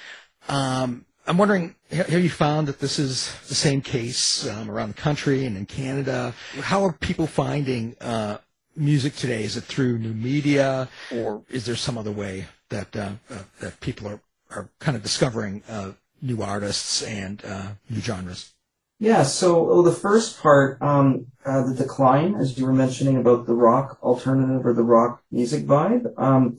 um, 0.48 1.04
I'm 1.28 1.36
wondering, 1.36 1.76
have 1.92 2.10
you 2.10 2.30
found 2.30 2.66
that 2.68 2.80
this 2.80 2.98
is 2.98 3.32
the 3.48 3.54
same 3.54 3.82
case 3.82 4.48
um, 4.48 4.70
around 4.70 4.88
the 4.88 5.00
country 5.00 5.44
and 5.44 5.56
in 5.56 5.66
Canada? 5.66 6.34
How 6.60 6.84
are 6.84 6.92
people 6.92 7.26
finding 7.26 7.94
uh, 8.00 8.38
music 8.78 9.16
today? 9.16 9.44
Is 9.44 9.56
it 9.56 9.64
through 9.64 9.98
new 9.98 10.14
media, 10.14 10.88
or 11.12 11.42
is 11.50 11.66
there 11.66 11.76
some 11.76 11.98
other 11.98 12.12
way 12.12 12.46
that 12.70 12.96
uh, 12.96 13.12
uh, 13.30 13.42
that 13.60 13.80
people 13.80 14.08
are 14.08 14.20
are 14.50 14.70
kind 14.78 14.96
of 14.96 15.02
discovering 15.02 15.62
uh, 15.68 15.92
new 16.22 16.42
artists 16.42 17.02
and 17.02 17.44
uh, 17.44 17.72
new 17.90 18.00
genres? 18.00 18.52
Yeah. 18.98 19.22
So 19.22 19.62
well, 19.62 19.82
the 19.82 19.92
first 19.92 20.40
part, 20.40 20.80
um, 20.82 21.26
uh, 21.44 21.64
the 21.66 21.74
decline, 21.74 22.34
as 22.34 22.58
you 22.58 22.66
were 22.66 22.72
mentioning 22.72 23.16
about 23.16 23.46
the 23.46 23.54
rock 23.54 23.98
alternative 24.02 24.66
or 24.66 24.72
the 24.72 24.82
rock 24.82 25.22
music 25.30 25.64
vibe. 25.64 26.06
Um, 26.16 26.58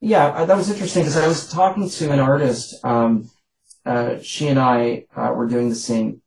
yeah, 0.00 0.44
that 0.44 0.56
was 0.56 0.68
interesting 0.68 1.02
because 1.02 1.16
I 1.16 1.28
was 1.28 1.48
talking 1.48 1.88
to 1.88 2.10
an 2.10 2.18
artist. 2.18 2.84
Um, 2.84 3.30
uh, 3.86 4.18
she 4.20 4.48
and 4.48 4.58
I 4.58 5.04
were 5.16 5.46
doing 5.46 5.68
the 5.68 5.76
same 5.76 6.22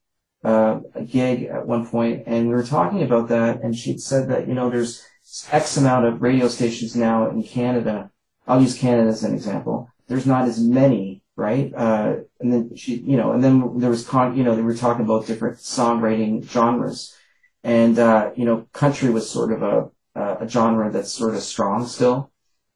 gig 1.06 1.44
at 1.44 1.66
one 1.66 1.86
point, 1.86 2.22
and 2.26 2.48
we 2.48 2.54
were 2.54 2.64
talking 2.64 3.02
about 3.02 3.28
that. 3.28 3.62
And 3.62 3.76
she 3.76 3.98
said 3.98 4.30
that 4.30 4.48
you 4.48 4.54
know 4.54 4.70
there's 4.70 5.04
X 5.50 5.76
amount 5.76 6.06
of 6.06 6.22
radio 6.22 6.48
stations 6.48 6.96
now 6.96 7.28
in 7.28 7.42
Canada. 7.42 8.10
I'll 8.46 8.62
use 8.62 8.78
Canada 8.78 9.08
as 9.08 9.24
an 9.24 9.34
example. 9.34 9.90
There's 10.08 10.26
not 10.26 10.46
as 10.48 10.60
many, 10.60 11.22
right? 11.34 11.72
Uh, 11.74 12.16
and 12.40 12.52
then 12.52 12.76
she, 12.76 12.96
you 12.96 13.16
know, 13.16 13.32
and 13.32 13.42
then 13.42 13.78
there 13.78 13.90
was 13.90 14.06
con, 14.06 14.36
you 14.36 14.44
know, 14.44 14.54
they 14.54 14.62
were 14.62 14.74
talking 14.74 15.04
about 15.04 15.26
different 15.26 15.58
songwriting 15.58 16.48
genres, 16.48 17.16
and 17.64 17.98
uh, 17.98 18.30
you 18.36 18.44
know, 18.44 18.68
country 18.72 19.10
was 19.10 19.28
sort 19.28 19.52
of 19.52 19.62
a 19.62 19.90
a 20.16 20.48
genre 20.48 20.90
that's 20.90 21.12
sort 21.12 21.34
of 21.34 21.42
strong 21.42 21.86
still 21.86 22.30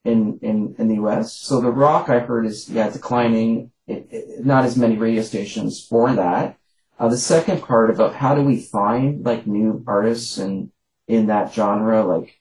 in 0.05 0.39
in 0.43 0.75
in 0.79 0.89
the 0.89 0.97
U.S. 0.97 1.33
So 1.33 1.61
the 1.61 1.71
rock 1.71 2.09
I 2.09 2.19
heard 2.21 2.47
is 2.47 2.69
yeah 2.69 2.91
declining. 2.91 3.73
It, 3.87 4.09
it, 4.11 4.47
not 4.47 4.65
as 4.65 4.77
many 4.77 4.97
radio 4.97 5.23
stations 5.23 5.85
for 5.85 6.13
that. 6.15 6.57
Uh, 6.99 7.09
the 7.09 7.17
second 7.17 7.63
part 7.63 7.91
about 7.91 8.15
how 8.15 8.35
do 8.35 8.43
we 8.43 8.61
find 8.61 9.25
like 9.25 9.47
new 9.47 9.83
artists 9.87 10.39
and 10.39 10.71
in 11.11 11.27
that 11.27 11.53
genre. 11.53 12.05
Like, 12.05 12.39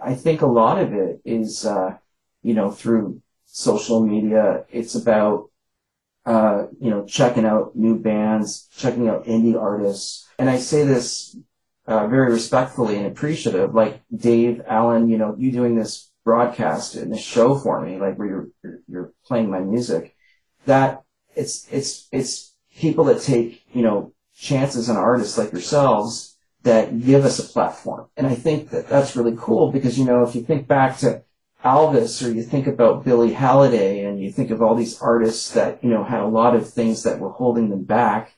I 0.00 0.14
think 0.14 0.40
a 0.40 0.46
lot 0.46 0.78
of 0.78 0.92
it 0.92 1.20
is, 1.24 1.66
uh, 1.66 1.96
you 2.40 2.54
know, 2.54 2.70
through 2.70 3.20
social 3.46 4.06
media. 4.06 4.64
It's 4.70 4.94
about, 4.94 5.50
uh, 6.24 6.66
you 6.80 6.88
know, 6.88 7.04
checking 7.04 7.44
out 7.44 7.74
new 7.74 7.98
bands, 7.98 8.68
checking 8.76 9.08
out 9.08 9.24
indie 9.24 9.60
artists. 9.60 10.28
And 10.38 10.48
I 10.48 10.58
say 10.58 10.84
this, 10.84 11.36
uh, 11.88 12.06
very 12.06 12.30
respectfully 12.32 12.96
and 12.96 13.08
appreciative. 13.08 13.74
Like 13.74 14.02
Dave 14.14 14.62
Allen, 14.68 15.08
you 15.10 15.18
know, 15.18 15.34
you 15.36 15.50
doing 15.50 15.74
this 15.74 16.08
broadcast 16.24 16.94
and 16.94 17.12
this 17.12 17.20
show 17.20 17.58
for 17.58 17.84
me, 17.84 17.98
like 17.98 18.16
where 18.16 18.28
you're, 18.28 18.48
you're, 18.62 18.78
you're 18.86 19.12
playing 19.24 19.50
my 19.50 19.60
music. 19.60 20.14
That 20.66 21.02
it's, 21.34 21.66
it's, 21.72 22.06
it's 22.12 22.54
people 22.76 23.04
that 23.06 23.20
take, 23.22 23.64
you 23.72 23.82
know, 23.82 24.12
chances 24.36 24.88
on 24.88 24.96
artists 24.96 25.36
like 25.36 25.50
yourselves 25.50 26.35
that 26.66 27.00
give 27.00 27.24
us 27.24 27.38
a 27.38 27.44
platform. 27.44 28.08
And 28.16 28.26
I 28.26 28.34
think 28.34 28.70
that 28.70 28.88
that's 28.88 29.16
really 29.16 29.36
cool 29.38 29.70
because, 29.70 29.96
you 29.98 30.04
know, 30.04 30.24
if 30.24 30.34
you 30.34 30.42
think 30.42 30.66
back 30.66 30.98
to 30.98 31.22
Elvis 31.64 32.26
or 32.26 32.32
you 32.32 32.42
think 32.42 32.66
about 32.66 33.04
Billie 33.04 33.32
Holiday 33.32 34.04
and 34.04 34.20
you 34.20 34.32
think 34.32 34.50
of 34.50 34.60
all 34.60 34.74
these 34.74 35.00
artists 35.00 35.52
that, 35.52 35.82
you 35.82 35.90
know, 35.90 36.02
had 36.02 36.20
a 36.20 36.26
lot 36.26 36.56
of 36.56 36.68
things 36.68 37.04
that 37.04 37.20
were 37.20 37.30
holding 37.30 37.70
them 37.70 37.84
back. 37.84 38.34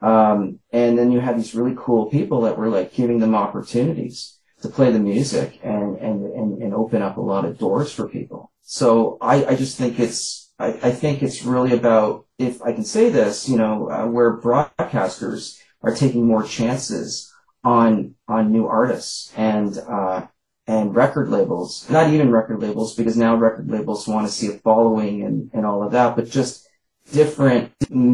Um, 0.00 0.60
and 0.72 0.96
then 0.96 1.10
you 1.10 1.18
had 1.18 1.36
these 1.36 1.54
really 1.54 1.74
cool 1.76 2.06
people 2.06 2.42
that 2.42 2.56
were 2.56 2.68
like 2.68 2.94
giving 2.94 3.18
them 3.18 3.34
opportunities 3.34 4.38
to 4.62 4.68
play 4.68 4.92
the 4.92 5.00
music 5.00 5.58
and, 5.64 5.98
and, 5.98 6.24
and, 6.32 6.62
and 6.62 6.74
open 6.74 7.02
up 7.02 7.16
a 7.16 7.20
lot 7.20 7.44
of 7.44 7.58
doors 7.58 7.92
for 7.92 8.08
people. 8.08 8.52
So 8.62 9.18
I, 9.20 9.44
I 9.46 9.56
just 9.56 9.76
think 9.76 9.98
it's, 9.98 10.52
I, 10.60 10.68
I 10.68 10.90
think 10.92 11.24
it's 11.24 11.42
really 11.42 11.72
about, 11.72 12.26
if 12.38 12.62
I 12.62 12.72
can 12.72 12.84
say 12.84 13.10
this, 13.10 13.48
you 13.48 13.56
know, 13.56 13.90
uh, 13.90 14.06
where 14.06 14.40
broadcasters 14.40 15.58
are 15.82 15.94
taking 15.94 16.24
more 16.24 16.44
chances 16.44 17.33
on 17.64 18.14
on 18.28 18.52
new 18.52 18.66
artists 18.66 19.32
and 19.36 19.78
uh, 19.78 20.26
and 20.66 20.94
record 20.94 21.28
labels. 21.28 21.88
Not 21.90 22.10
even 22.10 22.30
record 22.30 22.60
labels 22.60 22.94
because 22.94 23.16
now 23.16 23.36
record 23.36 23.70
labels 23.70 24.06
want 24.06 24.26
to 24.26 24.32
see 24.32 24.48
a 24.48 24.58
following 24.58 25.22
and 25.22 25.50
and 25.52 25.66
all 25.66 25.82
of 25.82 25.92
that, 25.92 26.16
but 26.16 26.30
just 26.30 26.68
different 27.12 27.70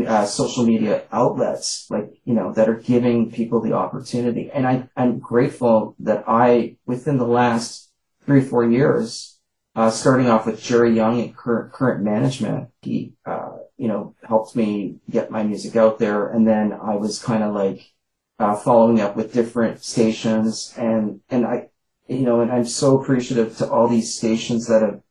uh, 0.07 0.26
social 0.26 0.64
media 0.64 1.05
outlets 1.12 1.86
like 1.90 2.11
you 2.24 2.34
know 2.34 2.53
that 2.53 2.68
are 2.68 2.74
giving 2.74 3.30
people 3.30 3.61
the 3.61 3.72
opportunity. 3.72 4.51
And 4.53 4.66
I 4.66 4.88
I'm 4.96 5.18
grateful 5.18 5.96
that 6.01 6.24
I 6.26 6.76
within 6.86 7.18
the 7.18 7.26
last 7.26 7.90
three 8.24 8.40
four 8.40 8.64
years. 8.64 9.36
Uh, 9.76 9.88
starting 9.88 10.26
off 10.26 10.46
with 10.46 10.61
Jerry 10.61 10.96
Young 10.96 11.20
and 11.20 11.34
current, 11.34 11.72
current 11.72 12.03
management, 12.03 12.70
he, 12.82 13.14
uh, 13.24 13.51
you 13.76 13.86
know, 13.86 14.16
helped 14.24 14.57
me 14.57 14.96
get 15.09 15.30
my 15.30 15.44
music 15.44 15.76
out 15.76 16.01
there. 16.01 16.26
And 16.26 16.46
then 16.46 16.72
I 16.72 16.96
was 16.96 17.22
kind 17.22 17.44
of 17.44 17.55
like, 17.55 17.92
uh, 18.41 18.57
following 18.57 19.01
up 19.01 19.16
with 19.16 19.34
different 19.34 19.84
stations 19.84 20.72
and, 20.78 21.20
and 21.28 21.47
I, 21.47 21.68
you 22.09 22.22
know, 22.22 22.41
and 22.41 22.51
I'm 22.51 22.64
so 22.64 23.01
appreciative 23.01 23.57
to 23.59 23.70
all 23.70 23.86
these 23.86 24.14
stations 24.14 24.66
that 24.66 24.82
have 24.82 25.03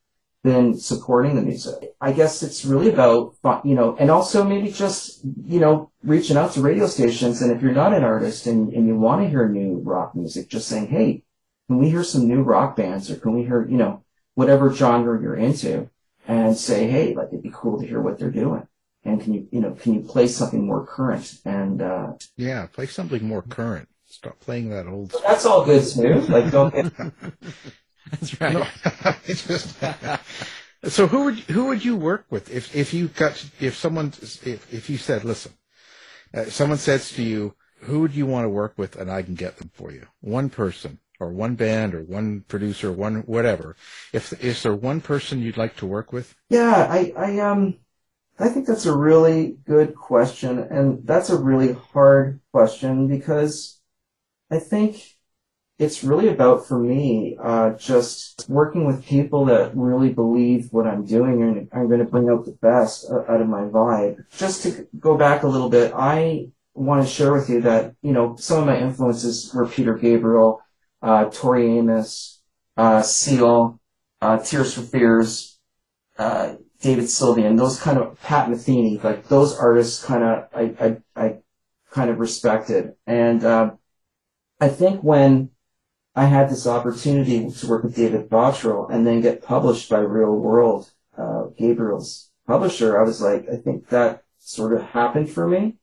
been 0.44 0.78
supporting 0.78 1.36
the 1.36 1.42
music. 1.42 1.94
I 2.02 2.12
guess 2.12 2.42
it's 2.42 2.66
really 2.66 2.90
about, 2.90 3.36
you 3.64 3.76
know, 3.76 3.96
and 4.00 4.10
also 4.10 4.44
maybe 4.44 4.72
just, 4.72 5.22
you 5.46 5.60
know, 5.60 5.92
reaching 6.04 6.38
out 6.38 6.54
to 6.54 6.62
radio 6.62 6.88
stations. 6.88 7.42
And 7.42 7.52
if 7.52 7.62
you're 7.62 7.72
not 7.72 7.94
an 7.94 8.04
artist 8.04 8.48
and, 8.48 8.74
and 8.74 8.88
you 8.88 8.96
want 8.96 9.22
to 9.22 9.30
hear 9.30 9.48
new 9.48 9.80
rock 9.84 10.16
music, 10.16 10.50
just 10.50 10.68
saying, 10.68 10.88
Hey, 10.88 11.24
can 11.68 11.78
we 11.78 11.90
hear 11.90 12.04
some 12.04 12.28
new 12.28 12.42
rock 12.42 12.76
bands 12.76 13.12
or 13.12 13.16
can 13.18 13.34
we 13.34 13.44
hear, 13.44 13.68
you 13.70 13.78
know, 13.78 14.04
whatever 14.34 14.74
genre 14.74 15.22
you're 15.22 15.36
into 15.36 15.90
and 16.28 16.58
say, 16.58 16.88
Hey, 16.88 17.14
like 17.14 17.28
it'd 17.28 17.44
be 17.44 17.52
cool 17.54 17.80
to 17.80 17.86
hear 17.86 18.02
what 18.02 18.18
they're 18.18 18.32
doing 18.32 18.68
and 19.06 19.22
can 19.22 19.34
you 19.34 19.48
you 19.52 19.62
know 19.62 19.72
can 19.72 19.94
you 19.94 20.02
play 20.02 20.28
something 20.28 20.66
more 20.66 20.86
current 20.86 21.36
and 21.46 21.82
uh, 21.82 22.14
yeah 22.38 22.66
play 22.68 22.86
something 22.86 23.24
more 23.24 23.42
current 23.42 23.88
stop 24.06 24.40
playing 24.40 24.70
that 24.70 24.88
old 24.88 25.12
Stuff. 25.12 25.24
that's 25.28 25.46
all 25.46 25.66
good 25.66 25.86
too 25.86 26.22
like 26.32 26.52
don't 26.52 26.74
get 26.74 26.92
that's 28.12 28.42
right 28.42 28.54
no, 28.54 28.66
just, 29.26 29.78
So 30.88 31.08
who 31.08 31.26
would 31.26 31.40
who 31.40 31.66
would 31.66 31.84
you 31.84 31.98
work 31.98 32.26
with 32.30 32.50
if 32.50 32.74
if 32.74 32.94
you 32.94 33.10
got 33.10 33.44
if 33.60 33.76
someone 33.76 34.14
if 34.22 34.74
if 34.74 34.90
you 34.90 34.98
said 34.98 35.26
listen, 35.26 35.54
uh, 36.34 36.46
someone 36.46 36.78
says 36.78 37.12
to 37.14 37.24
you, 37.24 37.56
who 37.82 38.00
would 38.00 38.16
you 38.16 38.26
want 38.26 38.46
to 38.46 38.50
work 38.50 38.76
with, 38.78 38.96
and 38.96 39.12
I 39.12 39.22
can 39.24 39.36
get 39.36 39.58
them 39.58 39.72
for 39.74 39.92
you, 39.92 40.08
one 40.22 40.50
person 40.50 41.00
or 41.20 41.34
one 41.34 41.56
band 41.56 41.94
or 41.94 42.02
one 42.02 42.46
producer, 42.48 42.90
or 42.90 42.94
one 42.94 43.16
whatever. 43.24 43.76
If 44.14 44.32
is 44.42 44.64
there 44.64 44.74
one 44.74 45.02
person 45.02 45.42
you'd 45.42 45.58
like 45.58 45.76
to 45.78 45.86
work 45.86 46.14
with? 46.14 46.34
Yeah, 46.50 46.88
I, 46.90 47.14
I 47.18 47.40
um, 47.40 47.76
I 48.40 48.48
think 48.48 48.68
that's 48.68 48.86
a 48.86 48.96
really 48.96 49.58
good 49.66 49.96
question, 49.96 50.60
and 50.60 51.06
that's 51.06 51.30
a 51.30 51.38
really 51.38 51.74
hard 51.74 52.40
question 52.54 53.08
because 53.08 53.82
I 54.50 54.60
think 54.60 55.18
it's 55.78 56.04
really 56.04 56.28
about 56.28 56.66
for 56.66 56.78
me 56.78 57.38
uh, 57.42 57.72
just 57.72 58.46
working 58.50 58.86
with 58.86 59.06
people 59.06 59.46
that 59.46 59.76
really 59.76 60.14
believe 60.14 60.68
what 60.72 60.86
I'm 60.88 61.06
doing 61.06 61.42
and 61.42 61.70
I'm 61.72 61.88
going 61.88 62.00
to 62.00 62.06
bring 62.06 62.30
out 62.30 62.46
the 62.46 62.58
best 62.62 63.10
out 63.10 63.42
of 63.42 63.48
my 63.48 63.62
vibe. 63.62 64.24
Just 64.38 64.64
to 64.64 64.88
go 65.00 65.18
back 65.18 65.44
a 65.44 65.48
little 65.48 65.70
bit, 65.70 65.94
I 65.96 66.50
want 66.74 67.02
to 67.02 67.12
share 67.12 67.34
with 67.34 67.50
you 67.50 67.62
that 67.62 67.96
you 68.02 68.12
know 68.12 68.36
some 68.38 68.60
of 68.60 68.66
my 68.66 68.78
influences 68.78 69.54
were 69.54 69.68
Peter 69.68 69.96
Gabriel, 69.96 70.62
uh, 71.02 71.26
Tori 71.26 71.78
Amos, 71.78 72.42
uh, 72.76 73.02
Seal, 73.02 73.80
uh, 74.22 74.38
Tears 74.38 74.74
for 74.74 74.82
Fears, 74.82 75.60
uh, 76.18 76.56
David 76.82 77.06
Sylvian, 77.06 77.58
those 77.58 77.80
kind 77.80 77.98
of 77.98 78.20
Pat 78.22 78.48
Metheny, 78.50 79.04
like 79.04 79.28
those 79.28 79.58
artists 79.58 80.04
kind 80.04 80.24
of 80.24 80.48
I, 80.54 80.74
I, 80.80 80.98
I 81.16 81.38
kind 81.92 82.10
of 82.10 82.20
respected. 82.20 82.94
And 83.06 83.44
uh, 83.44 83.72
I 84.60 84.70
think 84.70 85.02
when 85.02 85.50
I 86.16 86.26
had 86.26 86.50
this 86.50 86.68
opportunity 86.68 87.50
to 87.50 87.68
work 87.68 87.84
with 87.84 87.96
David 87.96 88.30
Bottrill 88.30 88.90
and 88.90 89.06
then 89.06 89.22
get 89.22 89.44
published 89.44 89.90
by 89.90 90.00
Real 90.00 90.36
World, 90.36 90.92
uh, 91.18 91.46
Gabriel's 91.58 92.32
publisher, 92.48 93.00
I 93.00 93.04
was 93.04 93.22
like, 93.22 93.48
I 93.52 93.58
think 93.58 93.90
that 93.90 94.24
sort 94.38 94.74
of 94.74 94.82
happened 94.82 95.30
for 95.30 95.48
me. 95.48 95.76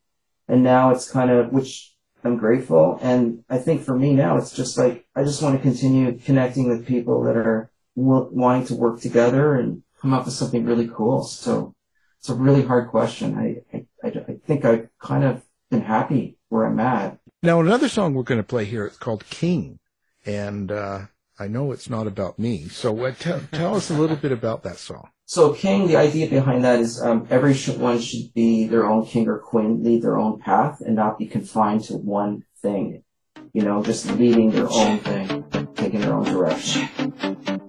And 0.49 0.63
now 0.63 0.91
it's 0.91 1.11
kind 1.11 1.31
of, 1.31 1.53
which 1.53 1.95
I'm 2.25 2.37
grateful. 2.37 2.99
And 3.03 3.45
I 3.49 3.59
think 3.59 3.83
for 3.83 3.97
me 3.97 4.15
now, 4.15 4.37
it's 4.37 4.55
just 4.55 4.79
like, 4.79 5.07
I 5.15 5.23
just 5.25 5.43
want 5.43 5.57
to 5.57 5.63
continue 5.63 6.19
connecting 6.19 6.69
with 6.69 6.87
people 6.87 7.23
that 7.25 7.37
are 7.37 7.71
wanting 7.95 8.67
to 8.67 8.75
work 8.75 9.01
together 9.01 9.55
and 9.55 9.83
come 10.07 10.15
up 10.15 10.25
with 10.25 10.35
something 10.35 10.65
really 10.65 10.89
cool. 10.95 11.25
So 11.25 11.75
it's 12.21 12.29
a 12.29 12.35
really 12.35 12.63
hard 12.63 12.91
question. 12.91 13.37
I, 13.37 13.77
I, 13.77 14.09
I 14.09 14.37
think 14.47 14.65
I've 14.65 14.89
kind 15.01 15.25
of 15.25 15.43
been 15.69 15.81
happy 15.83 16.39
where 16.49 16.65
I'm 16.65 16.79
at. 16.79 17.19
Now, 17.43 17.61
another 17.61 17.89
song 17.89 18.15
we're 18.15 18.23
going 18.23 18.39
to 18.41 18.47
play 18.47 18.67
here 18.67 18.87
is 18.87 18.97
called 18.97 19.29
King 19.29 19.81
and 20.25 20.71
uh, 20.71 21.07
I 21.41 21.49
know 21.49 21.73
it's 21.73 21.91
not 21.91 22.07
about 22.07 22.39
me. 22.39 22.69
So 22.69 23.05
uh, 23.05 23.15
t- 23.19 23.33
tell 23.51 23.75
us 23.75 23.91
a 23.91 23.95
little 23.95 24.15
bit 24.17 24.31
about 24.31 24.63
that 24.63 24.79
song. 24.79 25.09
So 25.25 25.53
King, 25.53 25.89
the 25.89 25.97
idea 25.97 26.29
behind 26.29 26.63
that 26.63 26.79
is 26.79 27.03
um, 27.03 27.27
everyone 27.29 27.99
should 27.99 28.33
be 28.33 28.69
their 28.69 28.87
own 28.87 29.07
king 29.07 29.27
or 29.27 29.39
queen, 29.39 29.83
lead 29.83 30.03
their 30.03 30.19
own 30.19 30.39
path, 30.39 30.81
and 30.81 30.95
not 30.95 31.19
be 31.19 31.27
confined 31.27 31.83
to 31.85 31.95
one 31.95 32.45
thing. 32.63 33.03
You 33.53 33.63
know, 33.63 33.83
just 33.83 34.07
leading 34.07 34.53
their 34.53 34.69
own 34.71 34.99
thing, 35.01 35.45
taking 35.75 36.01
their 36.01 36.15
own 36.15 36.25
direction. 36.25 37.66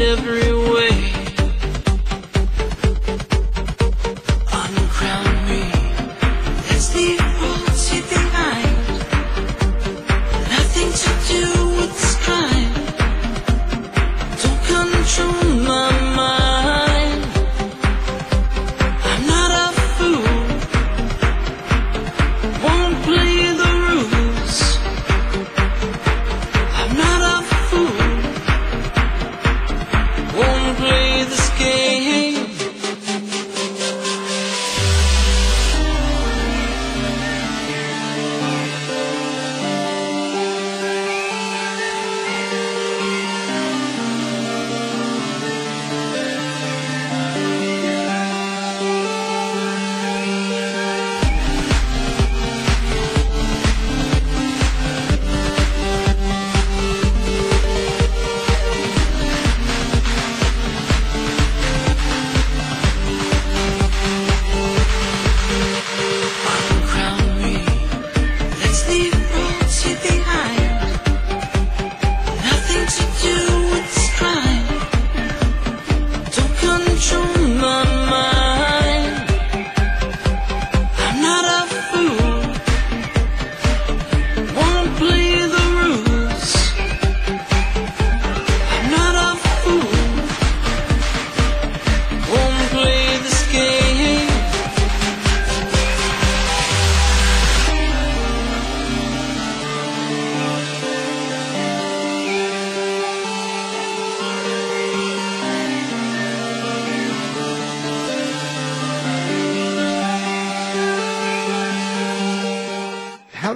Won't 0.00 0.49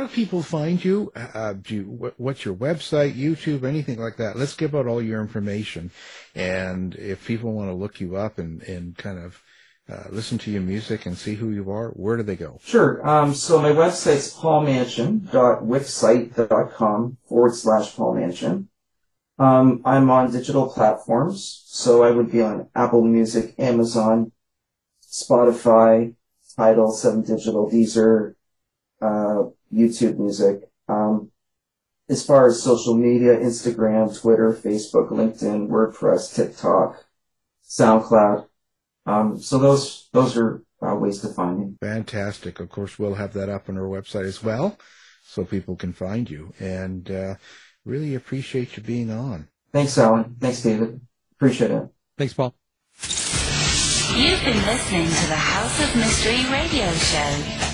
people 0.08 0.42
find 0.42 0.84
you? 0.84 1.12
Uh, 1.14 1.52
do 1.54 1.74
you, 1.74 2.12
what's 2.16 2.44
your 2.44 2.54
website, 2.54 3.14
YouTube, 3.14 3.64
anything 3.64 3.98
like 3.98 4.16
that? 4.16 4.36
Let's 4.36 4.54
give 4.54 4.74
out 4.74 4.86
all 4.86 5.02
your 5.02 5.20
information. 5.20 5.90
And 6.34 6.94
if 6.96 7.26
people 7.26 7.52
want 7.52 7.70
to 7.70 7.74
look 7.74 8.00
you 8.00 8.16
up 8.16 8.38
and, 8.38 8.62
and 8.62 8.96
kind 8.96 9.18
of 9.18 9.42
uh, 9.88 10.04
listen 10.10 10.38
to 10.38 10.50
your 10.50 10.62
music 10.62 11.06
and 11.06 11.16
see 11.16 11.34
who 11.34 11.50
you 11.50 11.70
are, 11.70 11.90
where 11.90 12.16
do 12.16 12.22
they 12.22 12.36
go? 12.36 12.58
Sure. 12.62 13.06
Um, 13.06 13.34
so 13.34 13.60
my 13.60 13.70
website's 13.70 14.34
paulmansion.wixsite.com 14.34 17.16
forward 17.28 17.54
slash 17.54 17.94
paulmansion. 17.94 18.68
Um, 19.38 19.82
I'm 19.84 20.10
on 20.10 20.30
digital 20.30 20.68
platforms, 20.68 21.64
so 21.66 22.04
I 22.04 22.12
would 22.12 22.30
be 22.30 22.40
on 22.40 22.68
Apple 22.74 23.02
Music, 23.02 23.54
Amazon, 23.58 24.32
Spotify, 25.02 26.14
Tidal, 26.56 26.92
Seven 26.92 27.22
Digital, 27.22 27.70
Deezer, 27.70 28.34
uh, 29.02 29.42
YouTube 29.74 30.18
Music. 30.18 30.70
Um, 30.88 31.30
as 32.08 32.24
far 32.24 32.46
as 32.46 32.62
social 32.62 32.94
media, 32.94 33.36
Instagram, 33.38 34.18
Twitter, 34.20 34.52
Facebook, 34.52 35.10
LinkedIn, 35.10 35.68
WordPress, 35.68 36.34
TikTok, 36.34 37.02
SoundCloud. 37.66 38.46
Um, 39.06 39.38
so 39.38 39.58
those 39.58 40.08
those 40.12 40.36
are 40.36 40.62
uh, 40.82 40.94
ways 40.94 41.20
to 41.20 41.28
find 41.28 41.58
me. 41.58 41.74
Fantastic. 41.80 42.60
Of 42.60 42.68
course, 42.68 42.98
we'll 42.98 43.14
have 43.14 43.32
that 43.34 43.48
up 43.48 43.68
on 43.68 43.78
our 43.78 43.84
website 43.84 44.24
as 44.24 44.42
well, 44.42 44.78
so 45.24 45.44
people 45.44 45.76
can 45.76 45.92
find 45.92 46.28
you. 46.28 46.52
And 46.58 47.10
uh, 47.10 47.34
really 47.84 48.14
appreciate 48.14 48.76
you 48.76 48.82
being 48.82 49.10
on. 49.10 49.48
Thanks, 49.72 49.96
Alan. 49.98 50.36
Thanks, 50.38 50.62
David. 50.62 51.00
Appreciate 51.32 51.70
it. 51.70 51.88
Thanks, 52.16 52.34
Paul. 52.34 52.54
You've 54.14 54.44
been 54.44 54.64
listening 54.66 55.06
to 55.06 55.26
the 55.26 55.34
House 55.34 55.82
of 55.82 55.96
Mystery 55.96 56.48
radio 56.50 56.92
show. 56.92 57.73